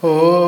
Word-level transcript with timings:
Oh. 0.00 0.47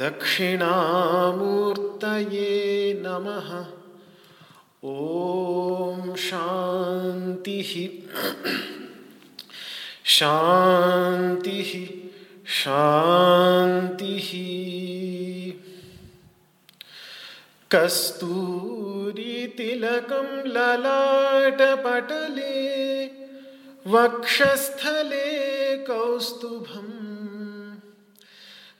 दक्षिणामूर्तये 0.00 1.02
नमः। 3.06 3.48
ॐ 4.84 6.14
शान्तिः। 6.16 7.72
शांति 10.04 11.62
शांति 12.46 14.14
कस्तूरीतिलकं 17.70 20.46
ललाटपटले 20.46 22.56
वक्षस्थले 23.86 25.26
कौस्तुभम्। 25.76 26.97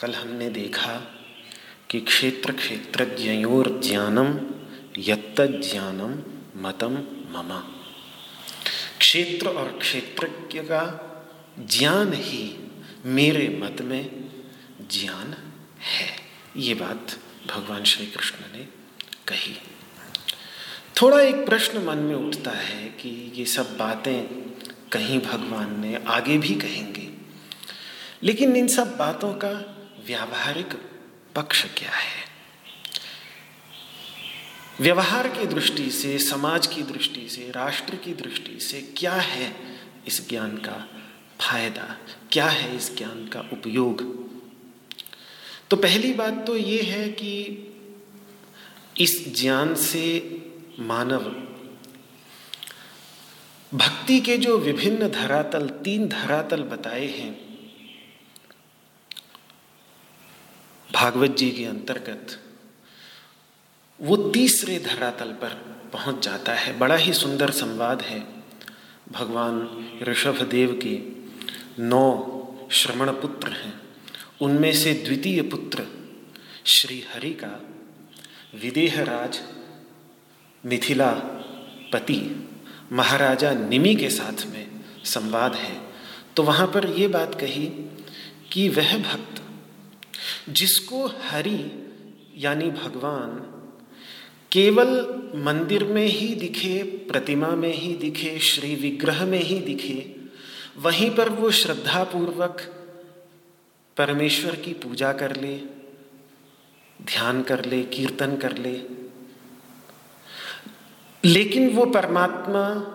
कल 0.00 0.14
हमने 0.14 0.50
देखा 0.50 0.92
कि 1.90 2.00
क्षेत्र 2.00 2.52
क्षेत्रज्ञयोर 2.52 3.80
ज्ञानम, 3.84 4.38
यत्त 4.98 5.40
ज्ञानम, 5.40 6.12
मतम 6.62 6.94
ममा। 7.30 7.68
क्षेत्र 8.98 9.48
और 9.48 9.78
क्षेत्रज्ञ 9.78 10.60
का 10.60 11.10
ज्ञान 11.58 12.12
ही 12.12 12.70
मेरे 13.04 13.48
मत 13.48 13.82
में 13.82 14.24
ज्ञान 14.90 15.34
है। 15.80 16.08
ये 16.56 16.74
बात 16.74 17.18
भगवान 17.46 17.84
श्री 17.84 18.06
कृष्ण 18.06 18.58
ने 18.58 18.64
कही। 19.28 19.56
थोड़ा 21.02 21.20
एक 21.20 21.46
प्रश्न 21.46 21.78
मन 21.78 21.96
में 21.96 22.14
उठता 22.14 22.50
है 22.50 22.88
कि 22.88 23.32
ये 23.34 23.44
सब 23.44 23.76
बातें 23.76 24.22
कहीं 24.92 25.20
भगवान 25.20 25.80
ने 25.80 26.04
आगे 26.06 26.38
भी 26.38 26.54
कहेंगे। 26.54 26.93
लेकिन 28.24 28.56
इन 28.56 28.68
सब 28.68 28.96
बातों 28.96 29.34
का 29.34 29.50
व्यावहारिक 30.06 30.68
पक्ष 31.36 31.64
क्या 31.64 31.90
है? 31.90 32.24
व्यवहार 34.80 35.28
की 35.28 35.46
दृष्टि 35.46 35.90
से, 35.90 36.18
समाज 36.18 36.66
की 36.66 36.82
दृष्टि 36.82 37.28
से, 37.28 37.50
राष्ट्र 37.50 37.96
की 37.96 38.14
दृष्टि 38.14 38.60
से 38.60 38.80
क्या 38.96 39.12
है 39.12 39.56
इस 40.06 40.28
ज्ञान 40.28 40.56
का 40.56 40.88
फ़ायदा? 41.40 41.98
क्या 42.32 42.46
है 42.46 42.76
इस 42.76 42.96
ज्ञान 42.96 43.28
का 43.28 43.40
उपयोग? 43.40 44.24
तो 45.70 45.76
पहली 45.76 46.12
बात 46.12 46.46
तो 46.46 46.56
ये 46.56 46.82
है 46.82 47.08
कि 47.08 47.58
इस 49.00 49.40
ज्ञान 49.40 49.74
से 49.74 50.36
मानव 50.80 51.22
भक्ति 53.74 54.20
के 54.20 54.36
जो 54.36 54.58
विभिन्न 54.58 55.08
धरातल, 55.08 55.68
तीन 55.68 56.08
धरातल 56.08 56.62
बताए 56.62 57.06
हैं 57.06 57.43
भागवत 60.94 61.30
जी 61.30 61.50
के 61.50 61.64
अंतर्गत 61.64 62.40
वो 64.00 64.16
तीसरे 64.30 64.78
धरातल 64.78 65.32
पर 65.32 65.48
पहुँच 65.92 66.24
जाता 66.24 66.54
है। 66.54 66.78
बड़ा 66.78 66.96
ही 66.96 67.12
सुंदर 67.12 67.50
संवाद 67.50 68.02
है 68.02 68.20
भगवान 69.12 69.54
ऋषभ 70.02 70.42
देव 70.42 70.80
के 70.82 70.98
नौ 71.82 72.06
श्रवण 72.70 73.10
पुत्र 73.10 73.50
हैं। 73.52 73.80
उनमें 74.40 74.72
से 74.72 74.92
द्वितीय 74.94 75.42
पुत्र 75.42 75.86
श्री 76.66 77.04
हरि 77.14 77.30
का 77.30 77.60
विदेह 78.60 79.02
राज 79.02 79.40
मिथिला 80.64 81.10
पति 81.92 82.20
महाराजा 82.92 83.52
निमि 83.52 83.94
के 83.94 84.10
साथ 84.10 84.46
में 84.46 84.66
संवाद 85.04 85.54
है। 85.54 85.76
तो 86.36 86.42
वहाँ 86.42 86.66
पर 86.66 86.90
ये 86.90 87.08
बात 87.08 87.34
कही 87.34 87.66
कि 88.52 88.68
वह 88.68 88.96
भक्त 88.98 89.42
जिसको 90.48 91.06
हरि 91.06 91.86
यानी 92.36 92.70
भगवान 92.70 93.50
केवल 94.52 95.22
मंदिर 95.36 95.84
में 95.84 96.06
ही 96.06 96.34
दिखे, 96.34 96.82
प्रतिमा 96.82 97.48
में 97.48 97.74
ही 97.74 97.94
दिखे, 97.94 98.38
श्री 98.38 98.74
विग्रह 98.74 99.24
में 99.24 99.38
ही 99.38 99.60
दिखे, 99.60 100.16
वहीं 100.76 101.10
पर 101.10 101.28
वो 101.28 101.50
श्रद्धापूर्वक 101.50 102.60
परमेश्वर 103.96 104.56
की 104.56 104.72
पूजा 104.72 105.12
कर 105.12 105.36
ले, 105.36 105.56
ध्यान 107.02 107.42
कर 107.42 107.64
ले, 107.64 107.82
कीर्तन 107.82 108.36
कर 108.36 108.58
ले। 108.58 108.80
लेकिन 111.24 111.70
वो 111.70 111.86
परमात्मा, 111.86 112.90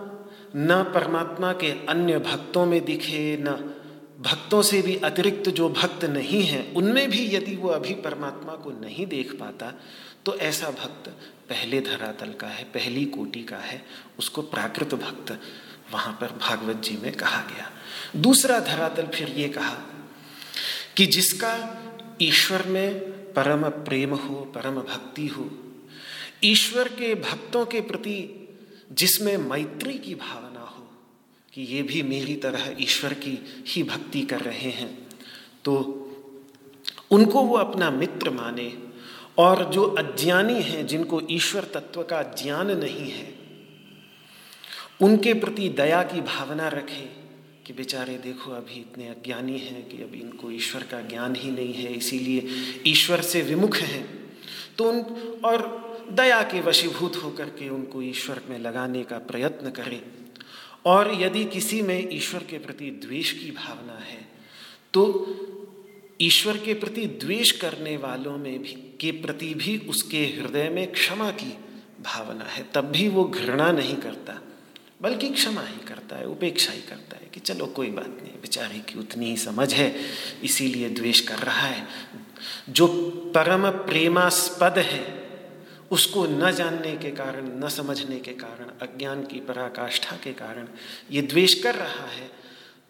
न 0.55 0.91
परमात्मा 0.93 1.53
के 1.53 1.85
अन्य 1.85 2.19
भक्तों 2.19 2.65
में 2.65 2.85
दिखे, 2.85 3.37
न 3.41 3.75
भक्तों 4.19 4.61
से 4.61 4.81
भी 4.81 4.95
अतिरिक्त 4.95 5.49
जो 5.49 5.69
भक्त 5.69 6.03
नहीं 6.05 6.43
हैं, 6.43 6.73
उनमें 6.73 7.09
भी 7.09 7.25
यदि 7.35 7.55
वो 7.55 7.69
अभी 7.69 7.93
परमात्मा 7.93 8.55
को 8.55 8.71
नहीं 8.71 9.05
देख 9.07 9.33
पाता 9.33 9.73
तो 10.25 10.35
ऐसा 10.37 10.69
भक्त 10.71 11.09
पहले 11.49 11.79
धरातल 11.81 12.33
का 12.33 12.47
है, 12.47 12.63
पहली 12.63 13.05
कोटि 13.05 13.43
का 13.43 13.57
है, 13.57 13.81
उसको 14.19 14.41
प्राकृत 14.41 14.93
भक्त 14.95 15.31
वहाँ 15.91 16.17
पर 16.21 16.31
भागवत 16.37 16.81
जी 16.83 16.97
में 16.97 17.11
कहा 17.11 17.41
गया। 17.43 17.71
दूसरा 18.15 18.59
धरातल 18.59 19.07
फिर 19.07 19.29
ये 19.29 19.47
कहा 19.49 19.77
कि 20.97 21.05
जिसका 21.05 21.53
ईश्वर 22.21 22.63
में 22.67 22.99
परम 23.33 23.69
प्रेम 23.85 24.13
हो, 24.13 24.35
परम 24.55 24.75
भक्ति 24.75 25.27
हो, 25.27 25.49
ईश्वर 26.43 26.87
के 26.89 27.13
भक्तों 27.15 27.65
के 27.65 27.81
प्रति 27.81 28.17
जिसमें 28.91 29.35
मैत्री 29.37 29.93
की 29.93 30.15
भावना 30.15 30.48
कि 31.59 31.65
ये 31.65 31.83
भी 31.83 32.03
मेरी 32.03 32.35
तरह 32.35 32.75
ईश्वर 32.79 33.13
की 33.13 33.63
ही 33.67 33.83
भक्ति 33.83 34.21
कर 34.21 34.41
रहे 34.41 34.69
हैं। 34.69 35.07
तो 35.65 35.73
उनको 37.11 37.41
वो 37.41 37.55
अपना 37.57 37.91
मित्र 37.91 38.29
माने 38.29 38.77
और 39.37 39.71
जो 39.73 39.83
अज्ञानी 39.83 40.61
हैं, 40.61 40.87
जिनको 40.87 41.21
ईश्वर 41.31 41.63
तत्व 41.63 42.03
का 42.03 42.21
ज्ञान 42.21 42.71
नहीं 42.71 43.11
है, 43.11 43.35
उनके 45.01 45.33
प्रति 45.33 45.69
दया 45.69 46.03
की 46.03 46.21
भावना 46.21 46.67
रखे 46.67 47.09
कि 47.65 47.73
बेचारे 47.73 48.17
देखो, 48.17 48.51
अभी 48.51 48.79
इतने 48.79 49.07
अज्ञानी 49.07 49.57
हैं 49.57 49.89
कि 49.89 49.97
अभी 49.97 50.19
इनको 50.19 50.51
ईश्वर 50.51 50.83
का 50.83 51.01
ज्ञान 51.01 51.35
ही 51.35 51.51
नहीं 51.51 51.73
है, 51.73 51.93
इसीलिए 51.93 52.47
ईश्वर 52.87 53.21
से 53.21 53.41
विमुख 53.41 53.77
हैं। 53.77 54.37
तो 54.77 54.89
उन, 54.89 54.99
और 55.45 55.89
दया 56.11 56.41
के 56.41 56.61
वशीभूत 56.61 57.15
होकर 57.15 57.45
के 57.45 57.69
उनको 57.69 58.01
ईश्वर 58.01 58.41
में 58.49 58.59
लगाने 58.59 59.03
का 59.03 59.17
प्रयत्न 59.17 59.69
करें। 59.69 60.01
और 60.85 61.13
यदि 61.21 61.45
किसी 61.45 61.81
में 61.81 62.09
ईश्वर 62.13 62.43
के 62.43 62.57
प्रति 62.57 62.89
द्वेष 63.05 63.31
की 63.31 63.51
भावना 63.51 63.99
है 63.99 64.27
तो 64.93 65.03
ईश्वर 66.21 66.57
के 66.57 66.73
प्रति 66.73 67.05
द्वेष 67.05 67.51
करने 67.51 67.97
वालों 67.97 68.37
में 68.37 68.61
भी, 68.61 68.73
के 69.01 69.11
प्रति 69.11 69.53
भी 69.53 69.77
उसके 69.77 70.25
हृदय 70.25 70.69
में 70.69 70.91
क्षमा 70.91 71.31
की 71.31 71.57
भावना 72.01 72.45
है। 72.45 72.65
तब 72.73 72.85
भी 72.85 73.07
वो 73.07 73.23
घृणा 73.23 73.71
नहीं 73.71 73.95
करता, 73.95 74.41
बल्कि 75.01 75.29
क्षमा 75.29 75.61
ही 75.61 75.85
करता 75.87 76.15
है, 76.15 76.25
उपेक्षा 76.25 76.71
ही 76.71 76.81
करता 76.81 77.17
है 77.17 77.27
कि 77.33 77.39
चलो 77.39 77.65
कोई 77.65 77.87
बात 77.87 78.19
नहीं, 78.23 78.33
बेचारे 78.41 78.79
की 78.79 78.99
उतनी 78.99 79.29
ही 79.29 79.37
समझ 79.37 79.73
है, 79.73 79.95
इसीलिए 80.43 80.89
द्वेष 80.89 81.19
कर 81.19 81.39
रहा 81.39 81.67
है। 81.67 81.87
जो 82.69 82.87
परम 83.35 83.69
प्रेमास्पद 83.69 84.79
है 84.79 85.18
उसको 85.91 86.25
न 86.25 86.51
जानने 86.51 86.95
के 86.97 87.11
कारण, 87.11 87.47
न 87.63 87.69
समझने 87.69 88.19
के 88.19 88.33
कारण, 88.33 88.69
अज्ञान 88.81 89.23
की 89.25 89.39
पराकाष्ठा 89.39 90.15
के 90.15 90.33
कारण 90.33 90.67
ये 91.11 91.21
द्वेष 91.21 91.53
कर 91.53 91.75
रहा 91.75 92.07
है 92.07 92.29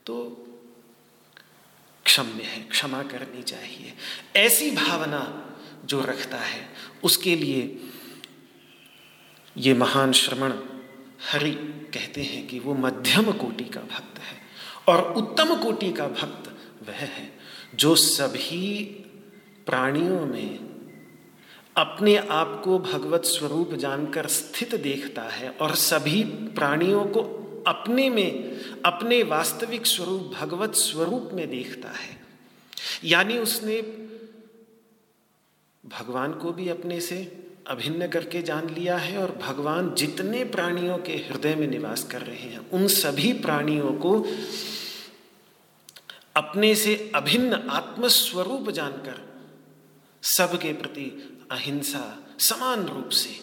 तो 0.05 0.45
क्षम्य 2.05 2.43
है, 2.43 2.61
क्षमा 2.63 3.01
करनी 3.03 3.43
चाहिए। 3.43 3.93
ऐसी 4.35 4.71
भावना 4.71 5.21
जो 5.85 6.01
रखता 6.01 6.37
है, 6.37 6.67
उसके 7.03 7.35
लिए 7.35 7.79
ये 9.57 9.73
महान 9.73 10.11
श्रवण 10.11 10.53
हरि 11.31 11.51
कहते 11.93 12.21
हैं 12.21 12.47
कि 12.47 12.59
वो 12.59 12.73
मध्यम 12.73 13.31
कोटि 13.31 13.63
का 13.65 13.81
भक्त 13.81 14.19
है 14.19 14.37
और 14.87 15.13
उत्तम 15.13 15.55
कोटि 15.55 15.91
का 15.93 16.07
भक्त 16.07 16.49
वह 16.87 16.95
है, 16.95 17.31
जो 17.75 17.95
सभी 17.95 18.83
प्राणियों 19.65 20.25
में 20.25 20.68
अपने 21.79 22.17
आप 22.17 22.61
को 22.65 22.79
भगवत 22.79 23.25
स्वरूप 23.25 23.73
जानकर 23.73 24.27
स्थित 24.27 24.75
देखता 24.75 25.21
है 25.21 25.49
और 25.49 25.75
सभी 25.75 26.23
प्राणियों 26.23 27.05
को 27.05 27.21
अपने 27.67 28.09
में, 28.09 28.59
अपने 28.85 29.23
वास्तविक 29.23 29.85
स्वरूप, 29.85 30.33
भगवत 30.39 30.75
स्वरूप 30.75 31.29
में 31.33 31.49
देखता 31.49 31.89
है। 31.89 32.21
यानी 33.03 33.37
उसने 33.37 33.81
भगवान 35.85 36.33
को 36.33 36.51
भी 36.51 36.69
अपने 36.69 37.01
से 37.01 37.45
अभिन्न 37.67 38.07
करके 38.07 38.41
जान 38.41 38.69
लिया 38.69 38.97
है 38.97 39.17
और 39.17 39.31
भगवान 39.31 39.93
जितने 39.93 40.43
प्राणियों 40.45 40.97
के 40.97 41.13
हृदय 41.13 41.55
में 41.55 41.67
निवास 41.67 42.03
कर 42.03 42.21
रहे 42.21 42.49
हैं, 42.49 42.71
उन 42.71 42.87
सभी 42.87 43.33
प्राणियों 43.33 43.93
को 43.93 44.25
अपने 46.35 46.75
से 46.75 47.11
अभिन्न 47.15 47.53
आत्मस्वरूप 47.53 48.69
जानकर 48.69 49.45
सबके 50.23 50.73
प्रति 50.73 51.35
अहिंसा, 51.51 52.27
समान 52.39 52.85
रूप 52.85 53.09
से। 53.09 53.39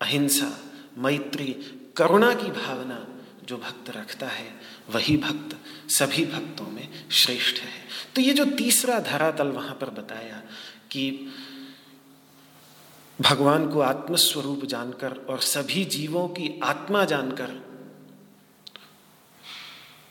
अहिंसा, 0.00 0.58
मैत्री, 0.98 1.52
करुणा 1.96 2.34
की 2.34 2.50
भावना 2.50 3.06
जो 3.44 3.56
भक्त 3.56 3.90
रखता 3.90 4.26
है, 4.26 4.60
वही 4.90 5.16
भक्त 5.16 5.56
सभी 5.90 6.24
भक्तों 6.26 6.66
में 6.66 7.08
श्रेष्ठ 7.10 7.56
है। 7.56 7.82
तो 8.14 8.20
ये 8.20 8.32
जो 8.32 8.44
तीसरा 8.44 8.98
धरातल 9.00 9.48
वहाँ 9.48 9.74
पर 9.74 9.90
बताया 9.90 10.42
कि 10.90 11.32
भगवान 13.20 13.68
को 13.68 13.80
आत्मस्वरूप 13.80 14.64
जानकर 14.64 15.12
और 15.12 15.40
सभी 15.40 15.84
जीवों 15.84 16.28
की 16.28 16.60
आत्मा 16.64 17.04
जानकर, 17.04 17.60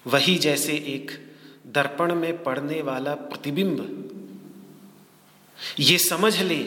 वही 0.07 0.35
जैसे 0.37 0.73
एक 0.73 1.11
दर्पण 1.67 2.15
में 2.15 2.43
पड़ने 2.43 2.81
वाला 2.81 3.13
प्रतिबिंब, 3.15 3.97
ये 5.79 5.97
समझ 5.97 6.41
ले 6.41 6.63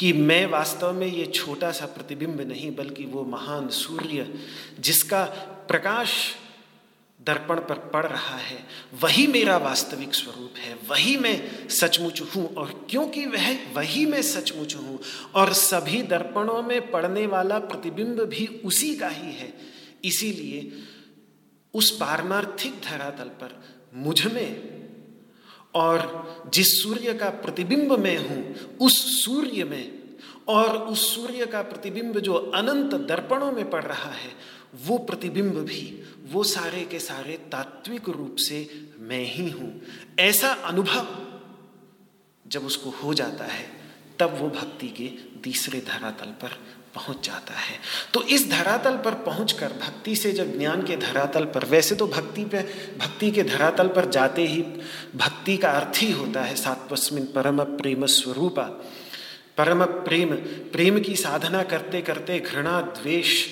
कि 0.00 0.12
मैं 0.12 0.46
वास्तव 0.46 0.92
में 0.92 1.06
ये 1.06 1.26
छोटा 1.26 1.72
सा 1.72 1.86
प्रतिबिंब 1.86 2.40
नहीं, 2.40 2.74
बल्कि 2.76 3.04
वो 3.04 3.24
महान 3.24 3.68
सूर्य 3.68 4.34
जिसका 4.80 5.24
प्रकाश 5.68 6.34
दर्पण 7.20 7.56
पर 7.56 7.74
पड़ 7.74 8.06
रहा 8.06 8.36
है, 8.36 8.58
वही 9.02 9.26
मेरा 9.26 9.56
वास्तविक 9.56 10.14
स्वरूप 10.14 10.54
है, 10.58 10.74
वही 10.88 11.16
मैं 11.16 11.68
सचमुच 11.68 12.20
हूँ। 12.20 12.54
और 12.54 12.86
क्योंकि 12.90 13.26
वह, 13.26 13.52
वही 13.74 14.06
मैं 14.06 14.22
सचमुच 14.22 14.76
हूँ, 14.76 14.98
और 15.34 15.52
सभी 15.52 16.02
दर्पणों 16.02 16.62
में 16.62 16.90
पड़ने 16.90 17.26
वाला 17.26 17.58
प्रतिबिंब 17.58 18.20
भी 18.20 18.46
उसी 18.64 18.94
का 18.96 19.08
ही 19.08 19.32
है, 19.32 19.52
इसीलिए 20.04 20.72
उस 21.74 21.90
पारमार्थिक 21.90 22.72
धरातल 22.72 23.28
पर 23.28 23.62
मुझमें 23.94 24.79
और 25.74 26.50
जिस 26.54 26.82
सूर्य 26.82 27.14
का 27.14 27.30
प्रतिबिंब 27.30 27.92
मैं 27.92 28.16
हूँ, 28.18 28.54
उस 28.80 29.24
सूर्य 29.24 29.64
में 29.64 30.00
और 30.48 30.76
उस 30.78 31.14
सूर्य 31.14 31.46
का 31.46 31.62
प्रतिबिंब 31.62 32.18
जो 32.18 32.34
अनंत 32.34 32.94
दर्पणों 33.08 33.52
में 33.52 33.70
पड़ 33.70 33.84
रहा 33.84 34.10
है, 34.10 34.30
वो 34.86 34.98
प्रतिबिंब 34.98 35.54
भी 35.54 36.02
वो 36.32 36.42
सारे 36.44 36.84
के 36.84 36.98
सारे 36.98 37.36
तात्विक 37.52 38.08
रूप 38.08 38.36
से 38.38 38.88
मैं 38.98 39.24
ही 39.24 39.48
हूँ। 39.50 39.82
ऐसा 40.18 40.48
अनुभव 40.48 41.06
जब 42.46 42.66
उसको 42.66 42.90
हो 42.90 43.14
जाता 43.14 43.44
है, 43.44 43.66
तब 44.18 44.36
वो 44.40 44.48
भक्ति 44.48 44.88
के 44.88 45.06
तीसरे 45.40 45.80
धरातल 45.80 46.30
पर 46.42 46.58
पहुँच 46.94 47.26
जाता 47.26 47.54
है। 47.54 47.78
तो 48.14 48.22
इस 48.22 48.50
धरातल 48.50 48.96
पर 48.96 49.14
पहुंचकर, 49.14 49.68
भक्ति 49.68 50.16
से 50.16 50.32
जब 50.32 50.58
ज्ञान 50.58 50.82
के 50.82 50.96
धरातल 50.96 51.44
पर, 51.44 51.64
वैसे 51.64 51.94
तो 51.94 52.06
भक्ति 52.06 52.44
पे, 52.44 52.58
भक्ति 52.98 53.30
के 53.30 53.42
धरातल 53.42 53.88
पर 53.88 54.10
जाते 54.10 54.46
ही 54.46 54.62
भक्ति 55.16 55.56
का 55.56 55.70
अर्थ 55.70 56.02
ही 56.02 56.12
होता 56.12 56.42
है 56.42 56.56
सात्वस्मिन 56.56 57.24
परम 57.24 57.60
प्रेम 57.60 58.06
स्वरूपा। 58.06 58.62
परम 59.56 59.84
प्रेम 59.84 60.34
प्रेम 60.72 61.00
की 61.00 61.16
साधना 61.16 61.62
करते 61.62 62.00
करते 62.02 62.40
घृणा, 62.40 62.80
द्वेष 62.80 63.46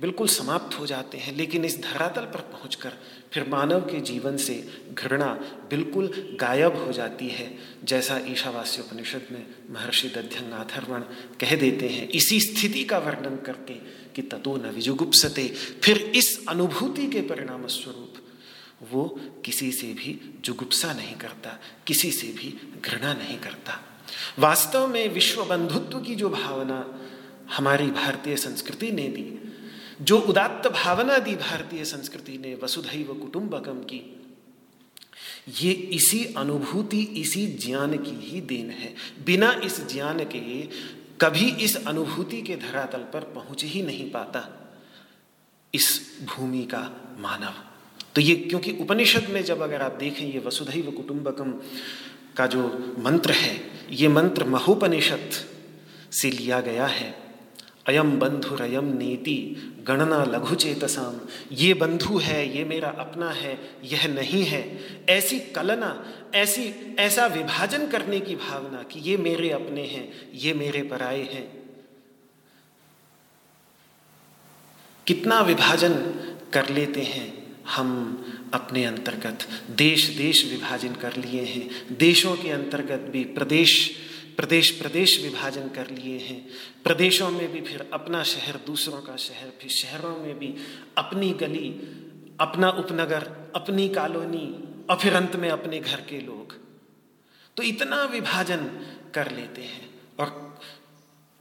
बिल्कुल 0.00 0.28
समाप्त 0.28 0.80
हो 0.80 0.86
जाते 0.86 1.18
हैं। 1.18 1.36
लेकिन 1.36 1.64
इस 1.64 1.82
धरातल 1.82 2.22
पर 2.22 2.40
पहुंचकर 2.40 2.92
फिर 3.32 3.48
मानव 3.48 3.80
के 3.80 4.00
जीवन 4.00 4.36
से 4.36 4.54
घृणा 4.94 5.32
बिल्कुल 5.70 6.36
गायब 6.40 6.76
हो 6.76 6.92
जाती 6.92 7.28
है, 7.28 7.58
जैसा 7.84 8.18
ईशावास्य 8.28 8.82
उपनिषद 8.82 9.26
में 9.32 9.46
महर्षि 9.70 10.08
दध्यंग 10.08 10.52
अथर्वण 10.52 11.00
कह 11.40 11.54
देते 11.56 11.88
हैं। 11.88 12.08
इसी 12.08 12.40
स्थिति 12.40 12.84
का 12.84 12.98
वर्णन 12.98 13.36
करके 13.36 13.74
कि 14.14 14.22
ततो 14.22 14.56
न 14.56 14.70
विजुगुप्सते, 14.70 15.48
फिर 15.82 15.98
इस 16.16 16.46
अनुभूति 16.48 17.06
के 17.06 17.20
परिणाम 17.20 17.66
स्वरूप 17.66 18.14
वो 18.92 19.04
किसी 19.44 19.72
से 19.72 19.86
भी 19.86 20.18
जुगुप्सा 20.44 20.92
नहीं 20.92 21.14
करता, 21.14 21.58
किसी 21.86 22.10
से 22.12 22.26
भी 22.26 22.54
घृणा 22.84 23.12
नहीं 23.12 23.38
करता। 23.38 23.80
वास्तव 24.38 24.86
में 24.86 25.08
विश्व 25.08 25.44
बंधुत्व 25.44 26.00
की 26.00 26.14
जो 26.14 26.28
भावना 26.28 27.00
हमारी 27.56 27.86
भारतीय 27.86 28.36
संस्कृति 28.36 28.90
ने 28.92 29.08
दी 29.08 29.51
जो 30.00 30.18
उदात्त 30.18 30.70
भावना 30.70 31.18
दी 31.18 31.36
भारतीय 31.36 31.84
संस्कृति 31.84 32.38
ने, 32.38 32.54
वसुधैव 32.54 33.14
कुटुंबकम 33.14 33.74
की, 33.74 34.18
ये 35.60 35.72
इसी 35.72 36.34
अनुभूति, 36.36 37.02
इसी 37.02 37.46
ज्ञान 37.46 37.96
की 37.96 38.30
ही 38.30 38.40
देन 38.40 38.70
है। 38.70 38.94
बिना 39.26 39.60
इस 39.64 39.92
ज्ञान 39.92 40.18
के 40.24 40.68
कभी 41.20 41.50
इस 41.50 41.86
अनुभूति 41.86 42.42
के 42.42 42.56
धरातल 42.56 42.98
पर 42.98 43.20
पहुँच 43.20 43.64
ही 43.64 43.82
नहीं 43.82 44.10
पाता 44.10 44.58
इस 45.74 46.18
भूमि 46.24 46.62
का 46.62 47.16
मानव। 47.18 47.54
तो 48.14 48.20
ये 48.20 48.34
क्योंकि 48.34 48.76
उपनिषद 48.80 49.26
में 49.30 49.44
जब 49.44 49.60
अगर 49.60 49.82
आप 49.82 49.92
देखें, 49.92 50.32
ये 50.32 50.38
वसुधैव 50.38 50.90
कुटुंबकम 50.90 51.52
का 52.36 52.46
जो 52.46 52.94
मंत्र 52.98 53.30
है, 53.30 53.70
ये 53.90 54.08
मंत्र 54.08 54.44
महोपनिषद 54.44 55.30
से 56.12 56.30
लिया 56.30 56.60
गया 56.60 56.86
है। 56.86 57.21
अयम 57.86 58.18
बंधुरयम 58.18 58.84
नीति, 58.84 59.56
गणना 59.86 60.24
लघु 60.24 60.54
चेतसाम 60.54 61.20
ये 61.52 61.74
बंधु 61.74 62.18
है, 62.18 62.58
ये 62.58 62.64
मेरा 62.64 62.88
अपना 62.88 63.30
है, 63.30 63.70
यह 63.84 64.06
नहीं 64.06 64.44
है। 64.44 64.78
ऐसी 65.08 65.40
कलना, 65.40 66.12
ऐसी, 66.34 66.96
ऐसा 66.98 67.26
विभाजन 67.26 67.86
करने 67.86 68.20
की 68.20 68.36
भावना 68.36 68.82
कि 68.82 69.00
ये 69.00 69.16
मेरे 69.16 69.50
अपने 69.50 69.82
हैं, 69.82 70.30
ये 70.34 70.54
मेरे 70.54 70.82
पराए 70.82 71.22
हैं। 71.22 71.62
कितना 75.06 75.40
विभाजन 75.40 75.94
कर 76.52 76.68
लेते 76.68 77.00
हैं 77.00 77.56
हम 77.68 78.18
अपने 78.54 78.84
अंतर्गत। 78.84 79.38
देश 79.70 80.06
देश 80.06 80.50
विभाजन 80.50 80.94
कर 80.94 81.16
लिए 81.16 81.42
हैं। 81.42 81.96
देशों 81.96 82.36
के 82.36 82.50
अंतर्गत 82.50 83.00
भी, 83.00 83.24
प्रदेश 83.24 83.96
प्रदेश 84.36 84.70
प्रदेश 84.70 85.22
विभाजन 85.22 85.68
कर 85.68 85.90
लिए 85.90 86.18
हैं। 86.18 86.46
प्रदेशों 86.84 87.30
में 87.30 87.52
भी 87.52 87.60
फिर 87.60 87.90
अपना 87.92 88.22
शहर, 88.22 88.60
दूसरों 88.66 89.00
का 89.02 89.16
शहर, 89.16 89.52
फिर 89.60 89.70
शहरों 89.70 90.16
में 90.16 90.38
भी 90.38 90.54
अपनी 90.98 91.30
गली, 91.30 91.68
अपना 92.40 92.70
उपनगर, 92.70 93.52
अपनी 93.56 93.88
कॉलोनी 93.88 94.64
और 94.90 94.96
फिर 94.96 95.14
अंत 95.14 95.36
में 95.36 95.50
अपने 95.50 95.80
घर 95.80 96.00
के 96.00 96.20
लोग। 96.20 96.56
तो 97.56 97.62
इतना 97.62 98.04
विभाजन 98.04 98.64
कर 99.14 99.30
लेते 99.30 99.62
हैं 99.62 99.90
और 100.20 100.51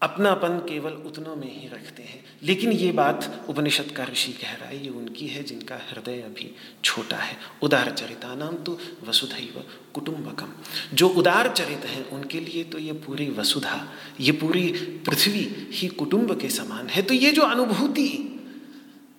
अपनापन 0.01 0.57
केवल 0.59 0.91
उतनों 0.91 1.35
में 1.35 1.61
ही 1.61 1.67
रखते 1.67 2.03
हैं। 2.03 2.25
लेकिन 2.43 2.71
ये 2.71 2.91
बात 2.91 3.45
उपनिषद 3.49 3.91
का 3.97 4.03
ऋषि 4.03 4.31
कह 4.31 4.51
रहा 4.53 4.69
है 4.69 4.83
ये 4.83 4.89
उनकी 4.89 5.27
है, 5.27 5.43
जिनका 5.43 5.75
हृदय 5.75 6.21
अभी 6.21 6.55
छोटा 6.83 7.17
है। 7.17 7.37
उदार 7.61 7.91
चरिता 7.91 8.35
नाम 8.35 8.55
तो 8.55 8.79
वसुधैव 9.07 9.63
कुटुंबकम। 9.93 10.47
जो 10.93 11.07
उदार 11.07 11.53
चरित 11.53 11.85
हैं, 11.85 12.09
उनके 12.09 12.39
लिए 12.39 12.63
तो 12.63 12.79
ये 12.79 12.93
पूरी 12.93 13.29
वसुधा, 13.29 13.87
ये 14.19 14.31
पूरी 14.31 14.71
पृथ्वी 15.09 15.67
ही 15.71 15.87
कुटुंब 15.87 16.39
के 16.39 16.49
समान 16.49 16.87
है। 16.87 17.01
तो 17.01 17.13
ये 17.13 17.31
जो 17.31 17.41
अनुभूति 17.41 18.37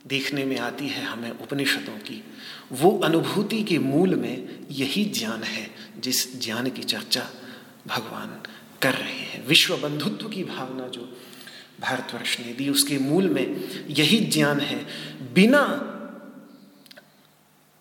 देखने 0.06 0.44
में 0.44 0.58
आती 0.58 0.88
है 0.88 1.04
हमें 1.04 1.30
उपनिषदों 1.30 1.98
की, 1.98 2.24
वो 2.72 2.98
अनुभूति 2.98 3.62
के 3.62 3.78
मूल 3.78 4.14
में 4.14 4.48
यही 4.70 5.04
ज्ञान 5.04 5.42
है, 5.42 5.70
जिस 5.98 6.40
ज्ञान 6.40 6.70
की 6.70 6.82
चर्चा 6.82 7.30
भगवान 7.86 8.41
कर 8.82 8.94
रहे 8.94 9.12
हैं। 9.12 9.46
विश्व 9.46 9.76
बंधुत्व 9.76 10.28
की 10.28 10.44
भावना 10.44 10.88
जो 10.88 11.08
भारतवर्ष 11.80 12.38
ने 12.40 12.52
दी, 12.52 12.68
उसके 12.68 12.98
मूल 12.98 13.28
में 13.28 13.46
यही 13.88 14.18
ज्ञान 14.18 14.60
है। 14.60 14.84
बिना 15.34 15.88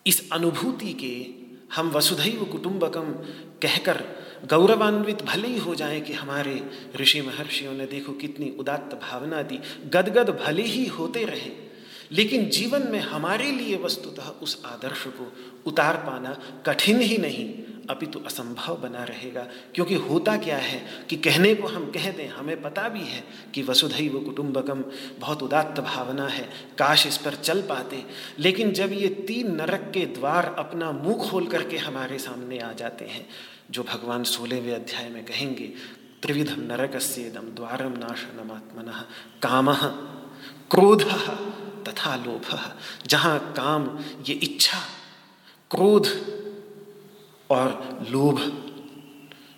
इस 0.05 0.29
अनुभूति 0.31 0.93
के 0.93 1.41
हम 1.75 1.89
वसुधैव 1.89 2.43
कुटुंबकम 2.45 3.11
कहकर 3.61 4.03
गौरवान्वित 4.49 5.21
भले 5.21 5.47
ही 5.47 5.59
हो 5.59 5.75
जाए 5.75 5.99
कि 6.01 6.13
हमारे 6.13 6.63
ऋषि 6.95 7.21
महर्षियों 7.21 7.73
ने 7.73 7.85
देखो 7.85 8.13
कितनी 8.13 8.49
उदात्त 8.49 8.95
भावना 8.95 9.41
दी। 9.41 9.59
गदगद 9.87 10.29
भले 10.45 10.63
ही 10.63 10.85
होते 10.85 11.25
रहे, 11.25 11.51
लेकिन 12.11 12.49
जीवन 12.49 12.87
में 12.87 12.99
हमारे 12.99 13.51
लिए 13.51 13.77
वस्तुतः 13.77 14.29
उस 14.41 14.61
आदर्श 14.65 15.03
को 15.07 15.31
उतार 15.65 15.97
पाना 15.97 16.37
कठिन 16.65 17.01
ही 17.01 17.17
नहीं। 17.17 17.45
अपितु 17.91 18.19
तो 18.19 18.25
असंभव 18.25 18.75
बना 18.77 19.03
रहेगा। 19.03 19.41
क्योंकि 19.75 19.95
होता 20.01 20.35
क्या 20.37 20.57
है 20.57 20.79
कि 21.09 21.15
कहने 21.17 21.53
को 21.55 21.67
हम 21.67 21.85
कह 21.91 22.11
दें, 22.11 22.27
हमें 22.29 22.61
पता 22.61 22.87
भी 22.89 23.01
है 23.01 23.23
कि 23.53 23.63
वसुधैव 23.63 24.19
कुटुंबकम 24.19 24.83
बहुत 25.19 25.43
उदात्त 25.43 25.81
भावना 25.81 26.27
है, 26.27 26.49
काश 26.79 27.05
इस 27.07 27.17
पर 27.17 27.35
चल 27.35 27.61
पाते। 27.61 28.03
लेकिन 28.39 28.71
जब 28.71 28.91
ये 28.93 29.07
तीन 29.27 29.55
नरक 29.55 29.89
के 29.93 30.05
द्वार 30.11 30.53
अपना 30.59 30.91
मुँह 30.91 31.29
खोल 31.29 31.47
करके 31.47 31.77
हमारे 31.77 32.19
सामने 32.19 32.59
आ 32.59 32.71
जाते 32.73 33.05
हैं, 33.05 33.27
जो 33.71 33.83
भगवान 33.83 34.23
सोलहवें 34.25 34.73
अध्याय 34.75 35.09
में 35.09 35.23
कहेंगे 35.25 35.67
त्रिविधम 36.21 36.61
नरकस्येदम 36.63 37.45
द्वारम 37.55 37.93
नाशनमात्मन, 37.97 38.91
काम 39.41 39.73
क्रोध 40.71 41.03
तथा 41.87 42.15
लोभ। 42.15 42.59
जहाँ 43.07 43.39
काम 43.53 43.87
ये 44.27 44.33
इच्छा, 44.35 44.79
क्रोध 45.71 46.07
और 47.51 48.07
लोभ, 48.09 48.41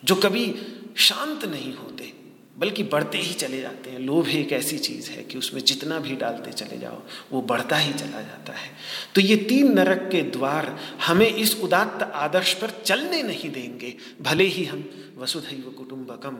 जो 0.03 0.15
कभी 0.15 0.53
शांत 0.97 1.45
नहीं 1.45 1.73
होते, 1.73 2.11
बल्कि 2.57 2.83
बढ़ते 2.83 3.17
ही 3.17 3.33
चले 3.33 3.61
जाते 3.61 3.89
हैं। 3.89 3.99
लोभ 3.99 4.27
एक 4.27 4.51
ऐसी 4.51 4.77
चीज़ 4.79 5.09
है 5.11 5.23
कि 5.23 5.37
उसमें 5.37 5.61
जितना 5.61 5.99
भी 5.99 6.15
डालते 6.15 6.51
चले 6.51 6.77
जाओ, 6.77 7.01
वो 7.31 7.41
बढ़ता 7.41 7.77
ही 7.77 7.93
चला 7.93 8.21
जाता 8.21 8.53
है। 8.53 8.69
तो 9.15 9.21
ये 9.21 9.35
तीन 9.35 9.73
नरक 9.73 10.09
के 10.11 10.21
द्वार 10.21 10.79
हमें 11.01 11.27
इस 11.27 11.55
उदात्त 11.59 12.03
आदर्श 12.03 12.53
पर 12.53 12.69
चलने 12.85 13.23
नहीं 13.23 13.51
देंगे, 13.51 13.95
भले 14.21 14.43
ही 14.43 14.65
हम 14.65 14.89
वसुधैव 15.17 15.71
कुटुंबकम 15.77 16.37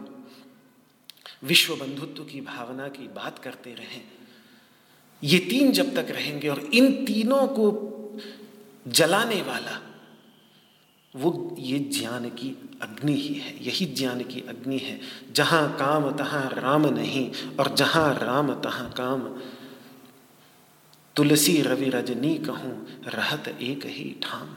विश्व 1.44 1.76
बंधुत्व 1.76 2.24
की 2.24 2.42
भावना 2.42 2.88
की 2.88 3.08
बात 3.08 3.40
करते 3.40 3.70
रहें। 3.70 4.02
ये 5.24 5.40
तीन 5.40 5.72
जब 5.72 5.94
तक 5.96 6.12
रहेंगे 6.12 6.50
और 6.50 6.60
इन 6.74 7.06
तीनों 7.06 7.48
को 7.48 7.66
जलाने 8.88 9.42
वाला 9.42 9.93
वो 11.16 11.56
ये 11.60 11.80
ज्ञान 11.80 12.30
की 12.30 12.70
अग्नि 12.82 13.14
ही 13.14 13.34
है, 13.34 13.66
यही 13.66 13.86
ज्ञान 13.86 14.20
की 14.20 14.40
अग्नि 14.50 14.78
है। 14.78 15.00
जहाँ 15.34 15.76
काम, 15.76 16.12
तहाँ 16.12 16.50
राम 16.54 16.88
नहीं, 16.88 17.32
और 17.60 17.76
जहाँ 17.76 18.14
राम, 18.14 18.54
तहाँ 18.54 18.90
काम। 18.90 19.20
तुलसी 21.16 21.62
रवि 21.62 21.90
रजनी 21.90 22.38
कहूँ, 22.38 22.88
रहत 23.06 23.48
एक 23.62 23.86
ही 23.86 24.16
ठाम। 24.24 24.56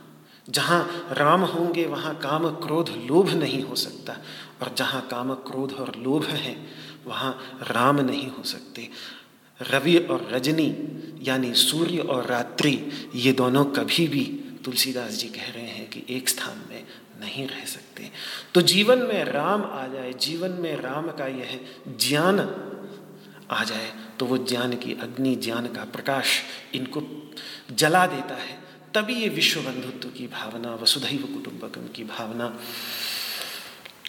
जहाँ 0.50 1.08
राम 1.12 1.40
होंगे, 1.40 1.86
वहाँ 1.86 2.14
काम 2.14 2.48
क्रोध, 2.48 2.88
लोभ 3.06 3.30
नहीं 3.30 3.62
हो 3.62 3.74
सकता। 3.74 4.12
और 4.62 4.74
जहाँ 4.74 5.08
काम 5.10 5.34
क्रोध 5.34 5.72
और 5.72 5.92
लोभ 5.98 6.24
है, 6.24 6.66
वहाँ 7.06 7.58
राम 7.62 8.00
नहीं 8.00 8.30
हो 8.30 8.42
सकते। 8.42 8.88
रवि 9.70 9.96
और 9.96 10.28
रजनी, 10.32 10.76
यानी 11.22 11.54
सूर्य 11.54 11.98
और 11.98 12.26
रात्रि, 12.26 12.88
ये 13.14 13.32
दोनों 13.32 13.64
कभी 13.64 14.08
भी 14.08 14.42
तुलसीदास 14.66 15.12
जी 15.12 15.28
कह 15.28 15.50
रहे 15.50 15.68
हैं 15.68 15.88
कि 15.90 16.02
एक 16.10 16.28
स्थान 16.28 16.64
में 16.70 16.82
नहीं 17.20 17.46
रह 17.48 17.64
सकते। 17.64 18.10
तो 18.54 18.62
जीवन 18.62 18.98
में 18.98 19.24
राम 19.24 19.62
आ 19.62 19.86
जाए, 19.86 20.12
जीवन 20.12 20.50
में 20.52 20.74
राम 20.76 21.10
का 21.10 21.26
यह 21.26 21.60
ज्ञान 21.98 22.40
आ 23.50 23.62
जाए 23.64 23.92
तो 24.18 24.26
वो 24.26 24.36
ज्ञान 24.38 24.72
की 24.74 24.92
अग्नि, 24.92 25.34
ज्ञान 25.36 25.66
का 25.66 25.84
प्रकाश 25.84 26.40
इनको 26.74 27.02
जला 27.72 28.06
देता 28.06 28.34
है। 28.34 28.58
तभी 28.94 29.14
ये 29.14 29.28
विश्व 29.28 29.60
बंधुत्व 29.60 30.08
की 30.08 30.26
भावना, 30.26 30.74
वसुधैव 30.74 31.22
कुटुंबकम 31.34 31.88
की 31.88 32.04
भावना, 32.04 32.58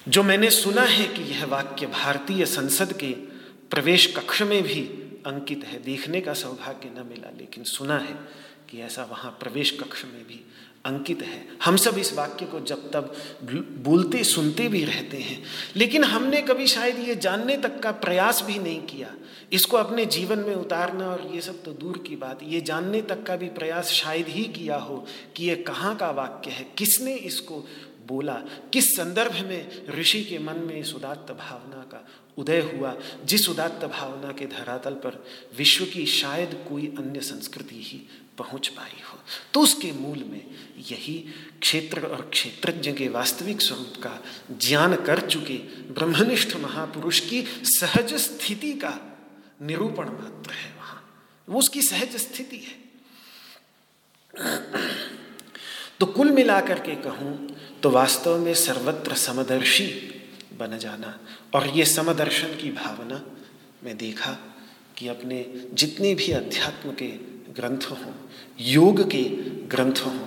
जो 0.07 0.23
मैंने 0.23 0.49
सुना 0.51 0.81
है 0.81 1.07
कि 1.07 1.23
यह 1.23 1.45
वाक्य 1.45 1.85
भारतीय 1.85 2.45
संसद 2.45 2.93
के 2.93 3.11
प्रवेश 3.69 4.05
कक्ष 4.15 4.41
में 4.41 4.61
भी 4.63 4.81
अंकित 5.25 5.65
है। 5.65 5.81
देखने 5.83 6.21
का 6.21 6.33
सौभाग्य 6.33 6.89
न 6.89 7.05
मिला, 7.09 7.29
लेकिन 7.37 7.63
सुना 7.63 7.97
है 7.97 8.15
कि 8.69 8.81
ऐसा 8.81 9.03
वहाँ 9.03 9.31
प्रवेश 9.31 9.71
कक्ष 9.71 10.05
में 10.05 10.23
भी 10.23 10.43
अंकित 10.85 11.21
है। 11.21 11.47
हम 11.63 11.77
सब 11.77 11.97
इस 11.97 12.13
वाक्य 12.13 12.45
को 12.45 12.59
जब 12.59 12.91
तब 12.91 13.15
बोलते, 13.83 14.23
सुनते 14.23 14.67
भी 14.67 14.83
रहते 14.83 15.17
हैं। 15.17 15.43
लेकिन 15.75 16.03
हमने 16.03 16.41
कभी 16.41 16.67
शायद 16.67 16.99
ये 16.99 17.15
जानने 17.15 17.57
तक 17.57 17.79
का 17.79 17.91
प्रयास 17.91 18.41
भी 18.41 18.59
नहीं 18.59 18.81
किया। 18.81 19.13
इसको 19.51 19.77
अपने 19.77 20.05
जीवन 20.05 20.39
में 20.39 20.55
उतारना 20.55 21.07
और 21.07 21.31
ये 21.35 21.41
सब 21.41 21.63
तो 21.63 21.71
दूर 21.71 21.97
की 22.07 22.15
बात। 22.15 22.39
ये 22.43 22.61
जानने 22.61 23.01
तक 23.01 23.23
का 23.23 23.35
भी 23.35 23.49
प्रयास 23.49 23.91
शायद 23.91 24.27
ही 24.27 24.43
किया 24.43 24.75
हो 24.75 25.05
कि 25.35 25.45
ये 25.45 25.55
कहाँ 25.55 25.95
का 25.95 26.11
वाक्य 26.11 26.51
है, 26.51 26.67
किसने 26.77 27.15
इसको 27.15 27.67
बोला, 28.07 28.33
किस 28.73 28.85
संदर्भ 28.85 29.33
में 29.47 29.87
ऋषि 29.89 30.23
के 30.23 30.39
मन 30.39 30.57
में 30.57 30.79
इस 30.79 30.93
उदात्त 30.93 31.31
भावना 31.31 31.81
का 31.91 32.07
उदय 32.37 32.59
हुआ, 32.61 32.95
जिस 33.25 33.49
उदात्त 33.49 33.85
भावना 33.85 34.31
के 34.31 34.45
धरातल 34.45 34.93
पर 34.93 35.23
विश्व 35.57 35.85
की 35.85 36.05
शायद 36.05 36.65
कोई 36.69 36.87
अन्य 36.97 37.19
संस्कृति 37.19 37.75
ही 37.75 38.01
पहुँच 38.37 38.67
पाई 38.67 39.01
हो। 39.03 39.19
तो 39.53 39.61
उसके 39.61 39.91
मूल 39.91 40.23
में 40.23 40.41
यही 40.89 41.13
क्षेत्र 41.61 42.01
और 42.07 42.21
क्षेत्रज्ञ 42.33 42.91
के 42.93 43.07
वास्तविक 43.09 43.61
स्वरूप 43.61 43.93
का 44.03 44.19
ज्ञान 44.59 44.95
कर 45.05 45.19
चुके 45.27 45.57
ब्रह्मनिष्ठ 45.93 46.55
महापुरुष 46.55 47.19
की 47.19 47.41
सहज 47.63 48.13
स्थिति 48.15 48.73
का 48.73 48.93
निरूपण 49.61 50.09
मात्र 50.09 50.51
है 50.51 50.71
वहाँ। 50.77 51.03
वो 51.47 51.59
उसकी 51.59 51.81
सहज 51.81 52.15
स्थिति 52.15 52.57
है। 52.57 52.75
तो 55.99 56.05
कुल 56.05 56.31
मिलाकर 56.31 56.79
के 56.79 56.95
कहूँ 57.03 57.55
तो 57.83 57.89
वास्तव 57.89 58.37
में 58.37 58.53
सर्वत्र 58.53 59.15
समदर्शी 59.15 59.87
बन 60.59 60.77
जाना 60.77 61.19
और 61.53 61.67
ये 61.69 61.85
समदर्शन 61.85 62.55
की 62.55 62.69
भावना 62.71 63.21
मैं 63.83 63.97
देखा 63.97 64.31
कि 64.97 65.07
अपने 65.07 65.45
जितने 65.73 66.13
भी 66.15 66.31
अध्यात्म 66.31 66.91
के 66.91 67.07
ग्रंथ 67.57 67.91
हों, 67.91 68.13
योग 68.59 69.11
के 69.11 69.23
ग्रंथ 69.67 70.05
हों, 70.05 70.19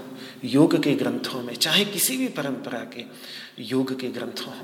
योग 0.44 0.82
के 0.82 0.94
ग्रंथों 0.94 1.42
में, 1.42 1.54
चाहे 1.54 1.84
किसी 1.84 2.16
भी 2.16 2.28
परंपरा 2.28 2.78
के 2.78 3.04
योग 3.58 4.00
के 4.00 4.08
ग्रंथ 4.08 4.46
हों, 4.46 4.62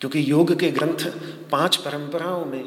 क्योंकि 0.00 0.30
योग 0.30 0.58
के 0.58 0.70
ग्रंथ 0.70 1.04
पाँच 1.50 1.76
परंपराओं 1.76 2.44
में 2.44 2.64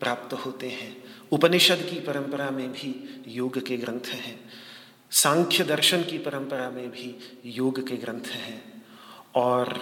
प्राप्त 0.00 0.32
होते 0.32 0.68
हैं। 0.68 0.96
उपनिषद 1.32 1.86
की 1.90 2.00
परंपरा 2.00 2.50
में 2.50 2.72
भी 2.72 2.90
योग 3.28 3.58
के 3.66 3.76
ग्रंथ 3.76 4.06
हैं। 4.06 4.40
सांख्य 5.10 5.64
दर्शन 5.64 6.02
की 6.02 6.18
परंपरा 6.18 6.70
में 6.70 6.90
भी 6.90 7.18
योग 7.46 7.88
के 7.88 7.96
ग्रंथ 7.96 8.26
हैं। 8.26 8.82
और 9.34 9.72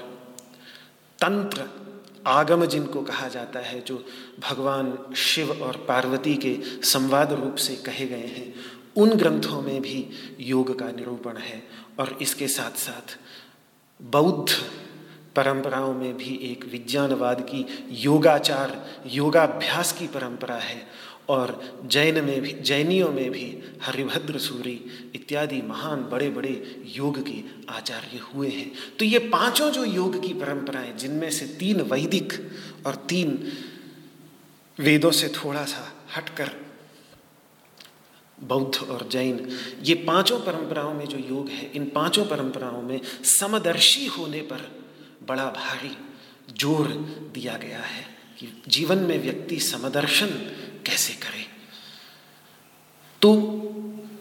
तंत्र, 1.18 1.86
आगम 2.26 2.64
जिनको 2.66 3.02
कहा 3.02 3.28
जाता 3.28 3.60
है, 3.60 3.80
जो 3.80 4.04
भगवान 4.40 5.14
शिव 5.16 5.50
और 5.62 5.76
पार्वती 5.76 6.34
के 6.34 6.58
संवाद 6.82 7.32
रूप 7.32 7.54
से 7.56 7.76
कहे 7.76 8.06
गए 8.06 8.26
हैं 8.26 8.54
उन 8.96 9.10
ग्रंथों 9.10 9.62
में 9.62 9.82
भी 9.82 10.08
योग 10.40 10.78
का 10.78 10.90
निरूपण 10.92 11.36
है 11.36 11.62
और 11.98 12.18
इसके 12.22 12.48
साथ 12.48 12.70
साथ 12.70 13.18
बौद्ध 14.02 14.50
परंपराओं 15.36 15.94
में 15.94 16.16
भी 16.16 16.34
एक 16.42 16.64
विज्ञानवाद 16.64 17.40
की 17.40 17.88
योगाचार, 17.90 19.00
योगाभ्यास 19.06 19.92
की 19.92 20.06
परंपरा 20.06 20.54
है 20.54 20.86
और 21.28 21.80
जैन 21.86 22.24
में 22.24 22.40
भी, 22.40 22.52
जैनियों 22.52 23.08
में 23.12 23.30
भी 23.30 23.62
हरिभद्र 23.82 24.38
सूरी 24.38 24.80
इत्यादि 25.14 25.62
महान 25.62 26.02
बड़े 26.02 26.30
बड़े 26.30 26.84
योग 26.96 27.22
के 27.26 27.42
आचार्य 27.68 28.18
हुए 28.18 28.48
हैं। 28.48 28.72
तो 28.98 29.04
ये 29.04 29.18
पाँचों 29.18 29.70
जो 29.70 29.84
योग 29.84 30.26
की 30.26 30.34
परंपराएँ, 30.34 30.92
जिनमें 30.96 31.30
से 31.30 31.46
तीन 31.46 31.80
वैदिक 31.80 32.32
और 32.86 32.94
तीन 32.94 33.52
वेदों 34.78 35.10
से 35.10 35.28
थोड़ा 35.28 35.64
सा 35.64 35.92
हटकर 36.16 36.65
बौद्ध 38.38 38.88
और 38.88 39.08
जैन, 39.08 39.48
ये 39.82 39.94
पाँचों 39.94 40.38
परंपराओं 40.40 40.94
में 40.94 41.06
जो 41.06 41.18
योग 41.18 41.48
है, 41.48 41.70
इन 41.72 41.84
पाँचों 41.84 42.24
परंपराओं 42.24 42.82
में 42.82 43.00
समदर्शी 43.24 44.06
होने 44.06 44.40
पर 44.40 44.70
बड़ा 45.28 45.44
भारी 45.44 45.96
ज़ोर 46.58 46.88
दिया 47.34 47.56
गया 47.56 47.78
है 47.78 48.04
कि 48.38 48.62
जीवन 48.68 48.98
में 48.98 49.18
व्यक्ति 49.22 49.60
समदर्शन 49.60 50.26
कैसे 50.86 51.12
करे। 51.12 51.44
तो 53.22 53.32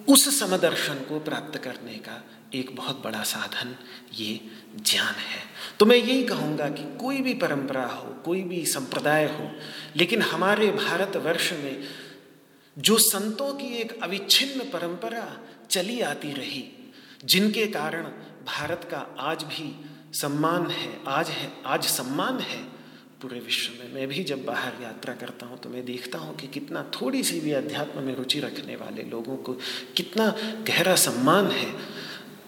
उस 0.10 0.39
समदर्शन 0.39 0.93
को 0.93 1.19
प्राप्त 1.19 1.58
करने 1.58 1.93
का 1.97 2.23
एक 2.54 2.75
बहुत 2.75 3.01
बड़ा 3.04 3.23
साधन 3.23 3.75
ये 4.13 4.39
ज्ञान 4.82 5.13
है। 5.13 5.41
तो 5.80 5.86
मैं 5.86 5.97
यही 5.97 6.23
कहूँगा 6.23 6.69
कि 6.69 6.84
कोई 6.97 7.21
भी 7.21 7.34
परंपरा 7.34 7.86
हो, 7.86 8.15
कोई 8.25 8.41
भी 8.41 8.65
संप्रदाय 8.65 9.25
हो, 9.25 9.49
लेकिन 9.95 10.21
हमारे 10.21 10.67
भारतवर्ष 10.71 11.51
में 11.54 11.84
जो 12.78 12.98
संतों 12.98 13.54
की 13.54 13.68
एक 13.78 14.04
अविच्छिन्न 14.04 14.70
परंपरा 14.70 15.26
चली 15.70 16.00
आती 16.02 16.32
रही, 16.34 16.64
जिनके 17.26 17.68
कारण 17.68 18.04
भारत 18.46 18.88
का 18.92 18.98
आज 19.20 19.44
भी 19.44 19.86
सम्मान 20.14 20.68
है, 20.68 20.90
आज 21.08 21.30
है, 21.30 21.52
आज 21.66 21.86
सम्मान 21.86 22.40
है, 22.40 22.64
पूरे 23.22 23.40
विश्व 23.40 23.84
में, 23.84 23.94
मैं 23.94 24.08
भी 24.08 24.24
जब 24.24 24.44
बाहर 24.46 24.82
यात्रा 24.84 25.14
करता 25.14 25.46
हूँ 25.46 25.60
तो 25.60 25.70
मैं 25.70 25.86
देखता 25.86 26.18
हूँ 26.18 26.36
कि 26.36 26.48
कितना 26.48 26.84
थोड़ी 27.02 27.24
सी 27.24 27.40
भी 27.40 27.52
अध्यात्म 27.52 28.02
में 28.02 28.16
रुचि 28.16 28.40
रखने 28.40 28.76
वाले 28.76 29.04
लोगों 29.04 29.38
को 29.38 29.54
कितना 29.96 30.28
गहरा 30.68 30.96
सम्मान 30.96 31.48
है 31.48 31.72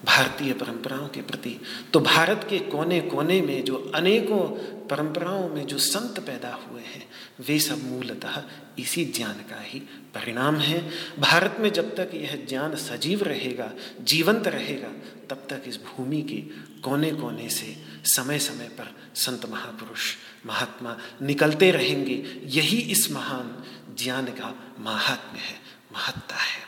भारतीय 0.06 0.54
परंपराओं 0.54 1.08
के 1.08 1.22
प्रति। 1.22 1.60
तो 1.94 2.00
भारत 2.00 2.46
के 2.50 2.60
कोने 2.60 3.00
कोने 3.02 3.42
में 3.42 3.63
जो 3.63 3.92
अनेकों 3.96 4.40
परंपराओं 4.88 5.50
में 5.50 5.66
जो 5.68 5.78
संत 5.78 6.20
पैदा 6.20 6.54
हुए 6.54 6.82
हैं 6.82 7.07
वे 7.39 7.60
सब 7.60 7.84
मूलतः 7.84 8.43
इसी 8.80 9.06
ज्ञान 9.06 9.34
का 9.34 9.62
ही 9.62 9.80
परिणाम 9.80 10.56
है। 10.56 10.91
भारत 11.19 11.56
में 11.60 11.73
जब 11.73 11.95
तक 11.95 12.12
यह 12.13 12.45
ज्ञान 12.50 12.76
सजीव 12.76 13.23
रहेगा, 13.23 13.71
जीवंत 14.02 14.47
रहेगा, 14.47 14.89
तब 15.30 15.47
तक 15.50 15.63
इस 15.67 15.80
भूमि 15.82 16.21
के 16.21 16.38
कोने 16.82 17.12
कोने 17.12 17.50
से 17.50 17.84
समय 18.06 18.39
समय 18.39 18.65
पर 18.65 19.12
संत 19.15 19.45
महापुरुष, 19.45 20.15
महात्मा 20.45 20.97
निकलते 21.21 21.71
रहेंगे। 21.71 22.41
यही 22.43 22.78
इस 22.78 23.12
महान 23.12 23.63
ज्ञान 23.97 24.26
का 24.26 24.76
महात्म्य 24.80 25.39
है, 25.39 25.60
महत्ता 25.93 26.36
है। 26.36 26.62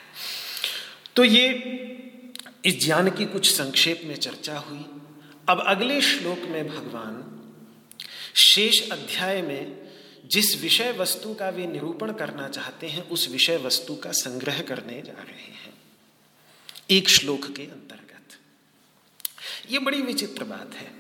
तो 1.15 1.23
ये 1.23 1.53
इस 2.65 2.86
ज्ञान 2.86 3.10
की 3.10 3.25
कुछ 3.25 3.51
संक्षेप 3.51 4.01
में 4.05 4.15
चर्चा 4.15 4.58
हुई। 4.58 4.86
अब 5.49 5.63
अगले 5.67 6.01
श्लोक 6.01 6.39
में 6.39 6.67
भगवान 6.67 7.36
शेष 8.36 8.89
अध्याय 8.89 9.41
में 9.41 9.88
जिस 10.29 10.61
विषय 10.61 10.91
वस्तु 10.91 11.33
का 11.33 11.49
वे 11.49 11.67
निरूपण 11.67 12.13
करना 12.13 12.47
चाहते 12.47 12.87
हैं, 12.87 13.09
उस 13.09 13.29
विषय 13.29 13.57
वस्तु 13.57 13.95
का 13.95 14.11
संग्रह 14.11 14.61
करने 14.61 15.01
जा 15.01 15.13
रहे 15.13 15.43
हैं। 15.43 15.73
एक 16.91 17.09
श्लोक 17.09 17.45
के 17.45 17.63
अंतर्गत। 17.63 18.39
ये 19.71 19.79
बड़ी 19.79 20.01
विचित्र 20.01 20.43
बात 20.43 20.71
है 20.75 20.91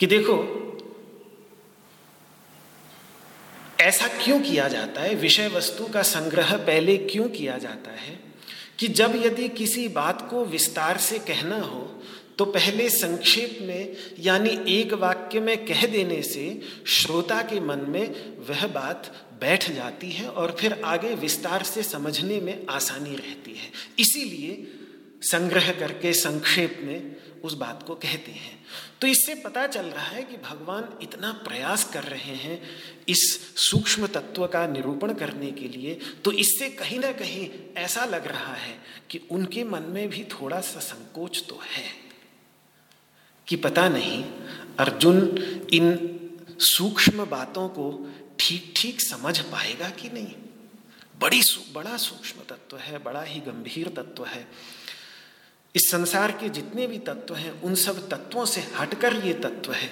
कि 0.00 0.06
देखो, 0.06 0.68
ऐसा 3.80 4.08
क्यों 4.08 4.40
किया 4.40 4.68
जाता 4.68 5.00
है? 5.00 5.14
विषय 5.14 5.48
वस्तु 5.48 5.86
का 5.86 6.02
संग्रह 6.02 6.56
पहले 6.56 6.96
क्यों 6.96 7.28
किया 7.28 7.58
जाता 7.58 7.90
है? 7.90 8.20
कि 8.78 8.88
जब 8.88 9.12
यदि 9.16 9.48
किसी 9.48 9.88
बात 9.88 10.30
को 10.30 10.44
विस्तार 10.44 10.98
से 10.98 11.18
कहना 11.18 11.58
हो 11.58 12.02
तो 12.42 12.46
पहले 12.46 12.88
संक्षेप 12.90 13.58
में, 13.62 13.96
यानी 14.18 14.50
एक 14.68 14.92
वाक्य 14.92 15.40
में 15.40 15.64
कह 15.66 15.84
देने 15.86 16.20
से 16.22 16.60
श्रोता 16.86 17.40
के 17.42 17.60
मन 17.60 17.84
में 17.88 18.36
वह 18.48 18.66
बात 18.66 19.12
बैठ 19.40 19.70
जाती 19.70 20.10
है 20.10 20.28
और 20.28 20.56
फिर 20.60 20.72
आगे 20.84 21.14
विस्तार 21.14 21.62
से 21.62 21.82
समझने 21.82 22.40
में 22.40 22.66
आसानी 22.70 23.14
रहती 23.16 23.54
है। 23.54 23.70
इसीलिए 23.98 24.66
संग्रह 25.22 25.72
करके 25.72 26.12
संक्षेप 26.12 26.80
में 26.82 27.16
उस 27.44 27.54
बात 27.54 27.82
को 27.86 27.94
कहते 27.94 28.32
हैं। 28.32 28.58
तो 29.00 29.06
इससे 29.06 29.34
पता 29.34 29.66
चल 29.66 29.86
रहा 29.86 30.06
है 30.06 30.22
कि 30.22 30.36
भगवान 30.36 30.98
इतना 31.02 31.32
प्रयास 31.46 31.84
कर 31.84 32.02
रहे 32.02 32.34
हैं 32.36 32.60
इस 33.08 33.38
सूक्ष्म 33.70 34.06
तत्व 34.06 34.46
का 34.46 34.66
निरूपण 34.66 35.14
करने 35.14 35.50
के 35.52 35.68
लिए 35.68 35.98
तो 36.24 36.32
इससे 36.32 36.68
कहीं 36.68 36.98
ना 36.98 37.12
कहीं 37.12 37.48
ऐसा 37.76 38.04
लग 38.04 38.26
रहा 38.26 38.54
है 38.54 38.74
कि 39.10 39.20
उनके 39.30 39.64
मन 39.64 39.82
में 39.82 40.08
भी 40.08 40.24
थोड़ा 40.32 40.60
सा 40.60 40.80
संकोच 40.80 41.44
तो 41.48 41.60
है। 41.76 42.01
कि 43.48 43.56
पता 43.56 43.88
नहीं, 43.88 44.24
अर्जुन 44.78 45.38
इन 45.72 46.18
सूक्ष्म 46.60 47.24
बातों 47.24 47.68
को 47.68 48.10
ठीक 48.38 48.72
ठीक 48.76 49.00
समझ 49.00 49.38
पाएगा 49.38 49.90
कि 49.90 50.08
नहीं? 50.08 50.34
बड़ी 51.20 51.42
बड़ा 51.72 51.96
सूक्ष्म 51.96 52.40
तत्व 52.48 52.76
है, 52.76 52.98
बड़ा 52.98 53.22
ही 53.22 53.40
गंभीर 53.40 53.88
तत्व 53.88 54.24
है। 54.24 54.48
इस 55.76 55.90
संसार 55.90 56.30
के 56.30 56.48
जितने 56.48 56.86
भी 56.86 56.98
तत्व 56.98 57.34
हैं, 57.34 57.62
उन 57.62 57.74
सब 57.74 58.08
तत्वों 58.08 58.44
से 58.44 58.60
हटकर 58.60 59.14
ये 59.26 59.34
तत्व 59.34 59.72
है। 59.72 59.90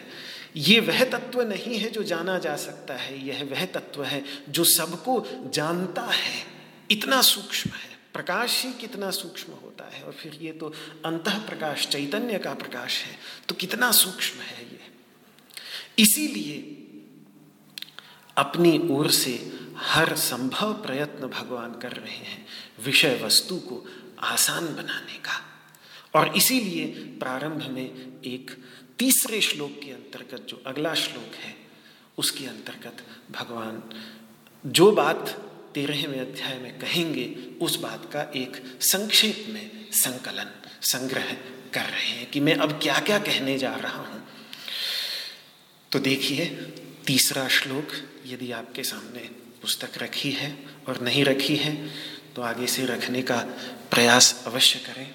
ये 0.57 0.81
वह 0.81 1.05
तत्व 1.05 1.43
नहीं 1.43 1.79
है 1.79 1.91
जो 1.91 2.03
जाना 2.03 2.39
जा 2.39 2.57
सकता 2.57 2.95
है, 2.95 3.27
यह 3.27 3.45
वह 3.45 3.65
तत्व 3.65 4.05
है 4.05 4.25
जो 4.49 4.65
सबको 4.65 5.27
जानता 5.55 6.03
है। 6.03 6.47
इतना 6.91 7.23
सूक्ष्म 7.23 7.71
है, 7.71 7.99
प्रकाश 8.15 8.65
ही 8.65 8.73
कितना 8.73 9.11
सूक्ष्म 9.11 9.53
होता 9.81 9.97
है 9.97 10.03
और 10.03 10.13
फिर 10.13 10.39
ये 10.43 10.53
तो 10.53 10.73
अंत 11.05 11.29
प्रकाश 11.29 11.87
चैतन्य 11.87 12.39
का 12.39 12.55
प्रकाश 12.55 13.05
है। 13.05 13.19
तो 13.49 13.55
कितना 13.55 13.93
सूक्ष्म 13.93 14.41
है 14.41 14.63
ये। 14.63 14.81
इसीलिए 15.99 16.77
अपनी 18.37 18.79
ओर 18.91 19.11
से 19.11 19.61
हर 19.77 20.17
संभव 20.17 20.73
प्रयत्न 20.73 21.27
भगवान 21.27 21.79
कर 21.79 21.93
रहे 21.93 22.17
हैं 22.17 22.47
विषय 22.85 23.21
वस्तु 23.25 23.57
को 23.57 23.87
आसान 24.19 24.67
बनाने 24.67 25.19
का। 25.19 25.45
और 26.15 26.37
इसीलिए 26.37 26.87
प्रारंभ 26.95 27.67
में 27.71 28.21
एक 28.25 28.65
तीसरे 28.99 29.41
श्लोक 29.41 29.81
के 29.85 29.91
अंतर्गत, 29.91 30.47
जो 30.49 30.63
अगला 30.67 30.95
श्लोक 30.95 31.35
है, 31.35 31.57
उसके 32.19 32.47
अंतर्गत 32.47 33.07
भगवान, 33.31 33.83
जो 34.67 34.93
बात 34.93 35.50
तेरहवें 35.75 36.19
अध्याय 36.21 36.59
में 36.59 36.79
कहेंगे, 36.79 37.27
उस 37.61 37.79
बात 37.81 38.09
का 38.13 38.23
एक 38.37 38.57
संक्षेप 38.83 39.45
में 39.49 39.71
संकलन, 39.95 40.51
संग्रह 40.83 41.33
कर 41.75 41.85
रहे 41.87 42.09
हैं 42.09 42.31
कि 42.31 42.41
मैं 42.41 42.55
अब 42.57 42.79
क्या 42.83 42.99
क्या 43.01 43.19
कहने 43.19 43.59
जा 43.59 43.75
रहा 43.75 43.99
हूँ। 43.99 44.23
तो 45.93 45.99
देखिए, 45.99 46.47
तीसरा 47.07 47.47
श्लोक 47.49 47.93
यदि 48.27 48.51
आपके 48.53 48.83
सामने 48.85 49.21
पुस्तक 49.63 49.99
रखी 49.99 50.31
है 50.31 50.57
और 50.89 51.01
नहीं 51.01 51.25
रखी 51.25 51.57
है 51.57 51.75
तो 52.37 52.43
आगे 52.43 52.67
से 52.67 52.85
रखने 52.87 53.23
का 53.23 53.37
प्रयास 53.91 54.43
अवश्य 54.47 54.79
करें। 54.79 55.09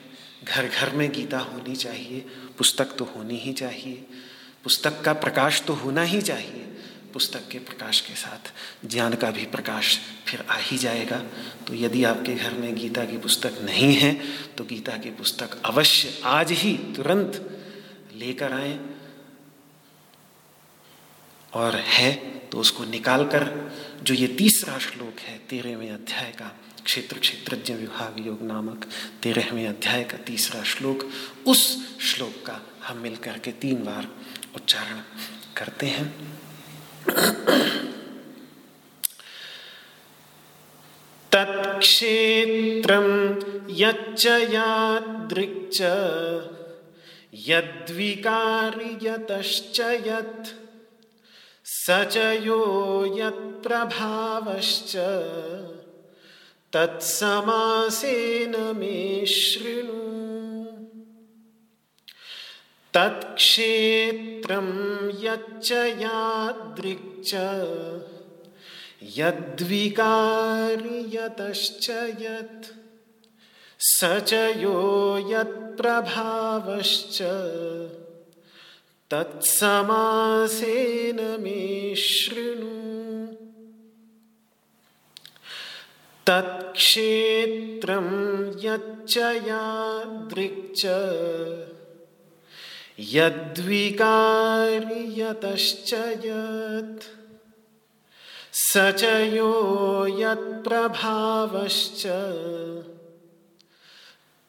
घर 0.45 0.67
घर 0.67 0.89
में 0.91 1.11
गीता 1.11 1.39
होनी 1.39 1.75
चाहिए, 1.75 2.19
पुस्तक 2.57 2.95
तो 2.97 3.05
होनी 3.05 3.37
ही 3.37 3.53
चाहिए, 3.53 3.93
पुस्तक 4.63 5.01
का 5.01 5.13
प्रकाश 5.13 5.61
तो 5.61 5.73
होना 5.73 6.03
ही 6.03 6.21
चाहिए। 6.21 6.63
पुस्तक 7.15 7.47
के 7.47 7.59
प्रकाश 7.59 7.99
के 8.01 8.15
साथ, 8.15 8.51
ज्ञान 8.85 9.13
का 9.13 9.29
भी 9.31 9.45
प्रकाश 9.45 9.97
फिर 10.27 10.41
आ 10.41 10.55
ही 10.59 10.77
जाएगा। 10.77 11.17
तो 11.67 11.73
यदि 11.73 12.03
आपके 12.03 12.33
घर 12.35 12.53
में 12.53 12.75
गीता 12.75 13.05
की 13.05 13.17
पुस्तक 13.17 13.59
नहीं 13.63 13.93
है 13.93 14.11
तो 14.55 14.63
गीता 14.63 14.97
की 14.97 15.11
पुस्तक 15.11 15.61
अवश्य 15.65 16.19
आज 16.25 16.51
ही 16.51 16.73
तुरंत 16.95 17.41
लेकर 18.15 18.53
आए। 18.53 18.79
और 21.53 21.75
है 21.75 22.13
तो 22.49 22.57
उसको 22.57 22.85
निकाल 22.85 23.23
कर 23.25 23.43
जो 24.03 24.13
ये 24.13 24.27
तीसरा 24.27 24.77
श्लोक 24.79 25.19
है, 25.19 25.37
तेरहवें 25.49 25.91
अध्याय 25.91 26.31
का, 26.31 26.51
क्षेत्र 26.85 27.19
क्षेत्रज्ञ 27.19 27.73
विभाग 27.73 28.25
योग 28.27 28.41
नामक 28.41 28.85
तेरहवें 29.23 29.67
अध्याय 29.67 30.03
का 30.03 30.17
तीसरा 30.17 30.63
श्लोक, 30.63 31.09
उस 31.47 31.61
श्लोक 32.01 32.45
का 32.45 32.61
हम 32.83 32.97
मिलकर 32.97 33.39
के 33.39 33.51
तीन 33.51 33.83
बार 33.83 34.07
उच्चारण 34.55 35.01
करते 35.57 35.87
हैं। 35.87 36.07
तत्क्षेत्रं 41.31 43.07
यच्च 43.79 44.25
यादृक् 44.25 45.65
यद्विकारि 47.47 48.91
यतश्च 49.07 49.79
यत् 50.07 50.47
स 51.65 51.97
च 52.11 52.17
यो 52.45 52.59
यत्प्रभावश्च 53.17 54.95
तत्समासेन 56.73 58.55
मे 58.77 59.25
शृणु 59.25 60.24
तत्क्षेत्रं 62.95 64.69
यच्च 65.09 65.71
यादृक् 65.71 67.15
यद्विकारि 69.17 71.17
यत्। 71.17 72.65
स 73.79 73.99
च 74.03 74.33
यो 74.33 75.27
यत्प्रभावश्च। 75.31 77.21
तत्समासेन 79.11 81.41
मे 81.41 81.95
शृणु। 81.95 83.35
तत्क्षेत्रं 86.27 88.09
यच्च 88.49 89.17
यादृक् 89.17 90.85
यद्विकारि 92.99 95.01
यतश्च 95.21 95.93
यत् 96.25 97.03
स 98.57 98.77
च 98.99 99.01
यो 99.33 99.51
यत्प्रभावश्च 100.19 102.03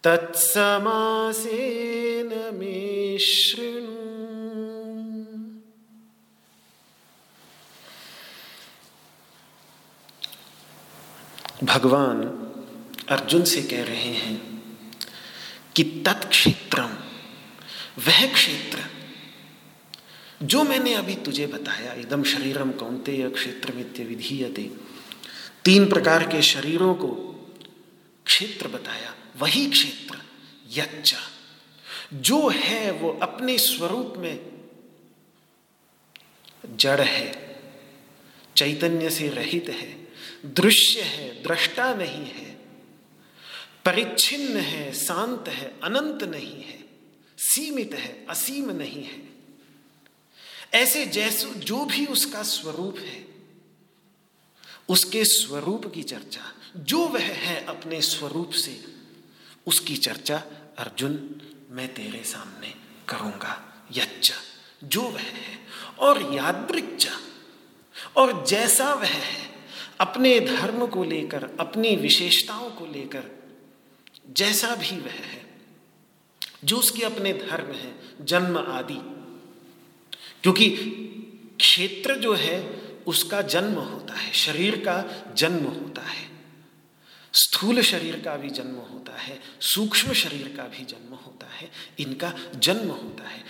तत्समासेन 0.04 2.30
मे 2.58 3.18
शृणु। 3.18 3.94
भगवान 11.64 12.22
अर्जुन 13.08 13.44
से 13.44 13.62
कह 13.62 13.82
रहे 13.84 14.12
हैं 14.22 14.38
कि 15.76 15.82
तत्क्षेत्रम 16.06 17.05
वह 17.98 18.32
क्षेत्र। 18.32 18.84
जो 20.42 20.64
मैंने 20.64 20.94
अभी 20.94 21.14
तुझे 21.14 21.46
बताया 21.46 21.92
एकदम 21.92 22.24
शरीरम 22.24 22.70
कौनते 22.70 23.30
क्षेत्र 23.30 23.72
वित्य 23.72 24.04
विधीयते। 24.04 24.70
तीन 25.64 25.88
प्रकार 25.88 26.24
के 26.24 26.42
शरीरों 26.42 26.94
को 26.94 27.08
क्षेत्र 28.26 28.68
बताया, 28.68 29.14
वही 29.36 29.70
क्षेत्र, 29.70 30.18
यच्चा। 30.70 31.18
जो 32.14 32.48
है, 32.48 32.90
वो 32.90 33.18
अपने 33.22 33.58
स्वरूप 33.58 34.14
में 34.16 34.46
जड़ 36.76 37.00
है, 37.00 37.56
चैतन्य 38.56 39.10
से 39.10 39.28
रहित 39.28 39.68
है, 39.68 40.08
दृश्य 40.46 41.00
है, 41.00 41.42
दृष्टा 41.42 41.94
नहीं 41.94 42.26
है, 42.26 42.58
परिच्छिन्न 43.84 44.56
है, 44.56 44.92
शांत 44.92 45.48
है, 45.48 45.74
अनंत 45.82 46.22
नहीं 46.22 46.62
है। 46.62 46.85
सीमित 47.38 47.94
है, 47.94 48.26
असीम 48.28 48.70
नहीं 48.70 49.04
है। 49.04 49.22
ऐसे 50.74 51.06
जैसे, 51.06 51.46
जो 51.46 51.84
भी 51.84 52.06
उसका 52.06 52.42
स्वरूप 52.42 52.98
है, 52.98 53.26
उसके 54.88 55.24
स्वरूप 55.24 55.92
की 55.94 56.02
चर्चा, 56.02 56.52
जो 56.76 56.98
वह 56.98 57.22
है 57.22 57.64
अपने 57.64 58.02
स्वरूप 58.02 58.50
से, 58.50 58.84
उसकी 59.66 59.96
चर्चा, 59.96 60.36
अर्जुन, 60.78 61.40
मैं 61.70 61.94
तेरे 61.94 62.24
सामने 62.24 62.74
करूँगा 63.08 63.84
यच्चा 63.92 64.34
जो 64.84 65.02
वह 65.02 65.20
है, 65.20 65.58
और 65.98 66.34
यादृक्चा 66.34 67.20
और 68.16 68.46
जैसा 68.46 68.94
वह 68.94 69.06
है, 69.06 69.54
अपने 70.00 70.40
धर्म 70.40 70.86
को 70.86 71.04
लेकर, 71.04 71.56
अपनी 71.60 71.96
विशेषताओं 71.96 72.70
को 72.70 72.86
लेकर, 72.86 73.24
जैसा 74.30 74.74
भी 74.74 75.00
वह 75.00 75.10
है 75.10 75.45
जो 76.66 76.76
उसके 76.76 77.02
अपने 77.02 77.32
धर्म 77.32 77.72
है, 77.72 77.94
जन्म 78.22 78.58
आदि। 78.58 78.98
क्योंकि 80.42 80.68
क्षेत्र 81.58 82.14
जो 82.14 82.34
है, 82.34 82.86
उसका 83.06 83.42
जन्म 83.42 83.72
होता 83.72 84.14
है, 84.14 84.32
शरीर 84.32 84.76
का 84.76 85.26
जन्म 85.34 85.64
होता 85.64 86.02
है। 86.02 86.30
स्थूल 87.32 87.80
शरीर 87.82 88.20
का 88.20 88.36
भी 88.36 88.50
जन्म 88.50 88.74
होता 88.74 89.16
है, 89.16 89.40
सूक्ष्म 89.60 90.12
शरीर 90.12 90.54
का 90.56 90.62
भी 90.62 90.84
जन्म 90.84 91.14
होता 91.14 91.46
है, 91.46 91.70
इनका 91.98 92.34
जन्म 92.56 92.88
होता 92.90 93.28
है। 93.28 93.44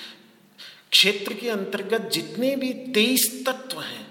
क्षेत्र 0.91 1.35
के 1.35 1.49
अंतर्गत 1.49 2.11
जितने 2.13 2.57
भी 2.57 2.73
तेईस 2.73 3.45
तत्व 3.47 3.81
हैं, 3.81 4.07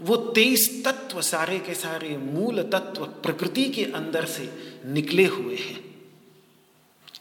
वो 0.00 0.16
तेईस 0.16 0.82
तत्व 0.84 1.22
सारे 1.22 1.58
के 1.58 1.74
सारे 1.74 2.16
मूल 2.16 2.62
तत्व 2.62 3.04
प्रकृति 3.04 3.64
के 3.64 3.84
अंदर 3.84 4.24
से 4.24 4.74
निकले 4.86 5.24
हुए 5.24 5.56
हैं। 5.56 5.95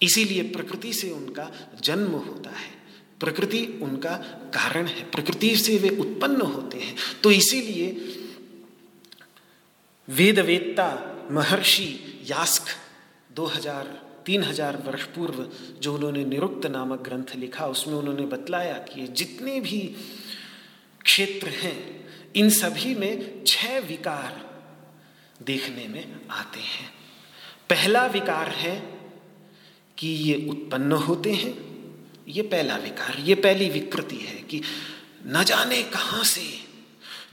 इसीलिए 0.03 0.43
प्रकृति 0.43 0.93
से 0.93 1.11
उनका 1.11 1.51
जन्म 1.83 2.11
होता 2.11 2.49
है। 2.49 2.73
प्रकृति 3.19 3.79
उनका 3.81 4.15
कारण 4.53 4.87
है। 4.87 5.03
प्रकृति 5.11 5.55
से 5.55 5.77
वे 5.77 5.89
उत्पन्न 5.89 6.41
होते 6.41 6.77
हैं। 6.77 6.95
तो 7.23 7.31
इसीलिए 7.31 7.91
वेदवेत्ता 10.09 11.11
महर्षि 11.31 11.99
यास्क 12.29 12.63
2000 13.35 13.85
तीन 14.25 14.43
हज़ार 14.43 14.77
वर्ष 14.77 15.03
पूर्व 15.03 15.49
जो 15.79 15.93
उन्होंने 15.93 16.25
निरुक्त 16.25 16.65
नामक 16.65 17.01
ग्रंथ 17.01 17.35
लिखा, 17.35 17.65
उसमें 17.65 17.95
उन्होंने 17.95 18.25
बतलाया 18.25 18.73
कि 18.73 19.07
जितने 19.07 19.59
भी 19.59 19.95
क्षेत्र 21.05 21.47
हैं, 21.47 22.05
इन 22.35 22.49
सभी 22.49 22.95
में 22.95 23.43
छह 23.47 23.79
विकार 23.79 24.49
देखने 25.43 25.87
में 25.87 26.27
आते 26.31 26.59
हैं। 26.59 26.93
पहला 27.69 28.05
विकार 28.05 28.49
है 28.49 28.94
कि 29.97 30.07
ये 30.07 30.35
उत्पन्न 30.49 30.91
होते 30.91 31.33
हैं, 31.33 31.53
ये 32.27 32.41
पहला 32.43 32.75
विकार, 32.77 33.19
ये 33.19 33.35
पहली 33.35 33.69
विकृति 33.69 34.15
है 34.17 34.41
कि 34.41 34.61
न 35.27 35.43
जाने 35.43 35.81
कहाँ 35.83 36.23
से, 36.23 36.43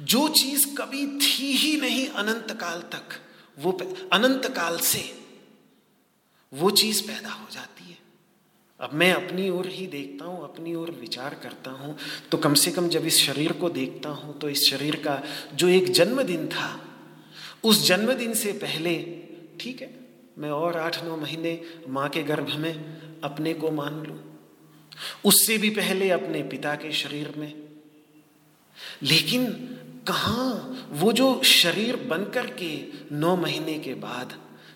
जो 0.03 0.29
चीज़ 0.31 0.67
कभी 0.77 1.07
थी 1.19 1.53
ही 1.53 1.77
नहीं 1.81 2.07
अनंत 2.09 2.53
काल 2.61 2.81
तक, 2.93 3.21
वो 3.59 3.73
अनंत 4.13 4.47
काल 4.57 4.79
से, 4.81 5.03
वो 6.53 6.71
चीज़ 6.73 7.03
पैदा 7.03 7.31
हो 7.31 7.47
जाती 7.53 7.85
है। 7.85 7.99
अब 8.81 8.93
मैं 8.93 9.13
अपनी 9.15 9.49
ओर 9.51 9.67
ही 9.67 9.87
देखता 9.87 10.25
हूँ, 10.25 10.43
अपनी 10.45 10.75
ओर 10.75 10.91
विचार 10.91 11.35
करता 11.35 11.71
हूँ 11.71 11.97
तो 12.31 12.39
कम 12.39 12.55
से 12.55 12.71
कम 12.73 12.89
जब 12.89 13.07
इस 13.07 13.19
शरीर 13.19 13.53
को 13.53 13.69
देखता 13.71 14.09
हूँ 14.11 14.39
तो 14.39 14.49
इस 14.49 14.69
शरीर 14.71 14.97
का 14.97 15.23
जो 15.55 15.69
एक 15.69 15.91
जन्मदिन 15.91 16.47
था, 16.49 16.81
उस 17.65 17.87
जन्मदिन 17.87 18.35
से 18.35 18.53
पहले, 18.55 18.95
ठीक 19.61 19.83
है 19.83 20.02
मैं 20.39 20.51
और 20.51 20.77
आठ 20.77 21.03
नौ 21.05 21.17
महीने 21.17 21.61
माँ 21.89 22.09
के 22.09 22.23
गर्भ 22.23 22.55
में 22.57 22.73
अपने 23.25 23.55
को 23.55 23.71
मान 23.71 24.03
लूँ। 24.03 24.19
उससे 25.25 25.59
भी 25.59 25.71
पहले 25.71 26.11
अपने 26.11 26.43
पिता 26.43 26.75
के 26.75 26.93
शरीर 26.93 27.35
में। 27.37 27.53
लेकिन 29.03 29.47
कहा 30.09 30.77
वो 30.91 31.13
जो 31.13 31.43
शरीर 31.43 31.97
बनकर 31.97 32.47
के 32.47 32.71
नौ 33.13 33.37
महीने 33.37 33.79
के 33.79 33.95
बाद 33.95 34.33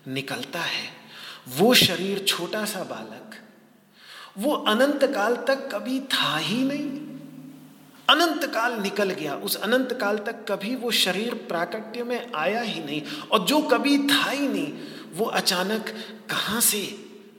निकलता 0.07 0.59
है, 0.59 0.85
वो 1.47 1.73
शरीर 1.73 2.19
छोटा 2.19 2.65
सा 2.65 2.83
बालक, 2.83 3.35
वो 4.37 4.51
अनंत 4.51 5.03
काल 5.03 5.35
तक 5.35 5.69
कभी 5.71 5.99
था 5.99 6.37
ही 6.37 6.63
नहीं। 6.63 7.07
अनंत 8.09 8.45
काल 8.45 8.79
निकल 8.81 9.09
गया, 9.09 9.35
उस 9.35 9.55
अनंत 9.55 9.97
काल 10.01 10.17
तक 10.17 10.45
कभी 10.49 10.75
वो 10.75 10.91
शरीर 10.91 11.33
प्राकट्य 11.33 12.03
में 12.03 12.31
आया 12.35 12.61
ही 12.61 12.83
नहीं, 12.83 13.01
और 13.31 13.45
जो 13.45 13.61
कभी 13.61 13.97
था 14.07 14.29
ही 14.29 14.47
नहीं 14.47 14.71
वो 15.13 15.25
अचानक 15.25 15.89
कहाँ 16.29 16.61
से, 16.61 16.81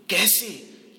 कैसे, 0.08 0.48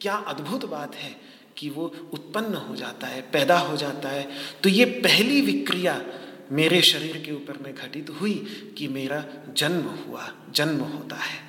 क्या 0.01 0.15
अद्भुत 0.27 0.65
बात 0.65 0.95
है 0.95 1.15
कि 1.57 1.69
वो 1.69 1.85
उत्पन्न 2.13 2.55
हो 2.55 2.75
जाता 2.75 3.07
है, 3.07 3.21
पैदा 3.21 3.57
हो 3.59 3.77
जाता 3.77 4.09
है। 4.09 4.27
तो 4.63 4.69
ये 4.69 4.85
पहली 4.85 5.41
विक्रिया 5.41 6.01
मेरे 6.51 6.81
शरीर 6.81 7.17
के 7.17 7.31
ऊपर 7.31 7.57
में 7.57 7.73
घटित 7.75 8.09
हुई 8.09 8.33
कि 8.77 8.87
मेरा 8.87 9.23
जन्म 9.57 9.81
हुआ, 9.81 10.31
जन्म 10.51 10.79
होता 10.79 11.15
है। 11.15 11.47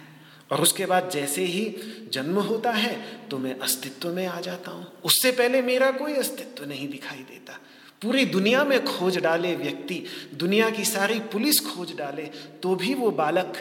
और 0.50 0.60
उसके 0.60 0.86
बाद 0.86 1.10
जैसे 1.10 1.44
ही 1.44 1.64
जन्म 2.12 2.38
होता 2.40 2.70
है 2.70 2.94
तो 3.28 3.38
मैं 3.38 3.58
अस्तित्व 3.58 4.08
में 4.08 4.26
आ 4.26 4.40
जाता 4.40 4.70
हूँ। 4.70 4.86
उससे 5.04 5.30
पहले 5.30 5.62
मेरा 5.62 5.90
कोई 5.90 6.14
अस्तित्व 6.14 6.64
नहीं 6.64 6.88
दिखाई 6.88 7.18
देता। 7.18 7.58
पूरी 8.02 8.24
दुनिया 8.24 8.64
में 8.64 8.84
खोज 8.84 9.18
डाले 9.18 9.54
व्यक्ति, 9.54 10.02
दुनिया 10.34 10.70
की 10.70 10.84
सारी 10.84 11.18
पुलिस 11.32 11.60
खोज 11.60 11.94
डाले 11.96 12.22
तो 12.62 12.74
भी 12.74 12.94
वो 12.94 13.10
बालक 13.10 13.52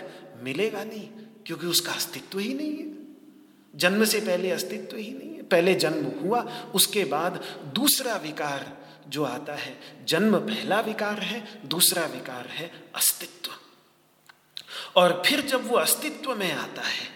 मिलेगा 0.43 0.83
नहीं। 0.83 1.07
क्योंकि 1.49 1.67
उसका 1.67 1.91
अस्तित्व 1.91 2.39
ही 2.39 2.53
नहीं 2.53 2.77
है। 2.77 2.87
जन्म 3.75 4.03
से 4.05 4.19
पहले 4.19 4.49
अस्तित्व 4.51 4.97
ही 4.97 5.11
नहीं 5.11 5.29
है। 5.35 5.43
पहले 5.43 5.73
जन्म 5.75 6.05
हुआ, 6.19 6.41
उसके 6.75 7.03
बाद 7.05 7.33
दूसरा 7.75 8.15
विकार 8.15 8.77
जो 9.07 9.23
आता 9.23 9.53
है, 9.53 10.05
जन्म 10.05 10.37
पहला 10.39 10.79
विकार 10.79 11.19
है, 11.19 11.61
दूसरा 11.65 12.05
विकार 12.05 12.47
है 12.47 12.71
अस्तित्व। 12.95 13.51
और 14.95 15.23
फिर 15.25 15.41
जब 15.41 15.67
वो 15.67 15.77
अस्तित्व 15.77 16.35
में 16.35 16.51
आता 16.53 16.81
है 16.81 17.07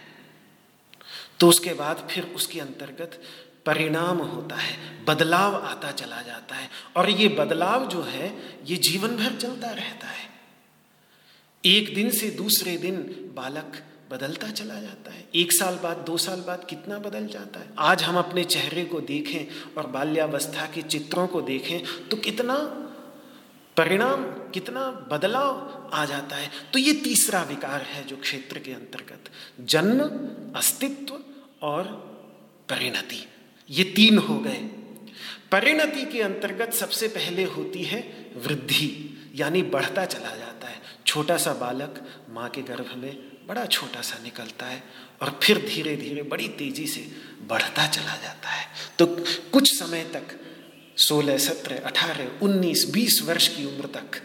तो 1.40 1.48
उसके 1.48 1.74
बाद 1.74 2.08
फिर 2.10 2.24
उसके 2.24 2.60
अंतर्गत 2.60 3.22
परिणाम 3.66 4.18
होता 4.18 4.56
है, 4.56 5.04
बदलाव 5.04 5.56
आता 5.56 5.90
चला 5.92 6.22
जाता 6.22 6.54
है। 6.54 6.68
और 6.96 7.10
ये 7.10 7.28
बदलाव 7.28 7.88
जो 7.88 8.02
है, 8.02 8.58
ये 8.64 8.76
जीवन 8.76 9.16
भर 9.16 9.36
चलता 9.36 9.70
रहता 9.70 10.06
है। 10.08 10.30
एक 11.64 11.94
दिन 11.94 12.10
से 12.10 12.30
दूसरे 12.30 12.76
दिन 12.76 12.96
बालक 13.36 13.82
बदलता 14.14 14.50
चला 14.50 14.80
जाता 14.80 15.12
है। 15.12 15.24
एक 15.34 15.52
साल 15.52 15.74
बाद, 15.74 15.96
दो 15.96 16.16
साल 16.16 16.40
बाद 16.40 16.66
कितना 16.70 16.98
बदल 16.98 17.26
जाता 17.26 17.60
है। 17.60 17.68
आज 17.78 18.02
हम 18.02 18.18
अपने 18.18 18.44
चेहरे 18.44 18.84
को 18.84 19.00
देखें 19.00 19.42
और 19.76 19.86
बाल्यावस्था 19.86 20.66
के 20.66 20.82
चित्रों 20.82 21.26
को 21.26 21.40
देखें 21.42 22.08
तो 22.08 22.16
कितना 22.16 22.56
परिणाम, 23.76 24.24
कितना 24.50 24.90
बदलाव 25.12 25.90
आ 25.94 26.04
जाता 26.04 26.36
है। 26.36 26.50
तो 26.72 26.78
ये 26.78 26.92
तीसरा 26.94 27.42
विकार 27.42 27.82
है 27.82 28.04
जो 28.04 28.16
क्षेत्र 28.16 28.58
के 28.58 28.72
अंतर्गत। 28.72 29.30
जन्म, 29.60 30.00
अस्तित्व 30.56 31.18
और 31.62 31.84
परिणति। 32.68 33.28
ये 33.70 33.84
तीन 33.84 34.18
हो 34.18 34.38
गए। 34.38 34.60
परिणति 35.52 36.04
के 36.04 36.22
अंतर्गत 36.22 36.72
सबसे 36.72 37.08
पहले 37.08 37.44
होती 37.44 37.82
है 37.82 38.00
वृद्धि, 38.36 38.90
यानी 39.34 39.62
बढ़ता 39.62 40.04
चला 40.04 40.36
जाता 40.36 40.68
है। 40.68 40.78
छोटा 41.06 41.36
सा 41.36 41.52
बालक 41.54 42.02
माँ 42.30 42.48
के 42.48 42.62
गर्भ 42.62 42.94
में 42.96 43.33
बड़ा 43.48 43.66
छोटा 43.66 44.00
सा 44.00 44.22
निकलता 44.22 44.66
है 44.66 44.82
और 45.22 45.40
फिर 45.42 45.58
धीरे 45.68 45.96
धीरे 45.96 46.22
बड़ी 46.22 46.48
तेज़ी 46.48 46.86
से 46.86 47.00
बढ़ता 47.42 47.86
चला 47.86 48.16
जाता 48.16 48.48
है। 48.48 48.66
तो 48.98 49.06
कुछ 49.52 49.78
समय 49.78 50.04
तक 50.04 50.40
सोलह, 50.96 51.38
सत्रह, 51.38 51.78
अठारह, 51.78 52.38
उन्नीस, 52.42 52.90
बीस 52.90 53.22
वर्ष 53.22 53.48
की 53.48 53.64
उम्र 53.64 53.86
तक 53.86 54.22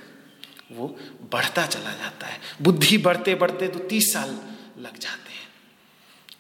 वो 0.71 0.88
बढ़ता 1.32 1.65
चला 1.67 1.93
जाता 1.93 2.27
है। 2.27 2.39
बुद्धि 2.62 2.97
बढ़ते 2.97 3.36
बढ़ते 3.36 3.67
तो 3.67 3.79
तीस 3.79 4.13
साल 4.13 4.29
लग 4.77 4.97
जाते 4.97 5.32
हैं। 5.32 5.47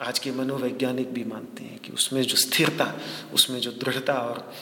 आज 0.01 0.19
के 0.19 0.31
मनोवैज्ञानिक 0.31 1.13
भी 1.13 1.23
मानते 1.23 1.63
हैं 1.63 1.79
कि 1.79 1.91
उसमें 1.91 2.21
जो 2.21 2.35
स्थिरता, 2.35 2.99
उसमें 3.33 3.59
जो 3.59 3.71
दृढ़ता 3.71 4.13
और 4.13 4.53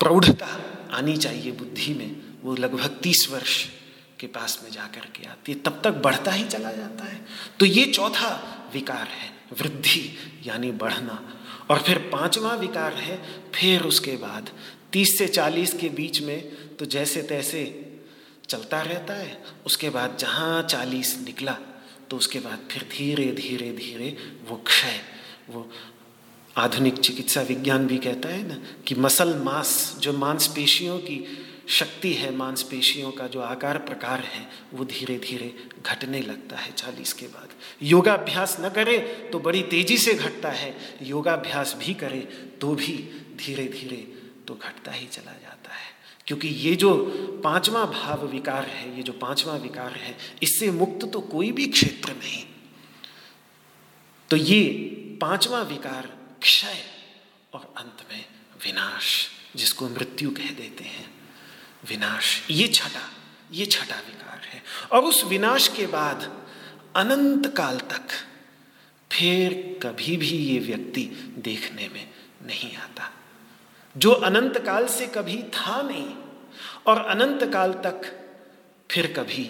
प्रौढ़ता 0.00 0.46
आनी 0.92 1.16
चाहिए 1.16 1.52
बुद्धि 1.52 1.94
में, 1.94 2.16
वो 2.42 2.56
लगभग 2.56 2.98
तीस 3.02 3.28
वर्ष 3.30 3.66
के 4.22 4.26
पास 4.28 4.58
में 4.62 4.70
जाकर 4.70 5.10
के 5.14 5.26
आती 5.26 5.52
है, 5.52 5.58
तब 5.60 5.80
तक 5.84 6.02
बढ़ता 6.02 6.32
ही 6.32 6.44
चला 6.46 6.72
जाता 6.72 7.04
है। 7.04 7.20
तो 7.60 7.66
ये 7.66 7.84
चौथा 7.86 8.30
विकार 8.72 9.08
है, 9.08 9.30
वृद्धि 9.58 10.02
यानी 10.46 10.70
बढ़ना। 10.72 11.22
और 11.70 11.82
फिर 11.82 11.98
पांचवा 12.12 12.54
विकार 12.56 12.94
है, 12.94 13.16
फिर 13.54 13.82
उसके 13.84 14.16
बाद 14.18 14.50
तीस 14.92 15.16
से 15.18 15.26
चालीस 15.28 15.72
के 15.74 15.88
बीच 15.90 16.20
में 16.22 16.40
तो 16.76 16.84
जैसे 16.86 17.22
तैसे 17.24 17.62
चलता 18.48 18.80
रहता 18.82 19.14
है, 19.14 19.42
उसके 19.66 19.90
बाद 19.90 20.16
जहाँ 20.20 20.62
चालीस 20.62 21.16
निकला 21.24 21.56
तो 22.10 22.16
उसके 22.16 22.38
बाद 22.40 22.68
फिर 22.70 22.82
धीरे 22.92 23.30
धीरे 23.32 23.70
धीरे 23.72 24.16
वो 24.48 24.56
क्षय, 24.56 25.00
वो 25.50 25.70
आधुनिक 26.56 26.98
चिकित्सा 26.98 27.42
विज्ञान 27.42 27.86
भी 27.86 27.98
कहता 27.98 28.28
है 28.28 28.46
ना 28.48 28.56
कि 28.86 28.94
मसल 28.94 29.34
मांस, 29.38 29.96
जो 29.98 30.12
मांसपेशियों 30.12 30.98
की 30.98 31.41
शक्ति 31.72 32.12
है 32.12 32.34
मांसपेशियों 32.36 33.10
का, 33.12 33.26
जो 33.26 33.40
आकार 33.40 33.78
प्रकार 33.78 34.20
है, 34.20 34.48
वो 34.74 34.84
धीरे 34.84 35.18
धीरे 35.18 35.54
घटने 35.86 36.20
लगता 36.20 36.56
है 36.56 36.72
चालीस 36.72 37.12
के 37.12 37.26
बाद। 37.26 37.48
योगाभ्यास 37.82 38.56
न 38.60 38.68
करे 38.68 38.98
तो 39.32 39.38
बड़ी 39.38 39.62
तेज़ी 39.62 39.98
से 39.98 40.14
घटता 40.14 40.50
है, 40.50 40.98
योगाभ्यास 41.02 41.76
भी 41.78 41.94
करे 41.94 42.20
तो 42.60 42.74
भी 42.74 42.96
धीरे 43.36 43.64
धीरे 43.64 43.96
तो 44.48 44.54
घटता 44.54 44.92
ही 44.92 45.06
चला 45.06 45.32
जाता 45.32 45.72
है। 45.74 45.90
क्योंकि 46.26 46.48
ये 46.48 46.74
जो 46.76 46.94
पांचवा 47.44 47.84
भाव 47.84 48.26
विकार 48.26 48.64
है, 48.64 48.96
ये 48.96 49.02
जो 49.02 49.12
पांचवा 49.12 49.56
विकार 49.56 49.92
है, 49.92 50.18
इससे 50.42 50.70
मुक्त 50.70 51.06
तो 51.12 51.20
कोई 51.20 51.52
भी 51.52 51.66
क्षेत्र 51.66 52.12
नहीं। 52.12 52.44
तो 54.30 54.36
ये 54.36 54.62
पांचवा 55.20 55.62
विकार 55.62 56.10
क्षय 56.42 56.84
और 57.52 57.74
अंत 57.76 58.06
में 58.12 58.24
विनाश, 58.64 59.28
जिसको 59.56 59.88
मृत्यु 59.88 60.30
कह 60.30 60.50
देते 60.50 60.84
हैं। 60.84 61.11
विनाश। 61.88 62.46
ये 62.50 62.68
छठा 62.68 63.10
ये 63.52 63.66
छठा 63.66 63.96
विकार 63.96 64.40
है। 64.44 64.62
और 64.92 65.02
उस 65.02 65.24
विनाश 65.24 65.68
के 65.68 65.86
बाद 65.86 66.46
अनंत 66.96 67.46
काल 67.56 67.78
तक 67.78 68.08
फिर 69.12 69.78
कभी 69.82 70.16
भी 70.16 70.28
ये 70.28 70.58
व्यक्ति 70.58 71.04
देखने 71.38 71.88
में 71.88 72.10
नहीं 72.42 72.76
आता। 72.76 73.12
जो 73.96 74.10
अनंत 74.12 74.58
काल 74.58 74.86
से 74.86 75.06
कभी 75.06 75.42
था 75.42 75.82
नहीं, 75.82 76.14
और 76.86 77.04
अनंत 77.04 77.52
काल 77.52 77.72
तक 77.72 78.00
फिर 78.90 79.12
कभी 79.12 79.44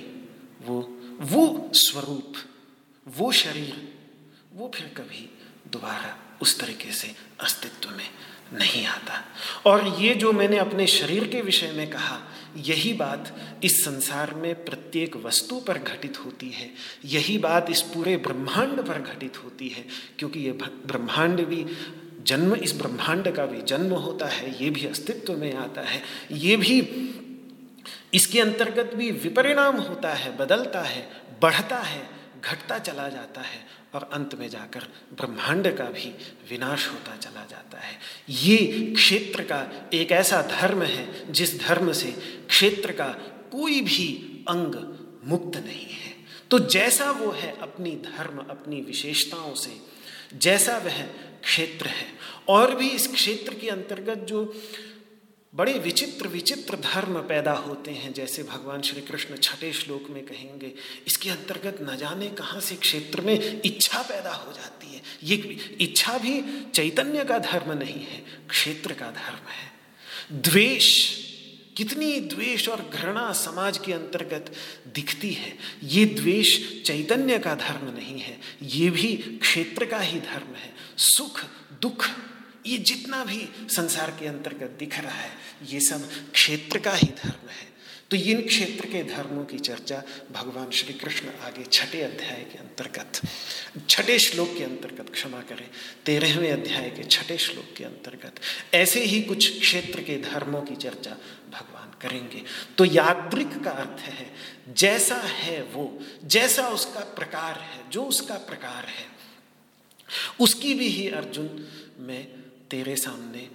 वो 0.63 0.81
वो 1.21 1.71
स्वरूप, 1.75 2.35
वो 3.09 3.33
शरीर, 3.33 3.99
वो 4.53 4.71
फिर 4.75 4.87
कभी 4.87 5.39
दोबारा 5.67 6.32
उस 6.43 6.59
तरीके 6.61 6.93
से 6.93 7.15
अस्तित्व 7.41 7.91
में 7.91 8.09
नहीं 8.53 8.87
आता। 8.87 9.25
और 9.67 9.87
ये 10.01 10.15
जो 10.15 10.33
मैंने 10.33 10.59
अपने 10.59 10.87
शरीर 10.87 11.29
के 11.29 11.41
विषय 11.41 11.73
में 11.73 11.91
कहा, 11.91 12.19
यही 12.57 12.93
बात 12.93 13.35
इस 13.65 13.85
संसार 13.85 14.35
में 14.35 14.65
प्रत्येक 14.65 15.17
वस्तु 15.17 15.61
पर 15.61 15.79
घटित 15.79 16.19
होती 16.25 16.51
है। 16.51 16.71
यही 17.05 17.39
बात 17.39 17.71
इस 17.71 17.81
पूरे 17.81 18.17
ब्रह्मांड 18.17 18.83
पर 18.83 19.01
घटित 19.01 19.45
होती 19.45 19.69
है, 19.69 19.85
क्योंकि 20.19 20.41
ये 20.41 20.53
ब्रह्मांड 20.87 21.41
भी 21.41 21.67
जन्म, 22.27 22.55
इस 22.55 22.75
ब्रह्मांड 22.75 23.35
का 23.37 23.47
भी 23.47 23.63
जन्म 23.63 23.95
होता 23.95 24.27
है, 24.27 24.65
ये 24.65 24.71
भी 24.71 24.87
अस्तित्व 24.87 25.33
में 25.33 25.55
आता 25.55 25.81
है। 25.81 26.03
ये 26.33 26.57
भी 26.57 26.81
इसके 28.15 28.41
अंतर्गत 28.41 28.95
भी 28.95 29.11
विपरिणाम 29.11 29.77
होता 29.77 30.15
है, 30.15 30.37
बदलता 30.37 30.81
है, 30.81 31.09
बढ़ता 31.43 31.79
है, 31.79 32.09
घटता 32.45 32.79
चला 32.79 33.09
जाता 33.09 33.41
है। 33.41 33.82
और 33.95 34.11
अंत 34.13 34.35
में 34.35 34.49
जाकर 34.49 34.81
ब्रह्मांड 35.15 35.77
का 35.77 35.85
भी 35.85 36.15
विनाश 36.51 36.89
होता 36.89 37.17
चला 37.17 37.47
जाता 37.51 37.79
है। 37.79 37.99
ये 38.29 38.93
क्षेत्र 38.97 39.43
का 39.43 39.91
एक 39.95 40.13
ऐसा 40.13 40.43
धर्म 40.43 40.83
है, 40.83 41.33
जिस 41.33 41.61
धर्म 41.61 41.93
से 41.93 42.13
क्षेत्र 42.49 42.93
का 42.93 43.09
कोई 43.53 43.81
भी 43.81 44.45
अंग 44.49 44.99
मुक्त 45.25 45.57
नहीं 45.57 45.87
है। 45.87 46.13
तो 46.51 46.59
जैसा 46.59 47.11
वो 47.11 47.31
है 47.31 47.59
अपनी 47.61 47.91
धर्म, 47.91 48.39
अपनी 48.39 48.81
विशेषताओं 48.81 49.55
से, 49.55 49.77
जैसा 50.39 50.79
वह 50.79 51.03
क्षेत्र 51.43 51.87
है। 51.87 52.07
और 52.49 52.75
भी 52.75 52.89
इस 52.89 53.07
क्षेत्र 53.07 53.55
के 53.55 53.69
अंतर्गत 53.69 54.19
जो 54.19 54.63
बड़े 55.53 55.73
विचित्र 55.79 56.29
विचित्र 56.29 56.77
धर्म 56.77 57.21
पैदा 57.21 57.53
होते 57.53 57.91
हैं, 57.91 58.13
जैसे 58.13 58.43
भगवान 58.43 58.83
श्री 58.83 59.01
कृष्ण 59.01 59.37
छठे 59.37 59.73
श्लोक 59.73 60.07
में 60.11 60.25
कहेंगे, 60.27 60.73
इसके 61.07 61.31
अंतर्गत 61.31 61.79
न 61.83 61.97
जाने 61.97 62.29
कहाँ 62.29 62.61
से 62.61 62.77
क्षेत्र 62.77 63.21
में 63.21 63.61
इच्छा 63.65 64.03
पैदा 64.03 64.33
हो 64.33 64.53
जाती 64.53 64.95
है। 64.95 65.03
ये 65.23 65.37
इच्छा 65.81 66.17
भी 66.19 66.41
चैतन्य 66.75 67.25
का 67.25 67.39
धर्म 67.41 67.73
नहीं 67.73 68.01
है, 68.01 68.23
क्षेत्र 68.51 68.93
का 68.93 69.11
धर्म 69.11 69.51
है। 69.51 70.41
द्वेष, 70.43 70.89
कितनी 71.77 72.21
द्वेष 72.21 72.69
और 72.69 72.89
घृणा 72.95 73.33
समाज 73.33 73.79
के 73.79 73.93
अंतर्गत 73.93 74.53
दिखती 74.95 75.33
है, 75.33 75.57
ये 75.85 76.05
द्वेष 76.07 76.57
चैतन्य 76.83 77.39
का 77.39 77.55
धर्म 77.59 77.95
नहीं 77.97 78.21
है, 78.21 78.39
ये 78.63 78.91
भी 78.91 79.15
क्षेत्र 79.43 79.85
का 79.85 79.99
ही 79.99 80.21
धर्म 80.23 80.55
है। 80.55 80.75
सुख, 80.99 81.45
दुख 81.83 82.09
ये 82.67 82.79
जितना 82.79 83.25
भी 83.25 83.49
संसार 83.71 84.11
के 84.11 84.27
अंतर्गत 84.27 84.77
दिख 84.79 84.99
रहा 85.01 85.13
है, 85.13 85.31
ये 85.69 85.81
सब 85.81 86.09
क्षेत्र 86.33 86.79
का 86.79 86.93
ही 86.93 87.07
धर्म 87.19 87.49
है। 87.51 87.71
तो 88.11 88.17
इन 88.17 88.41
क्षेत्र 88.47 88.87
के 88.87 89.03
धर्मों 89.05 89.45
की 89.45 89.59
चर्चा 89.59 90.03
भगवान 90.33 90.71
श्री 90.71 90.93
कृष्ण 90.93 91.29
आगे 91.43 91.65
छठे 91.65 92.01
अध्याय 92.03 92.43
के 92.53 92.59
अंतर्गत, 92.59 93.21
छठे 93.89 94.19
श्लोक 94.19 94.49
के 94.59 94.65
अंतर्गत 94.65 95.11
क्षमा 95.11 95.41
करें, 95.41 95.69
तेरहवें 96.07 96.51
अध्याय 96.53 96.91
के 96.91 97.05
छठे 97.05 97.39
श्लोक 97.39 97.73
के 97.77 97.85
अंतर्गत 97.85 98.41
ऐसे 98.75 99.05
ही 99.05 99.23
कुछ 99.23 99.61
क्षेत्र 99.61 100.03
के 100.03 100.17
धर्मों 100.23 100.63
की 100.63 100.77
चर्चा 100.77 101.17
भगवान 101.51 101.97
करेंगे। 102.01 102.43
तो 102.79 102.85
यात्रिक 102.85 103.63
का 103.65 103.71
अर्थ 103.71 104.01
है, 104.01 104.27
जैसा 104.77 105.17
है 105.17 105.63
वो, 105.65 105.99
जैसा 106.25 106.69
उसका 106.69 107.01
प्रकार 107.15 107.61
है, 107.61 107.91
जो 107.91 108.05
उसका 108.05 108.35
प्रकार 108.45 108.85
है, 108.89 109.07
उसकी 110.41 110.75
भी 110.75 110.89
ही 110.89 111.09
अर्जुन 111.11 111.67
मैं 112.01 112.27
तेरे 112.73 112.97
सामने 112.97 113.51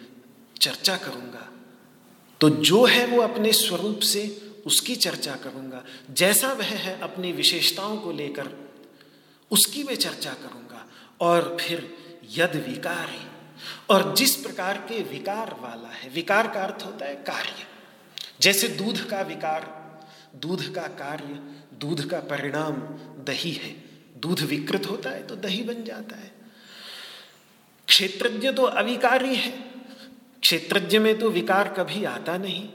चर्चा 0.62 0.98
करूँगा। 0.98 1.52
तो 2.42 2.50
जो 2.50 2.86
है 2.86 3.08
वो 3.08 3.22
अपने 3.22 3.54
स्वरूप 3.54 4.00
से 4.00 4.54
उसकी 4.66 4.96
चर्चा 4.96 5.36
करूँगा। 5.36 5.84
जैसा 6.12 6.54
वह 6.54 6.66
है 6.66 7.00
अपनी 7.00 7.32
विशेषताओं 7.32 7.98
को 7.98 8.12
लेकर, 8.12 8.74
उसकी 9.52 9.84
मैं 9.84 9.96
चर्चा 9.96 10.34
करूँगा। 10.34 10.90
और 11.22 11.58
फिर 11.62 11.98
यद 12.32 12.56
विकार 12.70 13.10
है। 13.10 13.32
और 13.90 14.16
जिस 14.16 14.36
प्रकार 14.36 14.78
के 14.78 15.04
विकार 15.04 15.58
वाला 15.62 15.90
है, 15.90 16.10
विकार 16.10 16.48
का 16.48 16.64
अर्थ 16.64 16.86
होता 16.86 17.06
है 17.06 17.16
कार्य। 17.16 17.68
जैसे 18.42 18.68
दूध 18.68 19.10
का 19.10 19.22
विकार, 19.22 19.88
दूध 20.36 20.76
का 20.76 20.82
कार्य, 20.82 21.58
दूध 21.78 22.10
का 22.10 22.20
परिणाम 22.20 22.74
दही 23.24 23.52
है। 23.52 23.72
दूध 24.18 24.40
विकृत 24.40 24.86
होता 24.86 25.10
है 25.10 25.28
तो 25.28 25.36
दही 25.36 25.64
बन 25.64 25.84
जाता 25.84 26.16
है। 26.16 26.37
क्षेत्रज्ञ 27.88 28.52
तो 28.52 28.64
अविकारी 28.64 29.36
है। 29.36 29.52
क्षेत्रज्ञ 30.44 31.00
में 31.00 31.18
तो 31.20 31.30
विकार 31.30 31.68
कभी 31.70 32.04
आता 32.06 32.38
नहीं, 32.38 32.68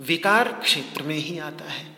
विकार 0.00 0.52
क्षेत्र 0.52 1.02
में 1.02 1.16
ही 1.16 1.38
आता 1.38 1.64
है। 1.64 1.88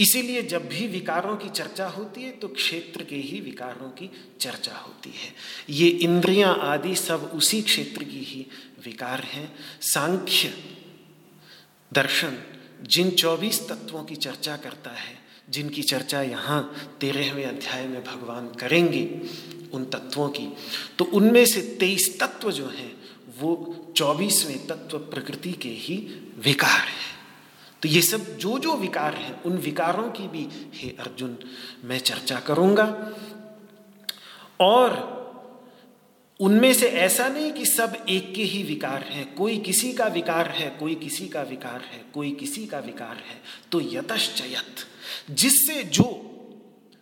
इसीलिए 0.00 0.42
जब 0.42 0.68
भी 0.68 0.86
विकारों 0.86 1.36
की 1.36 1.48
चर्चा 1.48 1.86
होती 1.88 2.22
है 2.22 2.30
तो 2.32 2.48
क्षेत्र 2.48 3.04
के 3.04 3.16
ही 3.16 3.40
विकारों 3.40 3.88
की 3.90 4.10
चर्चा 4.40 4.76
होती 4.76 5.10
है। 5.10 5.32
ये 5.70 5.88
इंद्रियाँ 5.88 6.56
आदि 6.62 6.94
सब 6.96 7.30
उसी 7.34 7.60
क्षेत्र 7.62 8.04
की 8.04 8.22
ही 8.24 8.46
विकार 8.84 9.20
हैं। 9.24 9.52
सांख्य, 9.82 10.52
दर्शन, 11.92 12.38
जिन 12.82 13.10
चौबीस 13.10 13.60
तत्वों 13.68 14.04
की 14.04 14.16
चर्चा 14.16 14.56
करता 14.56 14.90
है, 14.90 15.18
जिनकी 15.50 15.82
चर्चा 15.82 16.22
यहाँ 16.22 16.62
तेरहवें 17.00 17.44
अध्याय 17.44 17.86
में 17.86 18.02
भगवान 18.04 18.48
करेंगे 18.54 19.04
उन 19.74 19.84
तत्वों 19.84 20.28
की। 20.28 20.52
तो 20.98 21.04
उनमें 21.04 21.46
से 21.46 21.60
तेईस 21.62 22.20
तत्व 22.20 22.52
जो 22.52 22.66
हैं, 22.66 23.00
वो 23.38 23.76
चौबीसवें 23.96 24.66
तत्व 24.66 24.98
प्रकृति 24.98 25.52
के 25.52 25.68
ही 25.68 25.96
विकार 26.38 26.80
हैं। 26.80 27.20
तो 27.82 27.88
ये 27.88 28.02
सब 28.02 28.38
जो 28.38 28.58
जो 28.58 28.76
विकार 28.76 29.14
हैं, 29.14 29.42
उन 29.42 29.52
विकारों 29.52 30.10
की 30.10 30.28
भी, 30.28 30.48
हे 30.74 30.90
अर्जुन, 30.90 31.38
मैं 31.84 31.98
चर्चा 31.98 32.40
करूँगा। 32.40 33.12
और 34.60 35.20
उनमें 36.40 36.74
से 36.74 36.86
ऐसा 36.86 37.28
नहीं 37.28 37.52
कि 37.52 37.66
सब 37.66 38.06
एक 38.08 38.34
के 38.34 38.42
ही 38.42 38.62
विकार 38.62 39.02
हैं, 39.02 39.34
कोई 39.34 39.58
किसी 39.58 39.92
का 39.92 40.06
विकार 40.06 40.48
है, 40.48 40.70
कोई 40.70 40.94
किसी 40.94 41.28
का 41.28 41.42
विकार 41.42 41.80
है, 41.80 42.04
कोई 42.14 42.30
किसी 42.30 42.66
का 42.66 42.78
विकार 42.78 43.16
है। 43.16 43.42
तो 43.72 43.80
यतश्चयत 43.80 44.76
जिससे 45.30 45.84
जो 45.84 46.29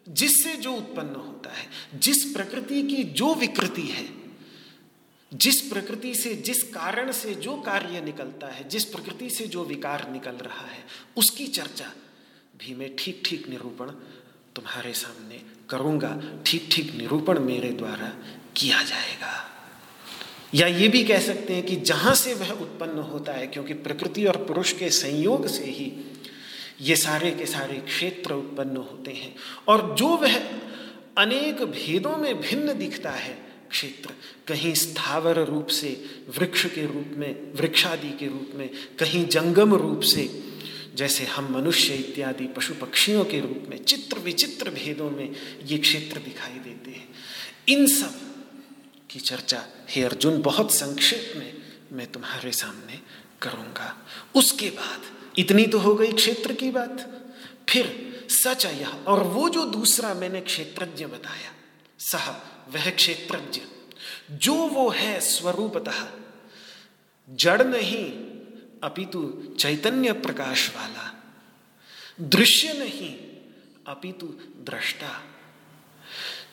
जिससे 0.09 0.55
जो 0.57 0.73
उत्पन्न 0.73 1.15
होता 1.15 1.51
है, 1.51 1.67
जिस 2.01 2.25
प्रकृति 2.25 2.83
की 2.83 3.03
जो 3.05 3.35
विकृति 3.35 3.83
है, 3.83 4.07
जिस 5.35 5.61
प्रकृति 5.61 6.15
से, 6.15 6.35
जिस 6.35 6.63
कारण 6.63 7.13
से 7.13 7.35
जो 7.35 7.57
कार्य 7.57 8.01
निकलता 8.01 8.47
है, 8.47 8.69
जिस 8.69 8.85
प्रकृति 8.85 9.31
से 9.31 9.47
जो 9.47 9.65
विकार 9.65 10.11
निकल 10.11 10.31
रहा 10.31 10.67
है, 10.67 10.85
उसकी 11.17 11.47
चर्चा 11.47 11.93
भी 12.59 12.75
मैं 12.75 12.97
ठीक 12.97 13.23
ठीक 13.27 13.49
निरूपण 13.49 13.91
तुम्हारे 14.55 14.93
सामने 14.93 15.43
करूँगा। 15.71 16.23
ठीक 16.47 16.69
ठीक 16.73 16.95
निरूपण 16.95 17.39
मेरे 17.39 17.71
द्वारा 17.71 18.13
किया 18.57 18.83
जाएगा। 18.83 19.45
या 20.55 20.67
ये 20.67 20.89
भी 20.89 21.05
कह 21.05 21.21
सकते 21.21 21.55
हैं 21.55 21.67
कि 21.67 21.77
जहाँ 21.77 22.15
से 22.15 22.35
वह 22.35 22.51
उत्पन्न 22.51 22.99
होता 22.99 23.33
है, 23.33 23.47
क्योंकि 23.47 23.75
प्रकृति 23.75 24.25
और 24.25 24.37
पुरुष 24.37 24.73
के 24.73 24.91
संयोग 24.91 25.47
से 25.47 25.65
ही 25.65 25.93
ये 26.81 26.97
सारे 26.97 27.31
के 27.31 27.47
सारे 27.47 27.79
क्षेत्र 27.79 28.35
उत्पन्न 28.35 28.77
होते 28.77 29.11
हैं। 29.11 29.37
और 29.69 29.97
जो 29.99 30.09
वह 30.09 30.37
अनेक 31.19 31.63
भेदों 31.63 32.17
में 32.17 32.41
भिन्न 32.41 32.79
दिखता 32.79 33.11
है, 33.11 33.49
क्षेत्र, 33.71 34.15
कहीं 34.47 34.75
स्थावर 34.75 35.45
रूप 35.45 35.67
से, 35.67 36.05
वृक्ष 36.39 36.67
के 36.67 36.87
रूप 36.87 37.11
में, 37.17 37.53
वृक्षादि 37.53 38.11
के 38.11 38.27
रूप 38.27 38.51
में, 38.55 38.71
कहीं 38.99 39.29
जंगम 39.29 39.75
रूप 39.75 40.01
से, 40.01 40.45
जैसे 40.95 41.25
हम 41.25 41.55
मनुष्य 41.55 41.95
इत्यादि 41.95 42.47
पशु 42.47 42.75
पक्षियों 42.75 43.25
के 43.25 43.41
रूप 43.41 43.67
में, 43.69 43.85
चित्र 43.85 44.19
विचित्र 44.19 44.71
भेदों 44.71 45.11
में 45.11 45.31
ये 45.65 45.79
क्षेत्र 45.79 46.19
दिखाई 46.21 46.59
देते 46.59 46.91
हैं। 46.91 47.09
इन 47.69 47.87
सब 47.87 48.21
की 49.11 49.21
चर्चा, 49.21 49.65
हे 49.91 50.03
अर्जुन, 50.03 50.43
बहुत 50.43 50.75
संक्षेप 50.75 51.33
में 51.37 51.55
मैं 51.93 52.07
तुम्हारे 52.07 52.53
सामने 52.53 52.99
करूँगा। 53.43 54.07
उसके 54.35 54.71
बाद 54.71 55.18
इतनी 55.39 55.67
तो 55.67 55.79
हो 55.79 55.95
गई 55.95 56.13
क्षेत्र 56.13 56.53
की 56.53 56.71
बात। 56.71 57.23
फिर 57.69 58.09
सच 58.31 58.67
यह, 58.67 58.89
और 58.89 59.23
वो 59.23 59.49
जो 59.49 59.65
दूसरा 59.65 60.15
मैंने 60.15 60.41
क्षेत्रज्ञ 60.41 61.07
बताया, 61.07 61.53
सह, 61.99 62.31
वह 62.69 62.91
क्षेत्रज्ञ, 62.91 63.61
जो 64.33 64.55
वो 64.55 64.89
है 64.89 65.21
स्वरूपतः, 65.21 66.09
जड़ 67.31 67.63
नहीं, 67.63 68.13
अपितु 68.85 69.43
चैतन्य 69.59 70.13
प्रकाश 70.13 70.77
वाला, 70.77 71.15
दृश्य 72.21 72.73
नहीं, 72.73 73.17
अपितु 73.87 74.27
दृष्टा। 74.65 75.25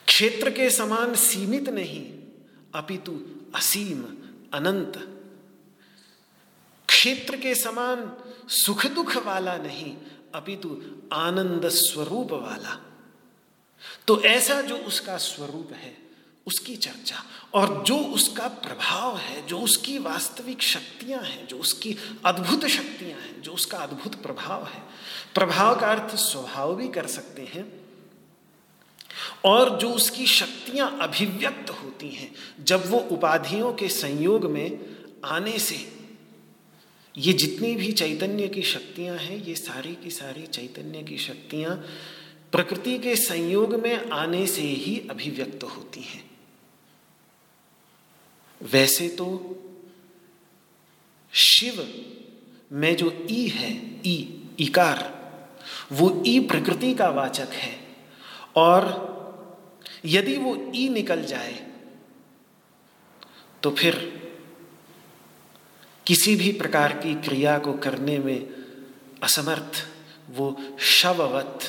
क्षेत्र 0.07 0.49
के 0.49 0.69
समान 0.69 1.15
सीमित 1.15 1.69
नहीं, 1.69 2.13
अपितु 2.75 3.21
असीम, 3.55 4.03
अनंत। 4.53 4.97
क्षेत्र 6.89 7.37
के 7.37 7.55
समान 7.55 8.17
सुख 8.49 8.85
दुख 8.85 9.15
वाला 9.17 9.57
नहीं, 9.57 9.95
अपितु 10.35 10.81
आनंद 11.13 11.69
स्वरूप 11.69 12.31
वाला। 12.31 12.81
तो 14.07 14.21
ऐसा 14.23 14.61
जो 14.61 14.77
उसका 14.77 15.17
स्वरूप 15.17 15.73
है, 15.73 15.97
उसकी 16.47 16.75
चर्चा 16.75 17.23
और 17.53 17.83
जो 17.83 17.97
उसका 17.97 18.47
प्रभाव 18.47 19.17
है, 19.17 19.47
जो 19.47 19.59
उसकी 19.59 19.97
वास्तविक 19.97 20.61
शक्तियाँ 20.61 21.21
हैं, 21.21 21.47
जो 21.47 21.57
उसकी 21.57 21.97
अद्भुत 22.25 22.65
शक्तियाँ 22.65 23.19
हैं, 23.19 23.41
जो 23.41 23.51
उसका 23.51 23.77
अद्भुत 23.77 24.15
प्रभाव 24.15 24.65
है, 24.65 24.83
प्रभाव 25.35 25.79
का 25.79 25.87
अर्थ 25.87 26.15
स्वभाव 26.15 26.75
भी 26.75 26.87
कर 26.87 27.07
सकते 27.07 27.41
हैं 27.41 27.85
और 29.45 29.79
जो 29.79 29.89
उसकी 29.89 30.27
शक्तियाँ 30.27 30.97
अभिव्यक्त 31.01 31.69
होती 31.69 32.09
हैं, 32.09 32.35
जब 32.63 32.91
वो 32.91 32.99
उपाधियों 32.99 33.73
के 33.73 33.89
संयोग 33.89 34.45
में 34.45 34.79
आने 35.25 35.59
से 35.59 35.94
ये 37.17 37.33
जितनी 37.33 37.75
भी 37.75 37.91
चैतन्य 37.91 38.47
की 38.47 38.61
शक्तियाँ 38.61 39.17
हैं, 39.17 39.43
ये 39.43 39.55
सारी 39.55 39.95
की 39.95 40.09
सारी 40.09 40.45
चैतन्य 40.47 41.03
की 41.03 41.17
शक्तियाँ 41.17 41.75
प्रकृति 42.51 42.97
के 42.99 43.15
संयोग 43.15 43.75
में 43.75 44.09
आने 44.09 44.45
से 44.47 44.61
ही 44.61 44.97
अभिव्यक्त 45.09 45.63
होती 45.63 46.01
हैं। 46.01 46.23
वैसे 48.61 49.07
तो 49.09 49.27
शिव 51.33 51.87
में 52.71 52.95
जो 52.95 53.11
ई 53.31 53.47
है, 53.47 53.71
ई 54.05 54.41
इकार 54.59 55.13
वो 55.91 56.23
ई 56.27 56.39
प्रकृति 56.39 56.93
का 56.93 57.09
वाचक 57.09 57.53
है। 57.53 57.73
और 58.55 59.03
यदि 60.05 60.35
वो 60.37 60.55
ई 60.75 60.87
निकल 60.89 61.23
जाए 61.23 61.53
तो 63.63 63.71
फिर 63.71 63.95
किसी 66.07 66.35
भी 66.35 66.51
प्रकार 66.51 66.93
की 66.93 67.13
क्रिया 67.21 67.57
को 67.59 67.73
करने 67.73 68.17
में 68.19 68.47
असमर्थ, 69.23 69.83
वो 70.29 70.55
शववत, 70.79 71.59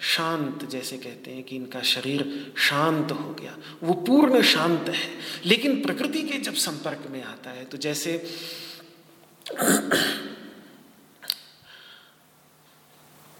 शांत 0.00 0.64
जैसे 0.70 0.96
कहते 0.98 1.30
हैं 1.30 1.42
कि 1.42 1.56
इनका 1.56 1.80
शरीर 1.82 2.52
शांत 2.58 3.12
हो 3.12 3.34
गया। 3.34 3.56
वो 3.82 3.94
पूर्ण 3.94 4.42
शांत 4.42 4.88
है, 4.88 5.08
लेकिन 5.44 5.80
प्रकृति 5.82 6.22
के 6.22 6.38
जब 6.38 6.54
संपर्क 6.54 7.06
में 7.10 7.22
आता 7.22 7.50
है 7.50 7.64
तो 7.64 7.78
जैसे 7.78 8.16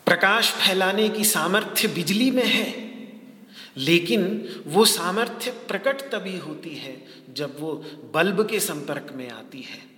प्रकाश 0.07 0.51
फैलाने 0.53 1.09
की 1.09 1.25
सामर्थ्य 1.25 1.89
बिजली 1.89 2.31
में 2.31 2.47
है, 2.47 2.69
लेकिन 3.77 4.63
वो 4.67 4.85
सामर्थ्य 4.85 5.51
प्रकट 5.69 6.03
तभी 6.13 6.37
होती 6.39 6.75
है 6.75 6.97
जब 7.35 7.57
वो 7.61 7.75
बल्ब 8.15 8.47
के 8.49 8.61
संपर्क 8.61 9.13
में 9.15 9.29
आती 9.31 9.61
है। 9.63 9.94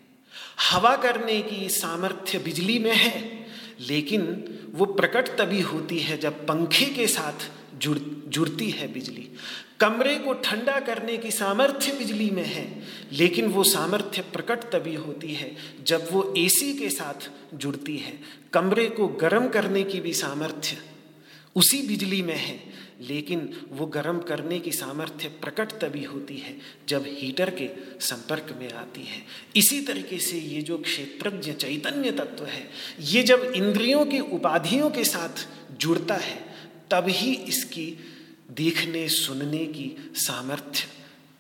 हवा 0.59 0.97
करने 0.97 1.41
की 1.43 1.69
सामर्थ्य 1.69 2.39
बिजली 2.39 2.79
में 2.79 2.95
है, 2.95 3.47
लेकिन 3.81 4.23
वो 4.75 4.85
प्रकट 4.85 5.29
तभी 5.29 5.61
होती 5.61 5.99
है 5.99 6.19
जब 6.19 6.47
पंखे 6.47 6.85
के 6.87 7.07
साथ 7.07 7.51
जुड़, 7.79 7.99
जुड़ती 8.29 8.71
है 8.71 8.93
बिजली। 8.93 9.29
कमरे 9.81 10.15
को 10.19 10.33
ठंडा 10.35 10.79
करने 10.81 11.17
की 11.17 11.31
सामर्थ्य 11.31 11.93
बिजली 11.93 12.31
में 12.31 12.45
है, 12.45 12.83
लेकिन 13.13 13.47
वो 13.47 13.65
सामर्थ्य 13.65 14.23
प्रकट 14.23 14.63
तभी 14.73 14.95
होती 14.95 15.35
है 15.35 15.57
जब 15.85 16.09
वो 16.13 16.35
एसी 16.37 16.73
के 16.75 16.89
साथ 16.91 17.31
जुड़ती 17.55 17.97
है। 17.97 18.19
कमरे 18.53 18.87
को 18.87 19.09
गर्म 19.09 19.49
करने 19.49 19.83
की 19.83 20.01
भी 20.01 20.13
सामर्थ्य 20.15 20.77
उसी 21.57 21.83
बिजली 21.83 22.23
में 22.23 22.37
है 22.37 22.59
लेकिन 23.01 23.67
वो 23.69 23.87
गर्म 23.87 24.19
करने 24.19 24.59
की 24.59 24.73
सामर्थ्य 24.73 25.29
प्रकट 25.29 25.73
तभी 25.73 26.05
होती 26.05 26.37
है 26.37 26.57
जब 26.89 27.05
हीटर 27.07 27.51
के 27.51 27.69
संपर्क 28.01 28.57
में 28.61 28.73
आती 28.73 29.03
है। 29.03 29.23
इसी 29.57 29.81
तरीके 29.81 30.19
से 30.19 30.39
ये 30.39 30.63
जो 30.63 30.79
क्षेत्रज्ञ 30.79 31.53
चैतन्य 31.53 32.13
तत्व 32.13 32.45
है, 32.45 32.71
ये 33.01 33.23
जब 33.23 33.53
इंद्रियों 33.57 34.07
की 34.07 34.21
उपाधियों 34.21 34.91
के 34.91 35.05
साथ 35.05 35.49
जुड़ता 35.81 36.15
है 36.15 36.57
ही 37.07 37.35
इसकी 37.35 37.99
देखने 38.51 39.09
सुनने 39.09 39.67
की 39.67 40.11
सामर्थ्य 40.15 40.85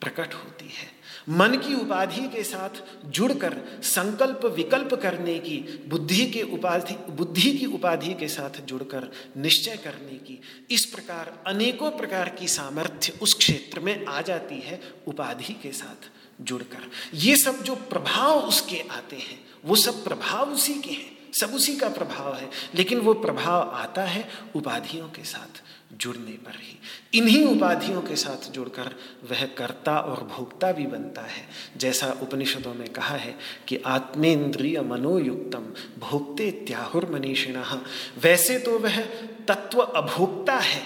प्रकट 0.00 0.34
होती 0.34 0.64
है। 0.64 0.95
मन 1.28 1.56
की 1.56 1.74
उपाधि 1.74 2.28
के 2.28 2.42
साथ 2.44 2.70
जुड़कर 3.04 3.80
संकल्प 3.82 4.44
विकल्प 4.46 4.94
करने 4.94 5.38
की, 5.38 5.84
बुद्धि 5.88 6.26
के 6.26 6.42
उपाधि, 6.42 6.94
बुद्धि 7.10 7.50
की 7.50 7.66
उपाधि 7.66 8.14
के 8.14 8.28
साथ 8.28 8.60
जुड़कर 8.60 9.10
निश्चय 9.36 9.76
करने 9.76 10.18
की, 10.18 10.40
इस 10.70 10.84
प्रकार 10.84 11.42
अनेकों 11.46 11.90
प्रकार 11.90 12.28
की 12.28 12.48
सामर्थ्य 12.48 13.12
उस 13.22 13.34
क्षेत्र 13.34 13.80
में 13.80 14.06
आ 14.06 14.20
जाती 14.20 14.60
है 14.60 14.80
उपाधि 15.08 15.52
के 15.52 15.72
साथ 15.72 16.10
जुड़कर। 16.40 16.90
ये 17.14 17.36
सब 17.36 17.62
जो 17.62 17.74
प्रभाव 17.74 18.38
उसके 18.38 18.80
आते 18.90 19.16
हैं, 19.16 19.38
वो 19.64 19.76
सब 19.76 20.04
प्रभाव 20.04 20.52
उसी 20.52 20.74
के 20.74 20.90
हैं, 20.90 21.32
सब 21.32 21.54
उसी 21.54 21.76
का 21.76 21.88
प्रभाव 21.88 22.34
है, 22.34 22.50
लेकिन 22.74 22.98
वो 22.98 23.14
प्रभाव 23.14 23.70
आता 23.70 24.02
है 24.02 24.28
उपाधियों 24.56 25.08
के 25.08 25.24
साथ। 25.24 25.62
जुड़ने 25.92 26.32
पर 26.32 26.50
ही। 26.50 26.78
इन्हीं 27.18 27.44
उपाधियों 27.44 28.02
के 28.02 28.16
साथ 28.16 28.50
जुड़कर 28.50 28.94
वह 29.30 29.46
कर्ता 29.46 29.98
और 29.98 30.24
भोक्ता 30.24 30.72
भी 30.72 30.86
बनता 30.86 31.22
है। 31.22 31.48
जैसा 31.76 32.18
उपनिषदों 32.22 32.74
में 32.74 32.88
कहा 32.88 33.16
है 33.16 33.34
कि 33.68 33.76
आत्मेंद्रिय 33.76 34.80
मनोयुक्तम 34.80 35.72
भोक्ते 35.98 36.50
त्याहुर 36.50 37.10
मनीषिणा। 37.10 37.82
वैसे 38.22 38.58
तो 38.58 38.78
वह 38.78 39.00
तत्व 39.48 39.80
अभोक्ता 39.80 40.56
है, 40.56 40.82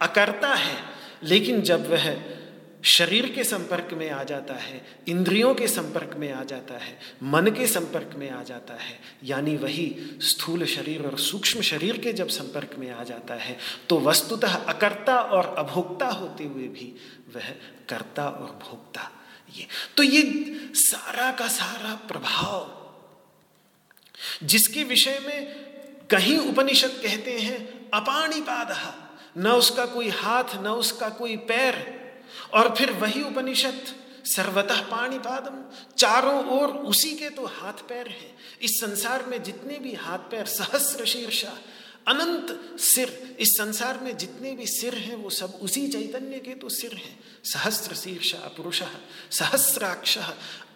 अकर्ता 0.00 0.54
है, 0.54 0.76
लेकिन 1.22 1.60
जब 1.62 1.90
वह 1.90 2.14
शरीर 2.84 3.26
के 3.34 3.44
संपर्क 3.44 3.92
में 3.92 4.10
आ 4.10 4.22
जाता 4.24 4.54
है, 4.54 4.80
इंद्रियों 5.08 5.54
के 5.54 5.68
संपर्क 5.68 6.16
में 6.16 6.32
आ 6.32 6.42
जाता 6.44 6.74
है, 6.76 6.98
मन 7.24 7.50
के 7.50 7.66
संपर्क 7.66 8.14
में 8.16 8.28
आ 8.30 8.42
जाता 8.42 8.74
है। 8.74 8.98
यानी 9.24 9.56
वही 9.56 10.18
स्थूल 10.22 10.64
शरीर 10.66 11.06
और 11.06 11.18
सूक्ष्म 11.20 11.60
शरीर 11.62 11.98
के 11.98 12.12
जब 12.12 12.28
संपर्क 12.28 12.74
में 12.78 12.90
आ 12.90 13.04
जाता 13.04 13.34
है 13.36 13.56
तो 13.88 14.00
वस्तुतः 14.00 14.54
अकर्ता 14.54 15.16
और 15.16 15.54
अभोक्ता 15.58 16.08
होते 16.10 16.44
हुए 16.44 16.68
भी 16.68 16.92
वह 17.34 17.48
कर्ता 17.88 18.28
और 18.28 18.58
भोक्ता। 18.62 19.10
ये 19.50 19.66
तो 19.96 20.02
ये 20.02 20.22
सारा 20.76 21.30
का 21.32 21.48
सारा 21.48 21.94
प्रभाव, 22.08 22.70
जिसके 24.42 24.84
विषय 24.84 25.18
में 25.26 26.06
कहीं 26.10 26.38
उपनिषद 26.40 27.00
कहते 27.02 27.38
हैं, 27.38 27.90
अपाणिपाद। 27.90 28.76
न 29.38 29.48
उसका 29.54 29.84
कोई 29.86 30.08
हाथ, 30.10 30.56
न 30.56 30.68
उसका 30.76 31.08
कोई 31.10 31.36
पैर 31.46 31.74
और 32.54 32.74
फिर 32.74 32.92
वही 32.92 33.22
उपनिषद, 33.22 33.82
सर्वतः 34.24 34.80
पाणीपादम, 34.80 35.62
चारों 35.98 36.44
ओर 36.50 36.68
उसी 36.68 37.12
के 37.12 37.30
तो 37.30 37.46
हाथ 37.46 37.86
पैर 37.88 38.08
हैं। 38.08 38.34
इस 38.62 38.80
संसार 38.80 39.26
में 39.26 39.42
जितने 39.42 39.78
भी 39.78 39.94
हाथ 39.94 40.18
पैर, 40.18 40.46
सहस्र 40.46 41.04
शीर्षा, 41.04 41.52
अनंत 42.08 42.78
सिर, 42.78 43.36
इस 43.40 43.48
संसार 43.48 43.98
में 43.98 44.16
जितने 44.16 44.52
भी 44.52 44.66
सिर 44.66 44.94
हैं, 44.94 45.16
वो 45.16 45.30
सब 45.30 45.58
उसी 45.62 45.88
चैतन्य 45.88 46.38
के 46.38 46.54
तो 46.54 46.68
सिर 46.68 46.94
हैं। 46.94 47.18
सहस्र 47.44 47.94
शीर्षा 47.94 48.38
पुरुष, 48.56 48.82
सहस्राक्ष, 49.30 50.18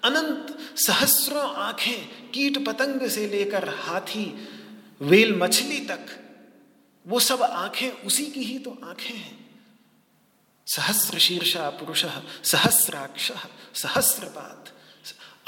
अनंत 0.04 0.58
सहस्रों 0.76 1.54
आँखें 1.54 2.30
कीट 2.30 2.66
पतंग 2.66 3.08
से 3.08 3.26
लेकर 3.26 3.68
हाथी, 3.68 4.48
वेल 5.00 5.34
मछली 5.36 5.80
तक, 5.80 6.06
वो 7.06 7.20
सब 7.20 7.42
आँखें 7.42 7.90
उसी 7.90 8.26
की 8.26 8.40
ही 8.40 8.58
तो 8.58 8.78
आँखें 8.84 9.14
हैं। 9.14 9.37
सहस्र 10.68 11.18
शीर्षा 11.18 11.68
पुरुष 11.70 12.04
सहस्राक्ष 12.44 13.30
सहस्रपात 13.74 14.72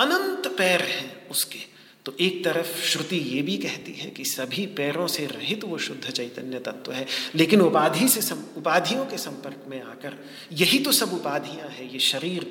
अनंत 0.01 0.47
पैर 0.59 0.83
हैं 0.83 1.29
उसके। 1.29 1.59
तो 2.07 2.13
एक 2.21 2.45
तरफ़ 2.45 2.81
श्रुति 2.83 3.17
ये 3.17 3.41
भी 3.43 3.57
कहती 3.59 3.93
है 3.93 4.11
कि 4.11 4.25
सभी 4.25 4.67
पैरों 4.67 5.07
से 5.07 5.27
रहित 5.27 5.65
वो 5.65 5.79
शुद्ध 5.79 6.11
चैतन्य 6.11 6.59
तत्व 6.59 6.93
है 6.93 7.07
लेकिन 7.35 7.61
उपाधि 7.61 8.09
से 8.09 8.23
सम, 8.23 8.43
उपाधियों 8.57 9.05
के 9.07 9.19
संपर्क 9.19 9.65
में 9.69 9.83
आकर 9.83 10.17
यही 10.53 10.79
तो 10.79 10.93
सब 10.93 11.13
उपाधियाँ 11.13 11.69
हैं 11.69 11.91
ये 11.91 11.99
शरीर। 11.99 12.47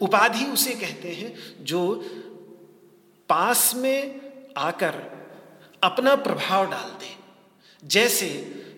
उपाधि 0.00 0.44
उसे 0.44 0.74
कहते 0.74 1.12
हैं 1.12 1.64
जो 1.64 1.82
पास 3.28 3.72
में 3.74 4.20
आकर 4.56 4.94
अपना 5.82 6.14
प्रभाव 6.16 6.70
डाल 6.70 6.90
दे। 7.00 7.14
जैसे 7.82 8.28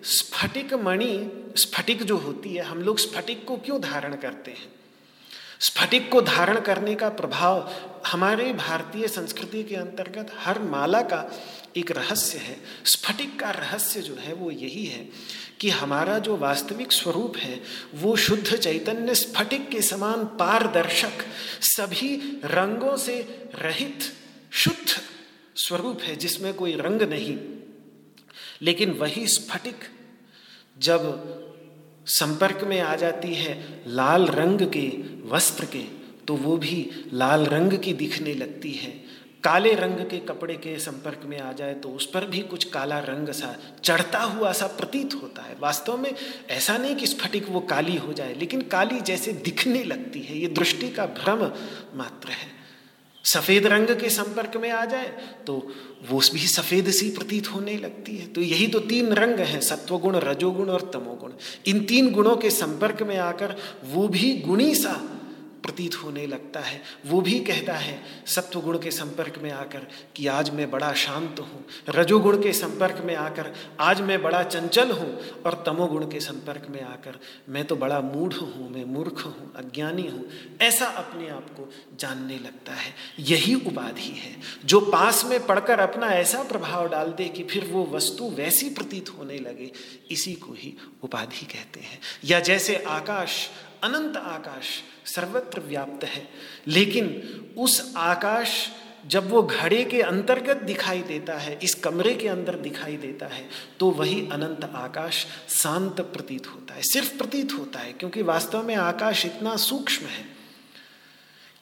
स्फटिक 0.03 0.73
मणि, 0.73 1.31
स्फटिक 1.57 2.03
जो 2.03 2.17
होती 2.17 2.53
है, 2.53 2.63
हम 2.63 2.81
लोग 2.81 2.97
स्फटिक 2.97 3.45
को 3.45 3.57
क्यों 3.57 3.81
धारण 3.81 4.15
करते 4.15 4.51
हैं? 4.51 4.79
स्फटिक 5.59 6.11
को 6.11 6.21
धारण 6.21 6.59
करने 6.59 6.95
का 6.95 7.09
प्रभाव 7.09 7.73
हमारे 8.07 8.53
भारतीय 8.53 9.07
संस्कृति 9.07 9.63
के 9.63 9.75
अंतर्गत 9.75 10.31
हर 10.37 10.59
माला 10.59 11.01
का 11.01 11.31
एक 11.77 11.91
रहस्य 11.91 12.37
है। 12.37 12.57
स्फटिक 12.85 13.39
का 13.39 13.51
रहस्य 13.51 14.01
जो 14.01 14.15
है, 14.15 14.33
वो 14.33 14.51
यही 14.51 14.85
है 14.85 15.09
कि 15.59 15.69
हमारा 15.69 16.19
जो 16.19 16.37
वास्तविक 16.37 16.91
स्वरूप 16.91 17.37
है, 17.37 17.61
वो 17.95 18.15
शुद्ध 18.15 18.57
चैतन्य 18.57 19.15
स्फटिक 19.15 19.69
के 19.69 19.81
समान 19.81 20.25
पारदर्शक, 20.25 21.25
सभी 21.61 22.41
रंगों 22.45 22.97
से 22.97 23.45
रहित, 23.55 23.99
शुद्ध 24.51 25.01
स्वरूप 25.55 26.01
है, 26.01 26.15
जिसमें 26.15 26.53
कोई 26.53 26.75
रंग 26.75 27.01
नहीं। 27.01 27.58
लेकिन 28.61 28.91
वही 28.91 29.27
स्फटिक 29.27 29.83
जब 30.77 31.03
संपर्क 32.07 32.63
में 32.63 32.79
आ 32.81 32.95
जाती 32.95 33.33
है 33.35 33.83
लाल 33.87 34.25
रंग 34.27 34.61
के 34.67 34.87
वस्त्र 35.29 35.65
के 35.65 35.83
तो 36.27 36.35
वो 36.35 36.57
भी 36.57 36.89
लाल 37.13 37.45
रंग 37.45 37.77
की 37.79 37.93
दिखने 37.93 38.33
लगती 38.33 38.71
है। 38.71 38.91
काले 39.43 39.73
रंग 39.73 39.99
के 40.09 40.17
कपड़े 40.19 40.53
के 40.55 40.77
संपर्क 40.79 41.21
में 41.25 41.39
आ 41.39 41.51
जाए 41.53 41.73
तो 41.73 41.89
उस 41.89 42.05
पर 42.05 42.25
भी 42.25 42.39
कुछ 42.43 42.63
काला 42.63 42.97
रंग 42.99 43.29
सा 43.31 43.55
चढ़ता 43.83 44.19
हुआ 44.19 44.51
सा 44.51 44.67
प्रतीत 44.67 45.13
होता 45.13 45.41
है। 45.41 45.55
वास्तव 45.59 45.97
में 45.97 46.13
ऐसा 46.49 46.77
नहीं 46.77 46.95
कि 46.95 47.07
स्फटिक 47.07 47.49
वो 47.49 47.59
काली 47.59 47.95
हो 47.97 48.13
जाए, 48.13 48.33
लेकिन 48.33 48.61
काली 48.61 48.99
जैसे 49.01 49.33
दिखने 49.33 49.83
लगती 49.83 50.19
है। 50.19 50.37
ये 50.37 50.47
दृष्टि 50.49 50.89
का 50.89 51.05
भ्रम 51.05 51.43
मात्र 51.97 52.29
है। 52.29 52.47
सफ़ेद 53.25 53.65
रंग 53.67 53.87
के 53.99 54.09
संपर्क 54.09 54.57
में 54.57 54.69
आ 54.71 54.83
जाए 54.85 55.07
तो 55.47 55.55
वो 56.09 56.19
भी 56.33 56.47
सफ़ेद 56.47 56.91
सी 56.91 57.09
प्रतीत 57.09 57.47
होने 57.47 57.77
लगती 57.77 58.17
है। 58.17 58.27
तो 58.27 58.41
यही 58.41 58.67
तो 58.67 58.79
तीन 58.79 59.13
रंग 59.13 59.39
हैं, 59.39 59.61
सत्वगुण, 59.61 60.15
रजोगुण 60.15 60.69
और 60.69 60.91
तमोगुण। 60.93 61.31
इन 61.67 61.83
तीन 61.85 62.11
गुणों 62.11 62.35
के 62.37 62.49
संपर्क 62.49 63.03
में 63.03 63.17
आकर 63.17 63.55
वो 63.85 64.07
भी 64.07 64.33
गुणी 64.35 64.75
सा 64.75 65.18
प्रतीत 65.63 65.95
होने 65.95 66.27
लगता 66.27 66.59
है। 66.59 66.81
वो 67.05 67.21
भी 67.21 67.39
कहता 67.39 67.73
है, 67.73 68.03
सत्वगुण 68.27 68.79
के 68.79 68.91
संपर्क 68.91 69.33
में 69.43 69.51
आकर 69.51 69.87
कि 70.15 70.27
आज 70.27 70.49
मैं 70.49 70.71
बड़ा 70.71 70.93
शांत 70.93 71.39
हूँ। 71.39 71.65
रजोगुण 71.89 72.41
के 72.43 72.53
संपर्क 72.53 73.01
में 73.05 73.15
आकर 73.15 73.53
आज 73.79 74.01
मैं 74.01 74.21
बड़ा 74.21 74.43
चंचल 74.43 74.91
हूँ। 74.91 75.19
और 75.45 75.63
तमोगुण 75.65 76.05
के 76.05 76.19
संपर्क 76.19 76.67
में 76.69 76.81
आकर 76.81 77.19
मैं 77.49 77.65
तो 77.65 77.75
बड़ा 77.75 77.99
मूढ़ 78.01 78.33
हूँ, 78.33 78.69
मैं 78.71 78.85
मूर्ख 78.85 79.25
हूँ, 79.25 79.53
अज्ञानी 79.55 80.07
हूँ। 80.07 80.29
ऐसा 80.61 80.85
अपने 80.85 81.29
आप 81.29 81.49
को 81.49 81.69
जानने 81.99 82.39
लगता 82.39 82.73
है। 82.73 82.93
यही 83.19 83.55
उपाधि 83.55 84.09
है। 84.09 84.35
जो 84.65 84.79
पास 84.79 85.25
में 85.25 85.45
पढ़कर 85.45 85.79
अपना 85.79 86.07
ऐसा 86.07 86.43
प्रभाव 86.43 86.89
डाल 86.89 87.11
दे 87.11 87.25
कि 87.25 87.43
फिर 87.43 87.65
वो 87.65 87.85
वस्तु 87.91 88.29
वैसी 88.29 88.69
प्रतीत 88.69 89.09
होने 89.09 89.37
लगे, 89.37 89.71
इसी 90.11 90.33
को 90.33 90.53
ही 90.53 90.77
उपाधि 91.03 91.45
कहते 91.45 91.79
हैं। 91.79 91.99
या 92.25 92.39
जैसे 92.39 92.75
आकाश 92.75 93.49
अनंत 93.83 94.17
आकाश 94.17 94.65
सर्वत्र 95.05 95.59
व्याप्त 95.59 96.03
है। 96.05 96.27
लेकिन 96.67 97.07
उस 97.57 97.93
आकाश 97.97 98.67
जब 99.07 99.29
वो 99.29 99.41
घड़े 99.43 99.83
के 99.83 100.01
अंतर्गत 100.01 100.57
दिखाई 100.57 101.01
देता 101.01 101.37
है, 101.37 101.57
इस 101.63 101.73
कमरे 101.75 102.13
के 102.13 102.27
अंदर 102.27 102.55
दिखाई 102.55 102.97
देता 102.97 103.25
है 103.25 103.47
तो 103.79 103.89
वही 103.91 104.19
अनंत 104.31 104.69
आकाश 104.75 105.25
शांत 105.49 106.01
प्रतीत 106.03 106.47
होता 106.47 106.73
है। 106.73 106.81
सिर्फ़ 106.83 107.17
प्रतीत 107.17 107.53
होता 107.53 107.79
है, 107.79 107.93
क्योंकि 107.93 108.21
वास्तव 108.21 108.63
में 108.63 108.75
आकाश 108.75 109.25
इतना 109.25 109.55
सूक्ष्म 109.57 110.05
है 110.05 110.25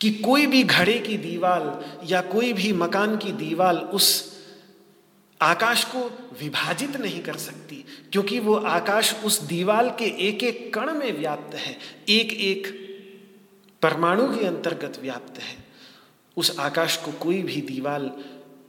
कि 0.01 0.11
कोई 0.11 0.45
भी 0.45 0.63
घड़े 0.63 0.97
की 0.99 1.17
दीवाल 1.17 1.71
या 2.05 2.21
कोई 2.23 2.51
भी 2.53 2.71
मकान 2.73 3.17
की 3.17 3.31
दीवाल 3.33 3.77
उस 3.77 4.36
आकाश 5.41 5.83
को 5.83 5.99
विभाजित 6.41 6.95
नहीं 6.97 7.21
कर 7.23 7.35
सकती, 7.35 7.83
क्योंकि 8.11 8.39
वो 8.39 8.55
आकाश 8.55 9.13
उस 9.25 9.41
दीवाल 9.41 9.89
के 9.89 10.05
एक 10.27 10.43
एक 10.43 10.73
कण 10.73 10.93
में 10.93 11.19
व्याप्त 11.19 11.55
है 11.55 11.77
एक 12.09 12.33
एक 12.33 12.67
परमाणु 13.81 14.27
के 14.37 14.45
अंतर्गत 14.45 14.99
व्याप्त 15.01 15.39
है। 15.39 15.55
उस 16.37 16.59
आकाश 16.59 16.97
को 16.97 17.11
कोई 17.11 17.41
भी 17.41 17.61
दीवाल 17.61 18.11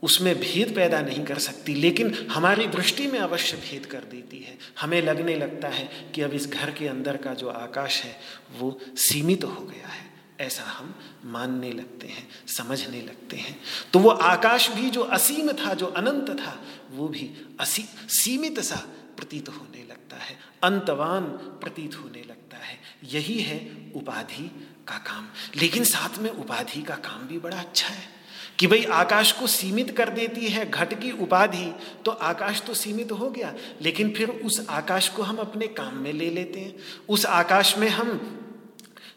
उसमें 0.03 0.35
भेद 0.41 0.75
पैदा 0.75 1.01
नहीं 1.01 1.25
कर 1.25 1.39
सकती, 1.39 1.75
लेकिन 1.75 2.15
हमारी 2.31 2.67
दृष्टि 2.67 3.07
में 3.07 3.19
अवश्य 3.19 3.57
भेद 3.57 3.87
कर 3.87 3.99
देती 3.99 4.39
है। 4.39 4.59
हमें 4.81 5.01
लगने 5.03 5.35
लगता 5.35 5.69
है 5.69 5.89
कि 6.15 6.23
अब 6.23 6.33
इस 6.33 6.49
घर 6.51 6.71
के 6.71 6.89
अंदर 6.89 7.17
का 7.17 7.35
जो 7.35 7.49
आकाश 7.49 8.03
है, 8.03 8.17
वो 8.59 8.79
सीमित 8.97 9.45
हो 9.45 9.65
गया 9.65 9.89
है। 9.89 10.08
ऐसा 10.41 10.63
हम 10.63 10.95
मानने 11.25 11.73
लगते 11.73 12.07
हैं, 12.07 12.29
समझने 12.47 13.03
लगते 13.03 13.37
हैं। 13.37 13.61
तो 13.93 13.99
वो 13.99 14.11
आकाश 14.11 14.71
भी 14.71 14.91
जो 14.91 15.01
असीम 15.01 15.53
था, 15.53 15.75
जो 15.75 15.87
अनंत 15.87 16.41
था, 16.41 16.65
वो 16.91 17.09
भी 17.09 17.31
असी, 17.61 17.85
सीमित 18.09 18.61
सा 18.61 18.77
प्रतीत 19.17 19.49
होने 19.49 19.87
लगता 19.91 20.17
है, 20.17 20.39
अंतवान 20.63 21.25
प्रतीत 21.25 21.95
होने 21.95 22.23
लगता 22.29 22.57
है। 22.57 22.79
यही 23.05 23.41
है 23.41 23.93
उपाधि 23.95 24.69
का 24.89 24.99
काम। 24.99 25.27
लेकिन 25.57 25.85
साथ 25.85 26.19
में 26.19 26.31
उपाधि 26.31 26.83
का 26.83 26.95
काम 26.95 27.29
भी 27.29 27.39
बड़ा 27.39 27.59
अच्छा 27.59 27.89
है 27.89 28.09
कि 28.59 28.67
भाई 28.67 28.85
आकाश 28.85 29.33
को 29.33 29.47
सीमित 29.47 29.97
कर 29.97 30.09
देती 30.09 30.49
है, 30.49 30.71
घट 30.71 31.03
की 31.03 31.11
उपाधि 31.11 31.75
तो 32.05 32.11
आकाश 32.11 32.63
तो 32.63 32.75
सीमित 32.75 33.13
हो 33.13 33.31
गया। 33.31 33.55
लेकिन 33.83 34.15
फिर 34.15 34.31
उस 34.31 34.67
आकाश 34.69 35.09
को 35.09 35.23
हम 35.23 35.37
अपने 35.37 35.67
काम 35.67 35.97
में 35.97 36.13
ले 36.13 36.31
लेते 36.31 36.61
हैं। 36.61 36.77
उस 37.09 37.27
आकाश 37.27 37.79
में 37.79 37.89
हम 37.89 38.35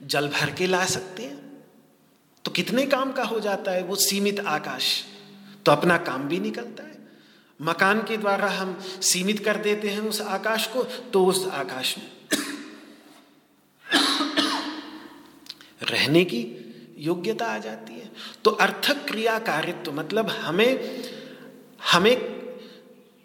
जल 0.04 0.28
भर 0.28 0.52
के 0.52 0.68
ला 0.68 0.86
सकते 0.86 1.24
हैं। 1.24 1.64
तो 2.46 2.52
कितने 2.52 2.86
काम 2.86 3.12
का 3.12 3.24
हो 3.24 3.40
जाता 3.40 3.72
है 3.72 3.84
वो 3.84 3.96
सीमित 3.96 4.40
आकाश। 4.40 5.04
तो 5.66 5.72
अपना 5.72 5.98
काम 5.98 6.28
भी 6.28 6.40
निकलता 6.40 6.84
है। 6.84 6.98
मकान 7.62 8.02
के 8.04 8.18
द्वारा 8.18 8.50
हम 8.50 8.80
सीमित 9.02 9.46
कर 9.46 9.58
देते 9.58 9.90
हैं 9.90 10.00
उस 10.00 10.22
आकाश 10.22 10.68
को 10.68 10.84
तो 10.84 11.26
उस 11.26 11.48
आकाश 11.48 11.98
में। 11.98 12.12
रहने 15.84 16.24
की 16.26 16.42
योग्यता 16.98 17.46
आ 17.46 17.58
जाती 17.58 17.94
है। 17.94 18.12
तो 18.44 18.52
अर्थक 18.52 19.06
क्रिया 19.08 19.40
कारित्व 19.40 19.92
मतलब 19.92 20.30
हमें 20.30 21.04
हमें 21.92 22.16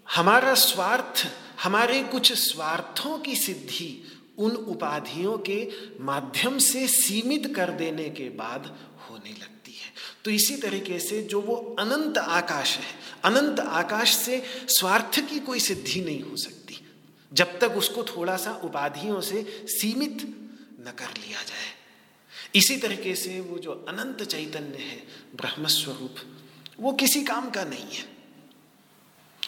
हमारा 0.07 0.55
स्वार्थ, 0.55 1.27
हमारे 1.63 2.03
कुछ 2.03 2.33
स्वार्थों 2.33 3.19
की 3.19 3.35
सिद्धि 3.37 4.16
उन 4.39 4.51
उपाधियों 4.51 5.39
के 5.39 5.69
माध्यम 6.01 6.59
से 6.59 6.89
सीमित 6.89 7.55
कर 7.57 7.71
देने 7.71 8.11
के 8.11 8.29
बाद 8.29 8.79
होने 9.11 9.31
लगती 9.31 9.73
है। 9.73 9.93
तो 10.25 10.31
इसी 10.31 10.57
तरीके 10.57 10.99
से 10.99 11.23
जो 11.23 11.41
वो 11.41 11.77
अनंत 11.79 12.19
आकाश 12.19 12.77
है, 12.77 12.95
अनंत 13.25 13.61
आकाश 13.61 14.17
से 14.17 14.43
स्वार्थ 14.69 15.21
की 15.21 15.39
कोई 15.39 15.61
सिद्धि 15.61 16.01
नहीं 16.01 16.23
हो 16.23 16.37
सकती, 16.37 16.87
जब 17.33 17.59
तक 17.59 17.71
उसको 17.71 18.05
थोड़ा 18.05 18.37
सा 18.37 18.53
उपाधियों 18.65 19.21
से 19.21 19.65
सीमित 19.67 20.23
न 20.81 20.93
कर 20.99 21.09
लिया 21.09 21.43
जाए। 21.43 21.75
इसी 22.55 22.77
तरीके 22.77 23.15
से 23.15 23.41
वो 23.41 23.59
जो 23.59 23.73
अनंत 23.89 24.23
चैतन्य 24.23 24.79
है, 24.79 25.03
ब्रह्मस्वरूप, 25.35 26.15
वो 26.81 26.93
किसी 26.93 27.23
काम 27.23 27.51
का 27.51 27.65
नहीं 27.65 27.97
है। 27.97 28.16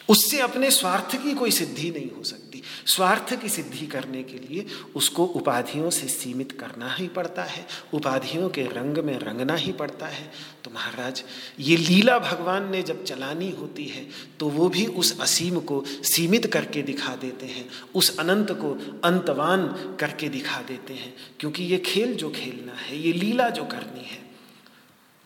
उससे 0.09 0.39
अपने 0.41 0.71
स्वार्थ 0.71 1.17
की 1.23 1.35
कोई 1.35 1.51
सिद्धि 1.51 1.91
नहीं 1.91 2.11
हो 2.11 2.23
सकती। 2.23 2.63
स्वार्थ 2.87 3.35
की 3.43 3.49
सिद्धि 3.49 3.87
करने 3.87 4.23
के 4.23 4.39
लिए 4.39 4.67
उसको 4.97 5.25
उपाधियों 5.25 5.91
से 5.91 6.09
सीमित 6.09 6.53
करना 6.53 6.93
ही 6.95 7.09
पड़ता 7.09 7.43
है। 7.43 7.67
उपाधियों 7.95 8.49
के 8.49 8.63
रंग 8.63 8.99
में 8.99 9.19
रंगना 9.19 9.55
ही 9.55 9.73
पड़ता 9.73 10.07
है। 10.07 10.31
तो 10.65 10.71
महाराज, 10.71 11.23
ये 11.61 11.77
लीला 11.77 12.19
भगवान 12.19 12.71
ने 12.71 12.83
जब 12.83 13.05
चलानी 13.05 13.51
होती 13.51 13.87
है 13.87 14.07
तो 14.41 14.49
वो 14.49 14.69
भी 14.69 14.87
उस 14.87 15.19
असीम 15.21 15.61
को 15.61 15.85
सीमित 15.87 16.47
करके 16.47 16.83
दिखा 16.83 17.15
देते 17.17 17.47
हैं। 17.47 17.69
उस 17.95 18.17
अनंत 18.19 18.53
को 18.53 18.73
अंतवान 19.05 19.67
करके 20.01 20.29
दिखा 20.29 20.61
देते 20.63 20.95
हैं। 20.95 21.15
क्योंकि 21.41 21.65
ये 21.65 21.79
खेल 21.79 22.15
जो 22.15 22.31
खेलना 22.31 22.73
है, 22.73 22.99
ये 22.99 23.13
लीला 23.13 23.49
जो 23.49 23.65
करनी 23.65 24.05
है, 24.05 24.23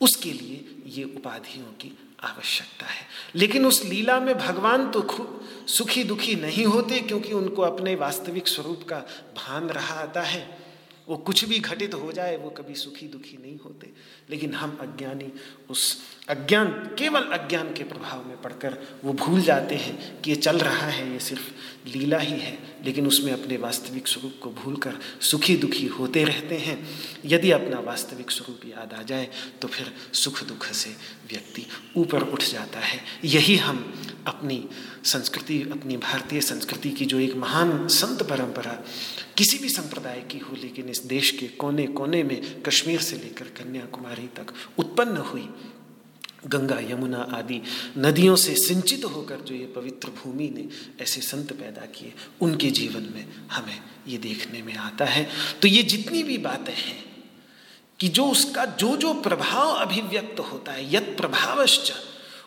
उसके 0.01 0.31
लिए 0.31 0.83
ये 0.87 1.05
उपाधियों 1.05 1.67
की 1.67 1.97
आवश्यकता 2.23 2.87
है। 2.87 3.07
लेकिन 3.35 3.67
उस 3.67 3.85
लीला 3.85 4.21
में 4.21 4.39
भगवान 4.39 4.91
तो 4.91 5.29
सुखी 5.69 6.05
दुखी 6.05 6.35
नहीं 6.35 6.65
होते 6.65 7.01
क्योंकि 7.01 7.33
उनको 7.33 7.63
अपने 7.63 7.95
वास्तविक 7.95 8.49
स्वरूप 8.49 8.87
का 8.89 8.99
भान 9.37 9.69
रहा 9.69 9.95
आता 9.95 10.23
है। 10.23 10.62
वो 11.13 11.19
कुछ 11.19 11.45
भी 11.45 11.59
घटित 11.59 11.95
हो 11.95 12.13
जाए, 12.13 12.37
वो 12.37 12.51
कभी 12.51 12.75
सुखी 12.75 13.07
दुखी 13.07 13.39
नहीं 13.43 13.59
होते। 13.65 13.91
लेकिन 14.31 14.55
हम 14.55 14.79
अज्ञानी, 14.81 15.33
उस 15.71 16.03
अज्ञान, 16.29 16.69
केवल 16.99 17.21
अज्ञान 17.21 17.75
के 17.75 17.85
प्रभाव 17.85 18.27
में 18.29 18.43
पड़कर 18.43 19.01
वो 19.05 19.13
भूल 19.13 19.41
जाते 19.41 19.75
हैं 19.75 20.21
कि 20.21 20.31
ये 20.31 20.37
चल 20.37 20.59
रहा 20.59 20.87
है, 20.87 21.13
ये 21.13 21.21
सिर्फ़ 21.21 21.51
लीला 21.89 22.19
ही 22.19 22.41
है। 22.41 22.77
लेकिन 22.85 23.07
उसमें 23.07 23.33
अपने 23.33 23.57
वास्तविक 23.57 24.09
स्वरूप 24.09 24.35
को 24.43 24.51
भूलकर 24.51 24.97
सुखी 25.21 25.57
दुखी 25.57 25.87
होते 25.87 26.25
रहते 26.25 26.55
हैं। 26.55 26.89
यदि 27.25 27.51
अपना 27.51 27.79
वास्तविक 27.81 28.31
स्वरूप 28.31 28.61
याद 28.65 28.93
आ 28.93 29.03
जाए 29.03 29.29
तो 29.63 29.69
फिर 29.69 29.95
सुख 30.13 30.45
दुख 30.45 30.67
से 30.67 30.91
व्यक्ति 31.31 31.67
ऊपर 31.97 32.23
उठ 32.23 32.43
जाता 32.43 32.81
है। 32.81 33.05
यही 33.25 33.57
हम 33.57 34.03
अपनी 34.27 34.69
संस्कृति, 35.05 35.61
अपनी 35.73 35.97
भारतीय 35.97 36.41
संस्कृति 36.41 36.91
की 36.91 37.05
जो 37.05 37.19
एक 37.21 37.35
महान 37.35 37.89
संत 37.89 38.23
परंपरा 38.23 38.73
किसी 39.37 39.59
भी 39.59 39.69
संप्रदाय 39.69 40.21
की 40.21 40.39
हो, 40.39 40.57
लेकिन 40.57 40.89
इस 40.89 41.05
देश 41.07 41.31
के 41.31 41.47
कोने 41.47 41.87
कोने 41.87 42.23
में 42.23 42.63
कश्मीर 42.63 43.01
से 43.01 43.17
लेकर 43.17 43.45
कन्याकुमारी 43.45 44.27
तक 44.37 44.53
उत्पन्न 44.79 45.17
हुई 45.17 45.49
गंगा, 46.47 46.79
यमुना 46.81 47.19
आदि 47.33 47.61
नदियों 47.99 48.37
से 48.37 48.55
सिंचित 48.55 49.05
होकर 49.05 49.41
जो 49.41 49.55
ये 49.55 49.67
पवित्र 49.67 50.09
भूमि 50.09 50.49
ने 50.49 50.69
ऐसे 51.03 51.21
संत 51.21 51.53
पैदा 51.53 51.87
किए, 51.87 52.13
उनके 52.41 52.71
जीवन 52.71 53.03
में 53.15 53.27
हमें 53.51 53.81
ये 54.09 54.19
देखने 54.19 54.63
में 54.63 54.75
आता 54.77 55.05
है। 55.05 55.29
तो 55.63 55.69
ये 55.69 55.83
जितनी 55.83 56.23
भी 56.23 56.39
बातें 56.39 56.73
हैं 56.73 57.05
कि 58.01 58.09
जो 58.09 58.25
उसका 58.25 58.65
जो 58.65 58.97
जो 58.97 59.13
प्रभाव 59.15 59.69
अभिव्यक्त 59.69 60.41
होता 60.41 60.73
है 60.73 60.95
यद 60.95 61.15
प्रभावश्च 61.17 61.93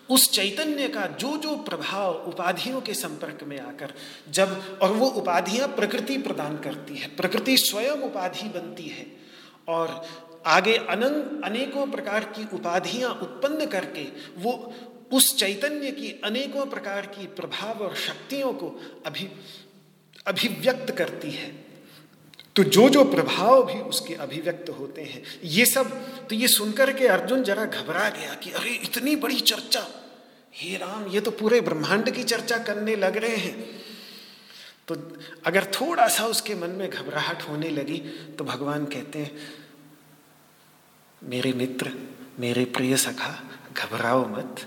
उस 0.10 0.32
चैतन्य 0.32 0.88
का 0.88 1.08
जो 1.08 1.38
जो 1.38 1.58
प्रभाव 1.58 2.14
उपाधियों 2.14 2.82
के 2.82 2.93
संपर्क 2.93 3.43
में 3.43 3.60
आकर, 3.60 3.93
जब, 4.30 4.80
और 4.82 4.91
वो 4.91 5.08
उपाधियाँ 5.08 5.68
प्रकृति 5.68 6.18
प्रदान 6.18 6.58
करती 6.58 6.95
है, 6.95 7.16
प्रकृति 7.16 7.58
स्वयं 7.58 7.91
उपाधि 7.91 8.49
बनती 8.49 8.84
है, 8.84 9.08
और 9.68 10.08
आगे 10.45 10.78
अनंत 10.78 11.41
अनेकों 11.45 11.88
प्रकार 11.88 12.24
की 12.24 12.56
उपाधियाँ 12.56 13.12
उत्पन्न 13.12 13.66
करके 13.66 14.03
वो 14.38 14.74
उस 15.14 15.38
चैतन्य 15.38 15.91
की 15.91 16.22
अनेकों 16.24 16.66
प्रकार 16.66 17.06
की 17.06 17.28
प्रभाव 17.28 17.80
और 17.80 17.95
शक्तियों 17.95 18.53
को 18.53 18.82
अभि, 19.06 19.30
अभिव्यक्त 20.28 20.91
करती 20.91 21.32
है। 21.32 21.64
तो 22.56 22.64
जो 22.66 22.88
जो 22.89 23.03
प्रभाव 23.06 23.64
भी 23.66 23.80
उसके 23.82 24.14
अभिव्यक्त 24.16 24.70
होते 24.70 25.01
हैं, 25.03 25.24
ये 25.45 25.66
सब 25.66 25.89
तो 26.28 26.36
ये 26.36 26.47
सुनकर 26.47 26.91
के 26.93 27.08
अर्जुन 27.10 27.43
जरा 27.43 27.66
घबरा 27.66 28.10
गया 28.10 28.34
कि 28.34 28.51
अरे, 28.51 28.74
इतनी 28.74 29.16
बड़ी 29.18 29.39
चर्चा। 29.41 29.86
हे 30.53 30.78
राम, 30.78 31.08
ये 31.08 31.22
तो 31.22 31.32
पूरे 31.32 31.60
ब्रह्मांड 31.62 32.10
की 32.12 32.24
चर्चा 32.26 32.58
करने 32.60 32.95
लग 32.95 33.18
रहे 33.18 33.36
हैं। 33.38 33.84
तो 34.88 34.95
अगर 35.45 35.66
थोड़ा 35.74 36.08
सा 36.08 36.26
उसके 36.28 36.56
मन 36.56 36.70
में 36.72 36.89
घबराहट 36.89 37.41
होने 37.41 37.70
लगी 37.72 37.97
तो 38.38 38.43
भगवान 38.45 38.86
कहते 38.86 39.20
हैं, 39.20 39.32
मेरे 41.22 41.53
मित्र, 41.53 41.91
मेरे 42.39 42.66
प्रिय 42.68 42.97
सखा, 42.97 43.34
घबराओ 43.74 44.26
मत, 44.30 44.66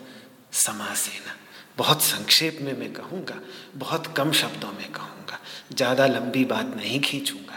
समासेना। 0.55 1.35
बहुत 1.79 2.03
संक्षेप 2.03 2.59
में 2.63 2.73
मैं 2.79 2.93
कहूँगा, 2.93 3.41
बहुत 3.77 4.07
कम 4.17 4.33
शब्दों 4.35 4.73
में 4.73 4.91
कहूँगा। 4.93 5.39
ज़्यादा 5.73 6.07
लंबी 6.09 6.45
बात 6.45 6.75
नहीं 6.77 7.01
खींचूँगा। 7.01 7.48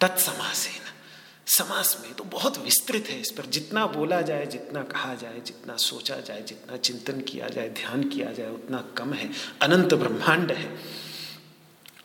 तत्समासेन 0.00 0.90
समास 1.46 1.98
में 2.02 2.14
तो 2.14 2.24
बहुत 2.24 2.58
विस्तृत 2.58 3.06
है 3.08 3.20
इस 3.20 3.30
पर। 3.30 3.46
जितना 3.46 3.86
बोला 3.86 4.20
जाए, 4.20 4.46
जितना 4.46 4.82
कहा 4.82 5.14
जाए, 5.14 5.40
जितना 5.40 5.76
सोचा 5.76 6.20
जाए, 6.20 6.42
जितना 6.42 6.76
चिंतन 6.76 7.20
किया 7.20 7.48
जाए, 7.48 7.68
ध्यान 7.68 8.08
किया 8.08 8.32
जाए, 8.32 8.50
उतना 8.50 8.94
कम 8.98 9.12
है। 9.12 9.30
अनंत 9.62 9.94
ब्रह्मांड 9.94 10.52
है। 10.52 10.78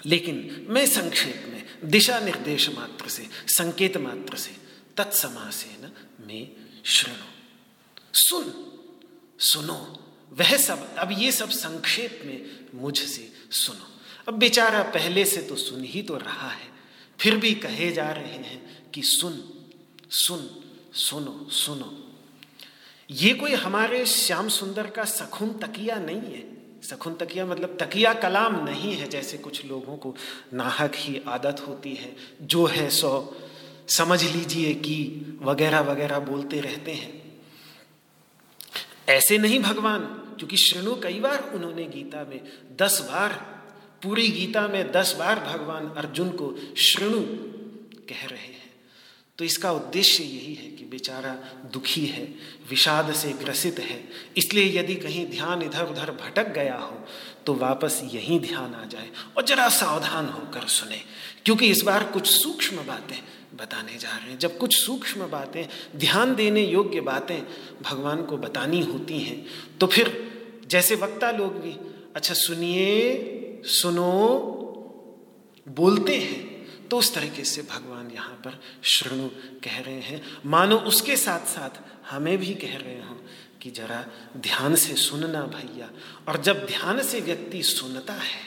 लेकिन 0.05 0.65
मैं 0.69 0.85
संक्षेप 0.85 1.45
में, 1.49 1.89
दिशा 1.89 2.19
निर्देश 2.19 2.69
मात्र 2.69 3.09
से, 3.09 3.29
संकेत 3.47 3.97
मात्र 3.97 4.37
से 4.37 4.57
तत्समासे 4.97 5.69
न 5.69 5.91
मैं 6.27 6.47
श्रणु। 6.85 7.25
सुन, 8.13 8.71
सुनो, 9.39 10.13
वह 10.31 10.57
सब, 10.57 10.95
अब 10.95 11.09
ये 11.11 11.31
सब 11.31 11.49
संक्षेप 11.49 12.21
में 12.25 12.65
मुझसे 12.73 13.33
सुनो। 13.51 14.01
अब 14.27 14.33
बेचारा 14.33 14.83
पहले 14.83 15.25
से 15.25 15.41
तो 15.41 15.55
सुन 15.55 15.83
ही 15.83 16.01
तो 16.01 16.17
रहा 16.17 16.49
है। 16.49 16.74
फिर 17.25 17.37
भी 17.37 17.53
कहे 17.53 17.91
जा 17.91 18.11
रहे 18.11 18.33
हैं 18.33 18.89
कि 18.91 19.01
सुन 19.03 19.43
सुन, 20.09 20.49
सुनो 20.93 21.47
सुनो। 21.49 22.13
ये 23.11 23.33
कोई 23.33 23.53
हमारे 23.53 24.05
श्याम 24.05 24.49
सुंदर 24.49 24.87
का 24.87 25.05
सखुन 25.05 25.49
तकिया 25.49 25.95
नहीं 25.95 26.21
है। 26.21 26.57
सखुन 26.83 27.13
तकिया 27.13 27.45
मतलब 27.45 27.77
तकिया 27.81 28.13
कलाम 28.13 28.65
नहीं 28.65 28.93
है, 28.93 29.09
जैसे 29.09 29.37
कुछ 29.37 29.65
लोगों 29.65 29.97
को 29.97 30.15
नाहक 30.53 30.91
ही 30.95 31.21
आदत 31.27 31.65
होती 31.67 31.93
है। 31.93 32.15
जो 32.41 32.65
है 32.65 32.89
सो, 32.89 33.37
समझ 33.87 34.23
लीजिए 34.23 34.73
कि 34.73 35.25
वगैरह 35.41 35.79
वगैरह 35.79 36.19
बोलते 36.19 36.59
रहते 36.59 36.91
हैं। 36.91 37.41
ऐसे 39.09 39.37
नहीं 39.37 39.59
भगवान, 39.59 39.99
क्योंकि 40.37 40.57
श्रेणु 40.57 40.95
कई 40.95 41.19
बार 41.19 41.51
उन्होंने 41.53 41.83
गीता 41.83 42.23
में 42.23 42.41
दस 42.79 43.01
बार 43.01 43.54
पूरी 44.03 44.27
गीता 44.27 44.67
में 44.67 44.91
दस 44.91 45.15
बार 45.19 45.39
भगवान 45.39 45.87
अर्जुन 45.97 46.29
को 46.31 46.53
श्रेणु 46.77 47.21
कह 48.09 48.25
रहे 48.25 48.39
हैं। 48.39 48.53
तो 49.37 49.45
इसका 49.45 49.71
उद्देश्य 49.71 50.23
यही 50.23 50.53
है 50.53 50.69
कि 50.71 50.83
बेचारा 50.85 51.33
दुखी 51.73 52.05
है, 52.05 52.23
विषाद 52.69 53.13
से 53.13 53.31
ग्रसित 53.33 53.79
है। 53.79 54.03
इसलिए 54.37 54.79
यदि 54.79 54.95
कहीं 54.95 55.25
ध्यान 55.29 55.61
इधर 55.61 55.83
उधर 55.83 56.11
भटक 56.13 56.53
गया 56.53 56.75
हो 56.75 56.99
तो 57.45 57.53
वापस 57.53 58.01
यहीं 58.13 58.39
ध्यान 58.39 58.73
आ 58.73 58.83
जाए 58.85 59.09
और 59.37 59.45
जरा 59.45 59.67
सावधान 59.69 60.29
होकर 60.29 60.67
सुने। 60.67 61.01
क्योंकि 61.45 61.69
इस 61.71 61.81
बार 61.81 62.03
कुछ 62.03 62.27
सूक्ष्म 62.27 62.85
बातें 62.87 63.17
बताने 63.55 63.97
जा 63.97 64.09
रहे 64.09 64.29
हैं। 64.29 64.37
जब 64.39 64.57
कुछ 64.57 64.77
सूक्ष्म 64.77 65.27
बातें, 65.29 65.65
ध्यान 65.95 66.35
देने 66.35 66.61
योग्य 66.61 67.01
बातें 67.01 67.41
भगवान 67.81 68.23
को 68.23 68.37
बतानी 68.37 68.81
होती 68.83 69.19
हैं 69.19 69.45
तो 69.79 69.87
फिर 69.87 70.13
जैसे 70.67 70.95
वक्ता 70.95 71.31
लोग 71.31 71.59
भी 71.61 71.75
अच्छा 72.15 72.33
सुनिए 72.33 73.41
सुनो, 73.65 74.11
बोलते 75.67 76.15
हैं। 76.17 76.87
तो 76.87 76.97
उस 76.97 77.13
तरीके 77.13 77.43
से 77.43 77.61
भगवान 77.61 78.11
यहाँ 78.11 78.35
पर 78.35 78.59
श्रृणु 78.83 79.27
कह 79.63 79.79
रहे 79.79 79.99
हैं। 79.99 80.21
मानो 80.45 80.77
उसके 80.77 81.15
साथ 81.17 81.45
साथ 81.47 81.81
हमें 82.09 82.37
भी 82.37 82.53
कह 82.55 82.77
रहे 82.77 83.01
हो 83.01 83.15
कि 83.61 83.71
जरा 83.71 84.05
ध्यान 84.37 84.75
से 84.75 84.93
सुनना 84.93 85.41
भैया। 85.41 85.89
और 86.27 86.41
जब 86.41 86.65
ध्यान 86.65 87.01
से 87.03 87.21
व्यक्ति 87.21 87.63
सुनता 87.63 88.13
है 88.13 88.43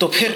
तो 0.00 0.08
फिर 0.08 0.32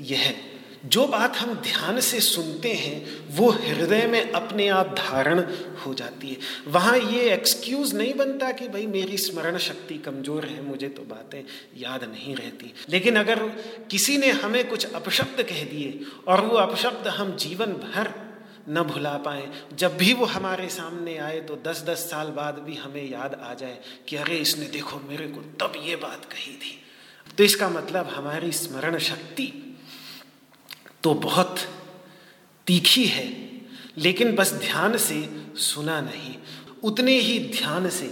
यह 0.00 0.47
जो 0.86 1.06
बात 1.06 1.36
हम 1.36 1.54
ध्यान 1.54 2.00
से 2.00 2.20
सुनते 2.20 2.72
हैं, 2.72 3.26
वो 3.36 3.50
हृदय 3.50 4.06
में 4.06 4.30
अपने 4.32 4.68
आप 4.68 4.94
धारण 4.98 5.42
हो 5.76 5.94
जाती 5.94 6.28
है। 6.28 6.36
वहाँ 6.68 6.96
ये 6.98 7.32
एक्सक्यूज 7.34 7.94
नहीं 7.94 8.14
बनता 8.14 8.50
कि 8.52 8.68
भाई 8.68 8.86
मेरी 8.86 9.16
स्मरण 9.18 9.58
शक्ति 9.58 9.98
कमज़ोर 9.98 10.44
है, 10.44 10.62
मुझे 10.62 10.88
तो 10.88 11.02
बातें 11.04 11.42
याद 11.76 12.04
नहीं 12.04 12.34
रहती। 12.36 12.72
लेकिन 12.88 13.16
अगर 13.16 13.46
किसी 13.90 14.16
ने 14.18 14.30
हमें 14.30 14.68
कुछ 14.68 14.92
अपशब्द 14.92 15.42
कह 15.42 15.64
दिए 15.64 16.00
और 16.28 16.40
वो 16.40 16.56
अपशब्द 16.56 17.08
हम 17.08 17.36
जीवन 17.36 17.72
भर 17.84 18.12
न 18.68 18.82
भुला 18.82 19.16
पाए, 19.18 19.48
जब 19.74 19.96
भी 19.96 20.12
वो 20.12 20.24
हमारे 20.26 20.68
सामने 20.68 21.16
आए 21.18 21.40
तो 21.40 21.54
दस 21.66 21.82
दस 21.86 22.10
साल 22.10 22.30
बाद 22.30 22.58
भी 22.58 22.74
हमें 22.74 23.10
याद 23.10 23.34
आ 23.34 23.54
जाए 23.54 23.78
कि 24.08 24.16
अरे, 24.16 24.36
इसने 24.36 24.66
देखो 24.66 25.00
मेरे 25.08 25.26
को 25.26 25.40
तब 25.60 25.82
ये 25.84 25.96
बात 25.96 26.24
कही 26.24 26.52
थी। 26.52 26.78
तो 27.38 27.44
इसका 27.44 27.68
मतलब 27.68 28.06
हमारी 28.06 28.52
स्मरण 28.52 28.98
शक्ति 28.98 29.67
तो 31.02 31.14
बहुत 31.14 31.58
तीखी 32.66 33.04
है, 33.06 33.26
लेकिन 33.98 34.34
बस 34.36 34.52
ध्यान 34.52 34.96
से 34.98 35.28
सुना 35.56 36.00
नहीं। 36.00 36.34
उतने 36.82 37.18
ही 37.18 37.38
ध्यान 37.50 37.88
से 37.90 38.10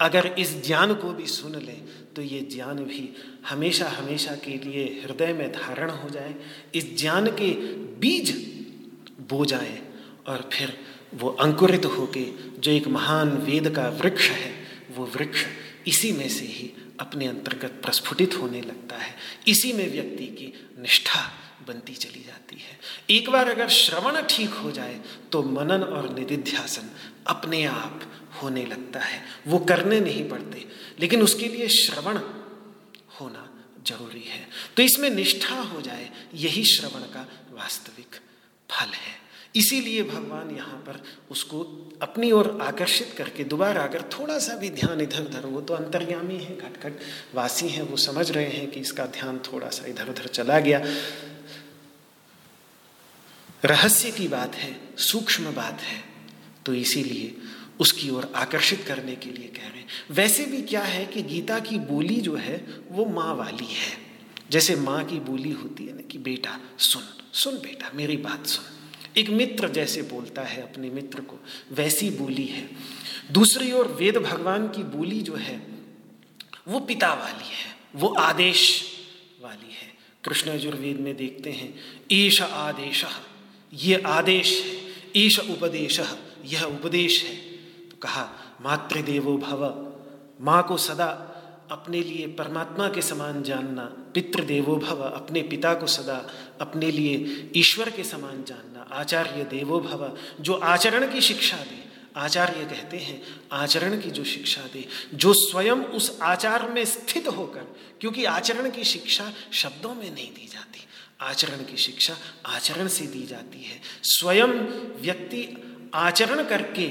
अगर 0.00 0.26
इस 0.38 0.54
ज्ञान 0.66 0.94
को 0.94 1.12
भी 1.12 1.26
सुन 1.26 1.54
ले 1.56 1.72
तो 2.16 2.22
ये 2.22 2.40
ज्ञान 2.52 2.78
भी 2.84 3.08
हमेशा 3.48 3.88
हमेशा 3.88 4.34
के 4.34 4.56
लिए 4.58 4.84
हृदय 5.02 5.32
में 5.32 5.50
धारण 5.52 5.90
हो 5.90 6.08
जाए, 6.10 6.34
इस 6.74 6.96
ज्ञान 6.98 7.26
के 7.30 7.50
बीज 8.00 8.30
बो 9.30 9.44
जाए 9.44 9.78
और 10.26 10.48
फिर 10.52 10.72
वो 11.14 11.28
अंकुरित 11.30 11.84
होके 11.86 12.24
जो 12.58 12.70
एक 12.70 12.86
महान 12.88 13.36
वेद 13.38 13.68
का 13.70 13.88
वृक्ष 14.00 14.28
है, 14.30 14.52
वो 14.96 15.04
वृक्ष 15.06 15.44
इसी 15.86 16.12
में 16.12 16.28
से 16.28 16.44
ही 16.44 16.72
अपने 17.00 17.26
अंतर्गत 17.26 17.80
प्रस्फुटित 17.82 18.34
होने 18.34 18.60
लगता 18.60 18.96
है। 18.96 19.14
इसी 19.48 19.72
में 19.72 19.90
व्यक्ति 19.92 20.26
की 20.36 20.52
निष्ठा 20.78 21.20
बनती 21.62 21.94
चली 21.94 22.22
जाती 22.22 22.56
है। 22.56 22.78
एक 23.10 23.30
बार 23.30 23.48
अगर 23.48 23.68
श्रवण 23.70 24.20
ठीक 24.28 24.50
हो 24.54 24.70
जाए 24.72 25.00
तो 25.32 25.42
मनन 25.42 25.82
और 25.84 26.08
निधिध्यासन 26.14 26.90
अपने 27.26 27.64
आप 27.66 28.00
होने 28.42 28.64
लगता 28.66 29.00
है। 29.00 29.20
वो 29.46 29.58
करने 29.60 30.00
नहीं 30.00 30.28
पड़ते, 30.28 30.64
लेकिन 31.00 31.22
उसके 31.22 31.48
लिए 31.48 31.68
श्रवण 31.70 32.18
होना 33.20 33.48
ज़रूरी 33.86 34.22
है। 34.22 34.46
तो 34.76 34.82
इसमें 34.82 35.10
निष्ठा 35.10 35.60
हो 35.62 35.80
जाए, 35.80 36.10
यही 36.34 36.64
श्रवण 36.66 37.02
का 37.12 37.26
वास्तविक 37.52 38.20
फल 38.70 38.88
है। 38.88 39.14
इसीलिए 39.56 40.02
भगवान 40.02 40.50
यहाँ 40.50 40.78
पर 40.86 41.02
उसको 41.30 41.60
अपनी 42.02 42.30
ओर 42.32 42.58
आकर्षित 42.62 43.14
करके 43.18 43.44
दोबारा 43.44 43.82
अगर 43.82 44.02
थोड़ा 44.12 44.38
सा 44.38 44.56
भी 44.56 44.70
ध्यान 44.70 45.00
इधर 45.00 45.20
उधर, 45.20 45.46
वो 45.46 45.60
तो 45.60 45.74
अंतर्यामी 45.74 46.36
है 46.36 46.56
घट 46.58 46.82
घट 46.82 46.98
वासी 47.34 47.68
हैं, 47.68 47.82
वो 47.82 47.96
समझ 47.98 48.30
रहे 48.30 48.44
हैं 48.46 48.70
कि 48.70 48.80
इसका 48.80 49.06
ध्यान 49.12 49.38
थोड़ा 49.46 49.68
सा 49.70 49.86
इधर 49.86 50.08
उधर 50.08 50.26
चला 50.28 50.58
गया। 50.60 50.84
रहस्य 53.66 54.10
की 54.10 54.28
बात 54.28 54.54
है, 54.54 54.80
सूक्ष्म 54.98 55.54
बात 55.54 55.80
है। 55.80 56.04
तो 56.66 56.74
इसीलिए 56.74 57.36
उसकी 57.80 58.10
ओर 58.10 58.32
आकर्षित 58.36 58.84
करने 58.88 59.16
के 59.16 59.30
लिए 59.30 59.48
कह 59.48 59.68
रहे 59.68 59.78
हैं। 59.78 59.88
वैसे 60.10 60.44
भी 60.44 60.62
क्या 60.62 60.82
है 60.82 61.06
कि 61.06 61.22
गीता 61.22 61.58
की 61.58 61.78
बोली 61.78 62.20
जो 62.20 62.36
है, 62.36 62.66
वो 62.88 63.04
माँ 63.04 63.34
वाली 63.34 63.66
है। 63.66 63.98
जैसे 64.50 64.76
माँ 64.76 65.04
की 65.04 65.20
बोली 65.20 65.50
होती 65.50 65.86
है 65.86 65.96
ना 65.96 66.02
कि, 66.02 66.18
बेटा, 66.18 66.60
सुन 66.78 67.02
सुन 67.32 67.54
बेटा, 67.54 67.90
मेरी 67.94 68.16
बात 68.16 68.46
सुन। 68.46 68.64
एक 69.16 69.28
मित्र 69.28 69.68
जैसे 69.68 70.02
बोलता 70.02 70.42
है 70.42 70.62
अपने 70.62 70.90
मित्र 70.90 71.20
को, 71.20 71.38
वैसी 71.72 72.10
बोली 72.10 72.46
है। 72.46 72.70
दूसरी 73.32 73.72
ओर 73.72 73.88
वेद 73.88 74.16
भगवान 74.16 74.68
की 74.68 74.82
बोली 74.82 75.20
जो 75.20 75.34
है, 75.34 75.66
वो 76.68 76.80
पिता 76.80 77.14
वाली 77.14 77.48
है, 77.48 77.76
वो 77.94 78.08
आदेश 78.08 78.84
वाली 79.42 79.72
है। 79.72 79.94
कृष्ण 80.24 80.50
यजुर्वेद 80.50 81.00
में 81.00 81.16
देखते 81.16 81.50
हैं, 81.52 81.80
ईश 82.12 82.42
आदेश। 82.42 83.04
ये 83.72 84.02
आदेश 84.06 84.64
है, 84.64 84.76
ईश 85.16 85.38
उपदेश, 85.38 86.00
यह 86.44 86.64
उपदेश 86.64 87.24
है। 87.24 87.36
तो 87.88 87.96
कहा, 88.02 88.30
मातृदेवो 88.60 89.36
भव, 89.36 89.92
माँ 90.40 90.62
को 90.62 90.76
सदा 90.76 91.32
अपने 91.70 92.00
लिए 92.00 92.26
परमात्मा 92.26 92.88
के 92.88 93.02
समान 93.02 93.42
जानना, 93.42 93.82
पितृदेवो 93.84 94.76
भव, 94.76 95.02
अपने 95.02 95.42
पिता 95.42 95.74
को 95.74 95.86
सदा 95.86 96.30
अपने 96.60 96.90
लिए 96.90 97.50
ईश्वर 97.56 97.90
के 97.90 98.04
समान 98.04 98.44
जानना, 98.44 98.86
आचार्य 98.92 99.44
देवो 99.44 99.80
भव, 99.80 100.18
जो 100.40 100.54
आचरण 100.54 101.12
की 101.12 101.20
शिक्षा 101.20 101.56
दे, 101.56 101.84
आचार्य 102.16 102.64
कहते 102.64 102.96
हैं, 102.96 103.22
आचरण 103.52 104.00
की 104.00 104.10
जो 104.10 104.24
शिक्षा 104.24 104.62
दे, 104.62 104.88
जो 105.14 105.32
स्वयं 105.32 105.76
उस 105.76 106.18
आचार 106.22 106.70
में 106.70 106.84
स्थित 106.84 107.28
होकर, 107.28 107.76
क्योंकि 108.00 108.24
आचरण 108.24 108.70
की 108.70 108.84
शिक्षा 108.84 109.32
शब्दों 109.52 109.94
में 109.94 110.14
नहीं 110.14 110.30
दी 110.30 110.48
जाती। 110.52 110.85
आचरण 111.20 111.64
की 111.64 111.76
शिक्षा 111.76 112.16
आचरण 112.46 112.88
से 112.88 113.06
दी 113.06 113.26
जाती 113.26 113.62
है। 113.62 113.80
स्वयं 114.02 114.52
व्यक्ति 115.00 115.42
आचरण 115.94 116.44
करके 116.44 116.88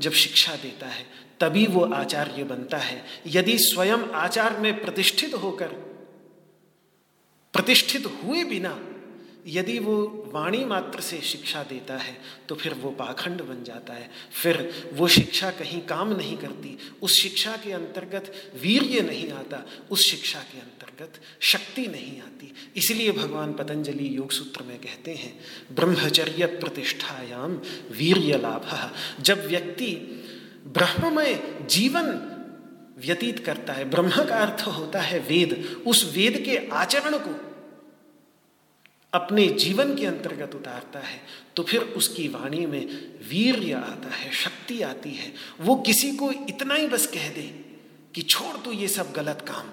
जब 0.00 0.12
शिक्षा 0.12 0.56
देता 0.56 0.86
है, 0.86 1.06
तभी 1.40 1.66
वो 1.66 1.80
आचार्य 1.84 2.44
बनता 2.44 2.78
है। 2.78 3.04
यदि 3.26 3.58
स्वयं 3.58 3.98
आचार 3.98 4.58
में 4.58 4.82
प्रतिष्ठित 4.82 5.34
होकर, 5.34 5.68
प्रतिष्ठित 7.54 8.06
हुए 8.06 8.44
बिना 8.44 8.78
यदि 9.46 9.78
वो 9.78 10.30
वाणी 10.34 10.64
मात्र 10.64 11.00
से 11.00 11.20
शिक्षा 11.20 11.62
देता 11.62 11.96
है 11.96 12.16
तो 12.48 12.54
फिर 12.54 12.74
वो 12.74 12.90
पाखंड 12.90 13.42
बन 13.42 13.62
जाता 13.64 13.94
है। 13.94 14.10
फिर 14.32 14.90
वो 14.92 15.08
शिक्षा 15.08 15.50
कहीं 15.50 15.80
काम 15.80 16.16
नहीं 16.16 16.36
करती। 16.36 16.78
उस 17.02 17.20
शिक्षा 17.20 17.56
के 17.56 17.72
अंतर्गत 17.72 18.52
वीर्य 18.62 19.00
नहीं 19.00 19.30
आता। 19.32 19.64
उस 19.90 20.10
शिक्षा 20.10 20.38
के 20.38 20.58
अंतर्गत 20.58 20.75
शक्ति 21.42 21.86
नहीं 21.86 22.20
आती। 22.20 22.52
इसलिए 22.76 23.12
भगवान 23.12 23.52
पतंजलि 23.52 24.08
योग 24.16 24.30
सूत्र 24.32 24.62
में 24.62 24.78
कहते 24.78 25.14
हैं, 25.14 25.32
ब्रह्मचर्य 25.72 26.46
प्रतिष्ठायाम 26.56 27.60
वीर्य 27.90 28.38
लाभ। 28.38 29.22
जब 29.22 29.46
व्यक्ति 29.46 29.92
ब्रह्ममय 30.68 31.34
जीवन 31.70 32.08
व्यतीत 32.98 33.44
करता 33.44 33.72
है, 33.72 33.84
ब्रह्म 33.84 34.24
का 34.24 34.36
अर्थ 34.36 34.66
होता 34.68 35.00
है 35.00 35.18
वेद, 35.18 35.82
उस 35.86 36.04
वेद 36.14 36.42
के 36.44 36.56
आचरण 36.74 37.18
को 37.18 37.34
अपने 39.12 39.46
जीवन 39.48 39.94
के 39.94 40.06
अंतर्गत 40.06 40.54
उतारता 40.54 40.98
है 40.98 41.20
तो 41.56 41.62
फिर 41.62 41.80
उसकी 41.96 42.26
वाणी 42.28 42.64
में 42.66 42.86
वीर्य 43.28 43.72
आता 43.72 44.08
है, 44.08 44.32
शक्ति 44.34 44.80
आती 44.82 45.10
है। 45.10 45.32
वो 45.60 45.76
किसी 45.76 46.10
को 46.16 46.30
इतना 46.48 46.74
ही 46.74 46.86
बस 46.86 47.06
कह 47.06 47.28
दे 47.28 47.42
कि 48.14 48.22
छोड़ 48.22 48.56
तू 48.56 48.72
ये 48.72 48.88
सब 48.88 49.12
गलत 49.12 49.44
काम। 49.48 49.70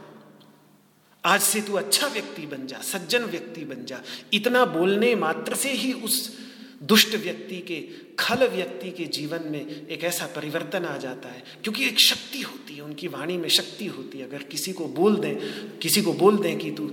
आज 1.25 1.41
से 1.41 1.61
तू 1.61 1.73
अच्छा 1.73 2.07
व्यक्ति 2.07 2.45
बन 2.45 2.65
जा, 2.67 2.77
सज्जन 2.77 3.23
व्यक्ति 3.25 3.65
बन 3.65 3.85
जा। 3.85 4.01
इतना 4.33 4.63
बोलने 4.67 5.13
मात्र 5.15 5.55
से 5.55 5.71
ही 5.71 5.91
उस 5.93 6.37
दुष्ट 6.83 7.15
व्यक्ति 7.15 7.57
के, 7.61 7.79
खल 8.19 8.47
व्यक्ति 8.47 8.91
के 8.91 9.05
जीवन 9.07 9.43
में 9.51 9.87
एक 9.87 10.03
ऐसा 10.03 10.25
परिवर्तन 10.35 10.85
आ 10.85 10.97
जाता 10.97 11.29
है, 11.29 11.43
क्योंकि 11.63 11.85
एक 11.87 11.99
शक्ति 11.99 12.41
होती 12.41 12.75
है, 12.75 12.81
उनकी 12.81 13.07
वाणी 13.07 13.37
में 13.37 13.47
शक्ति 13.49 13.85
होती 13.87 14.17
है। 14.17 14.27
अगर 14.27 14.43
किसी 14.43 14.73
को 14.73 14.85
बोल 14.91 15.15
दें, 15.17 15.35
किसी 15.79 16.01
को 16.01 16.13
बोल 16.13 16.37
दें 16.37 16.57
कि 16.59 16.71
तू 16.71 16.91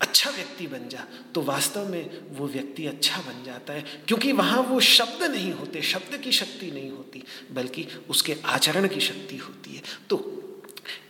अच्छा 0.00 0.30
व्यक्ति 0.30 0.66
बन 0.66 0.88
जा 0.88 1.06
तो 1.34 1.42
वास्तव 1.42 1.88
में 1.88 2.10
वो 2.32 2.46
व्यक्ति 2.48 2.86
अच्छा 2.86 3.20
बन 3.20 3.44
जाता 3.44 3.72
है, 3.72 3.84
क्योंकि 4.08 4.32
वहाँ 4.32 4.60
वो 4.62 4.80
शब्द 4.80 5.22
नहीं 5.24 5.52
होते, 5.52 5.82
शब्द 5.84 6.16
की 6.16 6.32
शक्ति 6.32 6.70
नहीं 6.70 6.90
होती, 6.90 7.22
बल्कि 7.52 7.86
उसके 8.10 8.36
आचरण 8.44 8.88
की 8.88 9.00
शक्ति 9.00 9.36
होती 9.36 9.74
है। 9.74 9.82
तो 10.10 10.16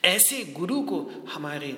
ऐसे 0.05 0.45
गुरु 0.57 0.81
को 0.83 0.99
हमारे 1.35 1.77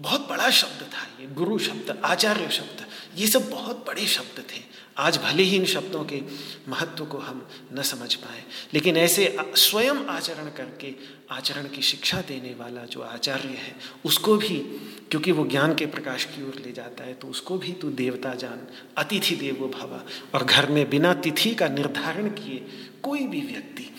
बहुत 0.00 0.28
बड़ा 0.28 0.50
शब्द 0.50 0.82
था 0.84 1.06
ये, 1.20 1.26
गुरु 1.34 1.58
शब्द, 1.58 2.00
आचार्य 2.04 2.48
शब्द, 2.50 2.84
ये 3.16 3.26
सब 3.26 3.50
बहुत 3.50 3.84
बड़े 3.86 4.06
शब्द 4.06 4.38
थे। 4.50 4.62
आज 4.98 5.16
भले 5.16 5.42
ही 5.42 5.56
इन 5.56 5.64
शब्दों 5.64 6.04
के 6.04 6.20
महत्व 6.68 7.04
को 7.04 7.18
हम 7.18 7.46
न 7.72 7.82
समझ 7.82 8.14
पाए, 8.14 8.42
लेकिन 8.74 8.96
ऐसे 8.96 9.36
स्वयं 9.38 10.04
आचरण 10.06 10.48
करके, 10.50 10.94
आचरण 11.30 11.68
की 11.68 11.82
शिक्षा 11.82 12.20
देने 12.20 12.54
वाला 12.54 12.84
जो 12.84 13.00
आचार्य 13.00 13.48
है, 13.48 13.74
उसको 14.04 14.36
भी, 14.36 14.58
क्योंकि 15.10 15.32
वो 15.32 15.46
ज्ञान 15.46 15.74
के 15.74 15.86
प्रकाश 15.86 16.24
की 16.24 16.42
ओर 16.42 16.62
ले 16.66 16.72
जाता 16.72 17.04
है 17.04 17.14
तो 17.14 17.28
उसको 17.28 17.58
भी 17.58 17.72
तू 17.72 17.90
देवता 17.90 18.34
जान, 18.34 18.66
अतिथि 18.98 19.36
देवो 19.36 19.68
भवा। 19.68 20.04
और 20.34 20.44
घर 20.44 20.70
में 20.70 20.88
बिना 20.90 21.14
तिथि 21.14 21.54
का 21.54 21.68
निर्धारण 21.68 22.28
किए 22.28 22.66
कोई 23.02 23.26
भी 23.26 23.40
व्यक्ति। 23.42 23.90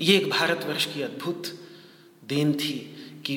ये 0.00 0.16
एक 0.16 0.30
भारतवर्ष 0.30 0.84
की 0.84 1.02
अद्भुत 1.02 1.46
देन 2.24 2.52
थी 2.52 2.78
कि 3.26 3.36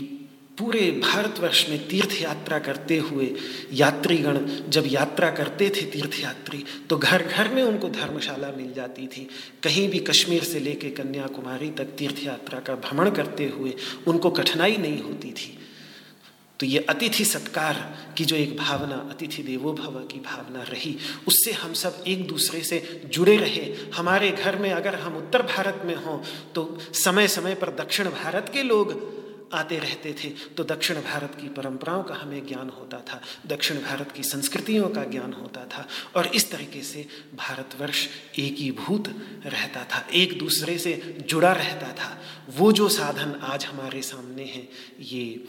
पूरे 0.58 0.80
भारतवर्ष 1.04 1.68
में 1.70 1.88
तीर्थ 1.88 2.22
यात्रा 2.22 2.60
करते 2.60 2.98
हुए 2.98 3.30
यात्रीगण 3.74 4.38
जब 4.70 4.84
यात्रा 4.88 5.30
करते 5.32 5.70
थे 5.70 5.82
तीर्थ 5.86 6.20
यात्री 6.20 6.64
तो 6.90 6.98
घर 6.98 7.24
घर 7.24 7.48
में 7.54 7.62
उनको 7.64 7.90
धर्मशाला 7.90 8.52
मिल 8.52 8.72
जाती 8.74 9.08
थी। 9.08 9.28
कहीं 9.64 9.88
भी 9.90 10.00
कश्मीर 10.00 10.44
से 10.44 10.60
लेके 10.60 10.90
कन्याकुमारी 10.90 11.70
तक 11.70 11.96
तीर्थ 11.98 12.24
यात्रा 12.24 12.60
का 12.60 12.76
भ्रमण 12.76 13.10
करते 13.10 13.48
हुए 13.48 13.74
उनको 14.08 14.32
कठिनाई 14.32 14.78
नहीं 14.78 15.02
होती 15.02 15.32
थी। 15.32 15.58
तो 16.60 16.66
ये 16.66 16.80
अतिथि 16.90 17.26
सत्कार 17.26 17.76
की 18.18 18.26
जो 18.26 18.36
एक 18.36 18.56
भावना, 18.58 18.96
अतिथि 19.12 19.44
देवो 19.44 19.74
भव 19.74 20.00
की 20.12 20.20
भावना 20.20 20.62
रही, 20.64 20.96
उससे 21.28 21.52
हम 21.52 21.74
सब 21.74 22.04
एक 22.08 22.28
दूसरे 22.28 22.62
से 22.62 22.80
जुड़े 23.14 23.36
रहे। 23.38 23.66
हमारे 23.96 24.30
घर 24.32 24.56
में 24.56 24.72
अगर 24.72 24.96
हम 24.96 25.18
उत्तर 25.18 25.42
भारत 25.42 25.82
में 25.86 25.96
हों 25.96 26.18
तो 26.56 26.78
समय 26.94 27.28
समय 27.28 27.56
पर 27.56 27.76
दक्षिण 27.76 28.10
भारत 28.12 28.50
के 28.54 28.64
लोग 28.64 28.94
आते 29.54 29.78
रहते 29.80 30.14
थे 30.14 30.30
तो 30.58 30.64
दक्षिण 30.64 30.98
भारत 31.02 31.36
की 31.42 31.48
परंपराओं 31.50 32.04
का 32.04 32.16
हमें 32.16 32.46
ज्ञान 32.48 32.70
होता 32.70 32.98
था, 33.00 33.22
दक्षिण 33.48 33.78
भारत 33.78 34.12
की 34.12 34.24
संस्कृतियों 34.24 34.90
का 34.90 35.04
ज्ञान 35.04 35.34
होता 35.34 35.66
था, 35.66 35.88
और 36.16 36.28
इस 36.28 36.50
तरीके 36.52 36.82
से 36.82 37.06
भारतवर्ष 37.36 38.08
एक 38.40 38.56
ही 38.58 38.72
भूत 38.72 39.08
रहता 39.46 39.84
था, 39.84 40.06
एक 40.14 40.38
दूसरे 40.40 40.78
से 40.78 40.94
जुड़ा 41.30 41.52
रहता 41.52 41.92
था। 41.94 42.18
वो 42.50 42.72
जो 42.72 42.90
साधन 42.90 43.40
आज 43.44 43.66
हमारे 43.66 44.02
सामने 44.02 44.44
हैं, 44.44 44.68
ये 45.00 45.46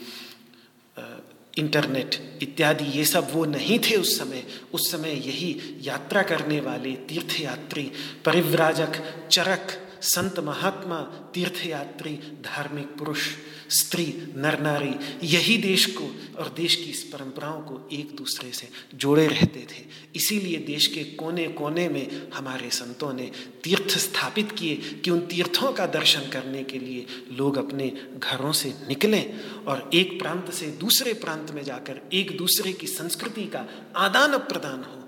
इंटरनेट 1.57 2.39
इत्यादि, 2.41 2.85
ये 2.85 3.05
सब 3.05 3.31
वो 3.33 3.45
नहीं 3.45 3.79
थे 3.79 3.95
उस 3.95 4.17
समय। 4.19 4.43
उस 4.73 4.91
समय 4.91 5.13
यही 5.27 5.75
यात्रा 5.81 6.21
करने 6.21 6.59
वाले 6.59 6.91
तीर्थयात्री, 7.09 7.91
परिव्राजक, 8.25 9.01
चरक, 9.31 9.77
संत 10.01 10.39
महात्मा, 10.39 11.01
तीर्थयात्री, 11.33 12.13
धार्मिक 12.43 12.95
पुरुष 12.97 13.27
स्त्री 13.69 14.33
नर 14.35 14.59
नारी 14.59 14.95
यही 15.23 15.57
देश 15.57 15.85
को 15.85 16.15
और 16.37 16.53
देश 16.57 16.75
की 16.75 16.83
इस 16.83 17.03
परंपराओं 17.03 17.61
को 17.61 17.89
एक 17.91 18.15
दूसरे 18.15 18.51
से 18.51 18.69
जोड़े 18.95 19.27
रहते 19.27 19.59
थे। 19.59 19.85
इसीलिए 20.15 20.57
देश 20.57 20.87
के 20.87 21.03
कोने 21.03 21.47
कोने 21.47 21.89
में 21.89 22.31
हमारे 22.33 22.69
संतों 22.69 23.13
ने 23.13 23.31
तीर्थ 23.63 23.97
स्थापित 23.97 24.51
किए 24.51 24.75
कि 24.75 25.11
उन 25.11 25.19
तीर्थों 25.19 25.73
का 25.73 25.85
दर्शन 25.85 26.29
करने 26.29 26.63
के 26.63 26.79
लिए 26.79 27.05
लोग 27.31 27.57
अपने 27.57 28.01
घरों 28.17 28.51
से 28.51 28.69
निकलें 28.69 29.39
और 29.41 29.89
एक 29.93 30.19
प्रांत 30.19 30.53
से 30.53 30.67
दूसरे 30.67 31.13
प्रांत 31.13 31.51
में 31.51 31.63
जाकर 31.63 32.01
एक 32.13 32.37
दूसरे 32.37 32.73
की 32.73 32.87
संस्कृति 32.87 33.45
का 33.45 33.65
आदान 33.95 34.37
प्रदान 34.37 34.83
हो। 34.83 35.03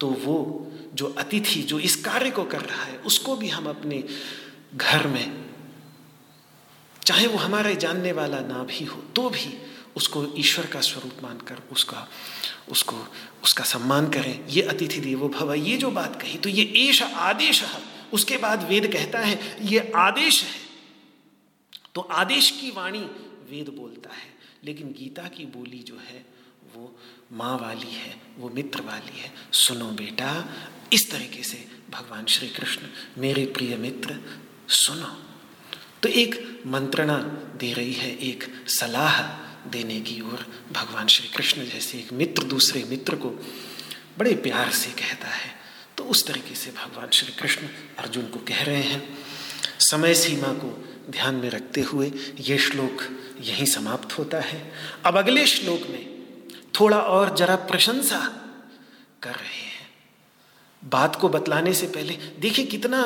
तो 0.00 0.08
वो 0.08 0.72
जो 0.94 1.06
अतिथि 1.06 1.62
जो 1.62 1.78
इस 1.78 1.96
कार्य 1.96 2.30
को 2.30 2.44
कर 2.44 2.60
रहा 2.60 2.84
है, 2.84 2.98
उसको 2.98 3.36
भी 3.36 3.48
हम 3.48 3.66
अपने 3.66 4.04
घर 4.74 5.06
में 5.06 5.47
चाहे 7.08 7.26
वो 7.26 7.38
हमारे 7.38 7.76
जानने 7.76 8.12
वाला 8.12 8.40
ना 8.40 8.64
भी 8.64 8.84
हो 8.84 9.00
तो 9.00 9.30
भी 9.30 9.58
उसको 9.96 10.34
ईश्वर 10.36 10.66
का 10.66 10.80
स्वरूप 10.80 11.22
मानकर, 11.22 11.56
उसका, 11.72 12.08
उसको, 12.68 12.96
उसका 13.44 13.64
सम्मान 13.64 14.08
करें। 14.10 14.48
ये 14.48 14.62
अतिथि 14.62 15.00
देवो 15.00 15.28
भव, 15.28 15.54
ये 15.54 15.76
जो 15.76 15.90
बात 15.90 16.22
कही 16.22 16.38
तो 16.38 16.48
ये 16.48 16.88
एश 16.88 17.02
आदेश 17.02 17.62
है। 17.62 17.82
उसके 18.12 18.36
बाद 18.36 18.68
वेद 18.68 18.92
कहता 18.92 19.18
है, 19.18 19.58
ये 19.62 19.92
आदेश 19.96 20.42
है। 20.42 20.60
तो 21.94 22.00
आदेश 22.00 22.50
की 22.50 22.70
वाणी 22.70 23.00
वेद 23.50 23.68
बोलता 23.68 24.10
है, 24.10 24.34
लेकिन 24.64 24.88
गीता 24.88 25.22
की 25.22 25.44
बोली 25.44 25.78
जो 25.78 25.94
है, 25.94 26.24
वो 26.76 26.98
माँ 27.32 27.58
वाली 27.58 27.92
है, 27.92 28.20
वो 28.38 28.48
मित्र 28.48 28.80
वाली 28.80 29.18
है। 29.18 29.32
सुनो 29.52 29.84
बेटा, 29.84 30.48
इस 30.92 31.10
तरीके 31.10 31.42
से 31.42 31.68
भगवान 31.90 32.24
श्री 32.26 32.48
कृष्ण, 32.48 32.82
मेरे 33.18 33.46
प्रिय 33.46 33.76
मित्र, 33.76 34.20
सुनो। 34.68 35.37
तो 36.02 36.08
एक 36.08 36.62
मंत्रणा 36.66 37.16
दे 37.60 37.72
रही 37.72 37.92
है, 37.92 38.10
एक 38.18 38.44
सलाह 38.68 39.22
देने 39.70 40.00
की 40.00 40.20
ओर 40.20 40.46
भगवान 40.72 41.06
श्री 41.06 41.28
कृष्ण 41.28 41.64
जैसे 41.64 41.98
एक 41.98 42.12
मित्र 42.12 42.42
दूसरे 42.42 42.84
मित्र 42.84 43.16
को 43.16 43.30
बड़े 44.18 44.34
प्यार 44.34 44.70
से 44.70 44.90
कहता 44.90 45.28
है। 45.28 45.50
तो 45.96 46.04
उस 46.04 46.26
तरीके 46.26 46.54
से 46.54 46.70
भगवान 46.70 47.08
श्री 47.12 47.32
कृष्ण 47.32 47.66
अर्जुन 47.98 48.24
को 48.24 48.38
कह 48.38 48.62
रहे 48.62 48.82
हैं। 48.82 49.18
समय 49.80 50.14
सीमा 50.14 50.52
को 50.52 50.70
ध्यान 51.10 51.34
में 51.34 51.50
रखते 51.50 51.80
हुए 51.80 52.12
ये 52.40 52.58
श्लोक 52.58 53.02
यहीं 53.40 53.66
समाप्त 53.66 54.18
होता 54.18 54.40
है। 54.40 54.72
अब 55.04 55.18
अगले 55.18 55.46
श्लोक 55.46 55.88
में 55.90 56.04
थोड़ा 56.80 56.98
और 56.98 57.36
जरा 57.36 57.56
प्रशंसा 57.56 58.20
कर 59.22 59.34
रहे 59.34 59.60
हैं। 59.60 59.67
बात 60.82 61.16
को 61.16 61.28
बतलाने 61.28 61.72
से 61.74 61.86
पहले, 61.86 62.16
देखिए 62.38 62.64
कितना 62.66 63.02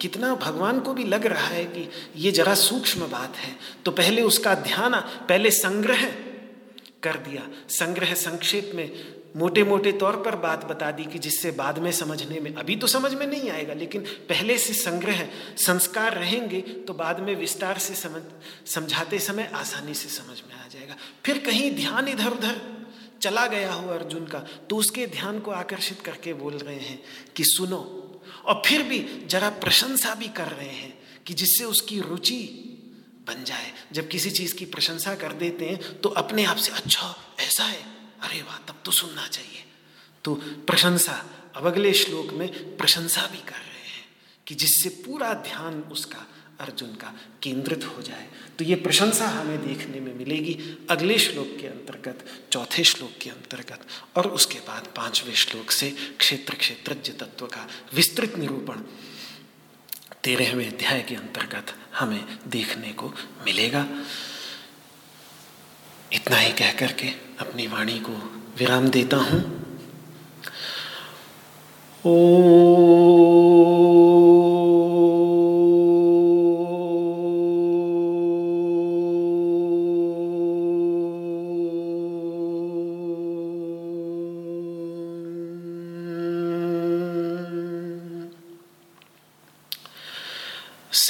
कितना 0.00 0.34
भगवान 0.34 0.80
को 0.80 0.92
भी 0.94 1.04
लग 1.04 1.26
रहा 1.26 1.46
है 1.46 1.64
कि 1.64 1.88
ये 2.16 2.30
जरा 2.32 2.54
सूक्ष्म 2.54 3.06
बात 3.08 3.36
है। 3.36 3.56
तो 3.84 3.90
पहले 3.90 4.22
उसका 4.22 4.54
ध्यान, 4.54 4.94
पहले 5.28 5.50
संग्रह 5.50 6.04
कर 7.02 7.16
दिया। 7.18 7.46
संग्रह 7.68 8.14
संक्षेप 8.14 8.70
में 8.74 8.90
मोटे 9.36 9.62
मोटे 9.64 9.92
तौर 9.92 10.16
पर 10.16 10.36
बात 10.36 10.64
बता 10.64 10.90
दी 10.90 11.04
कि 11.04 11.18
जिससे 11.18 11.50
बाद 11.50 11.78
में 11.78 11.90
समझने 11.92 12.40
में, 12.40 12.54
अभी 12.54 12.76
तो 12.76 12.86
समझ 12.86 13.12
में 13.14 13.26
नहीं 13.26 13.50
आएगा, 13.50 13.74
लेकिन 13.74 14.00
पहले 14.28 14.58
से 14.58 14.74
संग्रह, 14.74 15.26
संस्कार 15.56 16.14
रहेंगे 16.14 16.60
तो 16.60 16.94
बाद 16.94 17.20
में 17.20 17.34
विस्तार 17.36 17.78
से 17.78 17.94
समझ, 17.94 18.22
समझाते 18.66 19.18
समय 19.18 19.50
आसानी 19.54 19.94
से 19.94 20.08
समझ 20.08 20.42
में 20.48 20.54
आ 20.54 20.68
जाएगा। 20.68 20.96
फिर 21.24 21.38
कहीं 21.38 21.74
ध्यान 21.76 22.08
इधर 22.08 22.30
उधर 22.30 22.60
चला 23.22 23.46
गया 23.46 23.72
हो 23.72 23.88
अर्जुन 23.88 24.26
का 24.26 24.38
तो 24.70 24.76
उसके 24.76 25.06
ध्यान 25.06 25.38
को 25.40 25.50
आकर्षित 25.50 26.00
करके 26.00 26.32
बोल 26.34 26.54
रहे 26.54 26.78
हैं 26.78 27.02
कि 27.36 27.44
सुनो, 27.44 27.80
और 28.44 28.62
फिर 28.66 28.82
भी 28.82 28.98
जरा 29.26 29.50
प्रशंसा 29.62 30.14
भी 30.14 30.28
कर 30.28 30.48
रहे 30.48 30.68
हैं 30.68 31.22
कि 31.26 31.34
जिससे 31.34 31.64
उसकी 31.64 32.00
रुचि 32.00 32.42
बन 33.28 33.44
जाए। 33.44 33.72
जब 33.92 34.08
किसी 34.08 34.30
चीज़ 34.30 34.54
की 34.54 34.64
प्रशंसा 34.64 35.14
कर 35.14 35.32
देते 35.32 35.66
हैं 35.66 36.00
तो 36.00 36.08
अपने 36.08 36.44
आप 36.44 36.56
से 36.56 36.70
अच्छा 36.72 37.14
ऐसा 37.40 37.64
है? 37.64 37.82
अरे 38.20 38.42
वाह, 38.42 38.58
तब 38.58 38.82
तो 38.84 38.92
सुनना 38.92 39.26
चाहिए। 39.26 39.64
तो 40.24 40.34
प्रशंसा, 40.66 41.24
अब 41.56 41.66
अगले 41.66 41.92
श्लोक 41.92 42.32
में 42.32 42.76
प्रशंसा 42.76 43.26
भी 43.26 43.38
कर 43.38 43.54
रहे 43.54 43.88
हैं 43.88 44.06
कि 44.46 44.54
जिससे 44.54 44.88
पूरा 45.04 45.32
ध्यान 45.42 45.80
उसका 45.92 46.26
अर्जुन 46.60 46.88
का 46.94 47.14
केंद्रित 47.42 47.84
हो 47.84 48.02
जाए। 48.02 48.26
तो 48.58 48.64
ये 48.64 48.74
प्रशंसा 48.74 49.26
हमें 49.26 49.66
देखने 49.66 50.00
में 50.00 50.14
मिलेगी 50.14 50.58
अगले 50.90 51.18
श्लोक 51.18 51.56
के 51.60 51.66
अंतर्गत, 51.66 52.24
चौथे 52.52 52.84
श्लोक 52.84 53.12
के 53.22 53.30
अंतर्गत 53.30 53.86
और 54.16 54.26
उसके 54.26 54.58
बाद 54.58 54.92
पाँचवें 54.96 55.34
श्लोक 55.34 55.70
से 55.70 55.90
क्षेत्र 56.18 56.54
क्षेत्रज्ञ 56.54 57.12
तत्व 57.12 57.46
का 57.46 57.66
विस्तृत 57.94 58.36
निरूपण 58.38 58.82
तेरहवें 60.22 60.66
अध्याय 60.66 61.02
के 61.02 61.14
अंतर्गत 61.14 61.74
हमें 61.94 62.38
देखने 62.48 62.92
को 62.92 63.08
मिलेगा। 63.44 63.86
इतना 66.12 66.36
ही 66.36 66.52
कह 66.52 66.72
करके 66.72 67.08
अपनी 67.38 67.66
वाणी 67.66 67.98
को 67.98 68.12
विराम 68.58 68.88
देता 68.88 69.16
हूँ। 69.16 69.40
ओ 72.06 72.12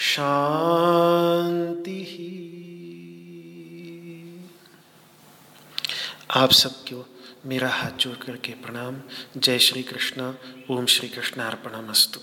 शांति 0.00 1.98
आप 6.30 6.50
सबको 6.50 7.16
मेरा 7.46 7.68
हाथ 7.68 7.90
जोड़ 7.90 8.16
करके 8.16 8.52
प्रणाम। 8.52 8.96
जय 9.36 9.58
श्री 9.58 9.82
कृष्ण। 9.82 10.34
ओम 10.70 10.86
श्री 10.86 11.08
कृष्ण 11.08 11.42
अर्पणमस्तु 11.42 12.20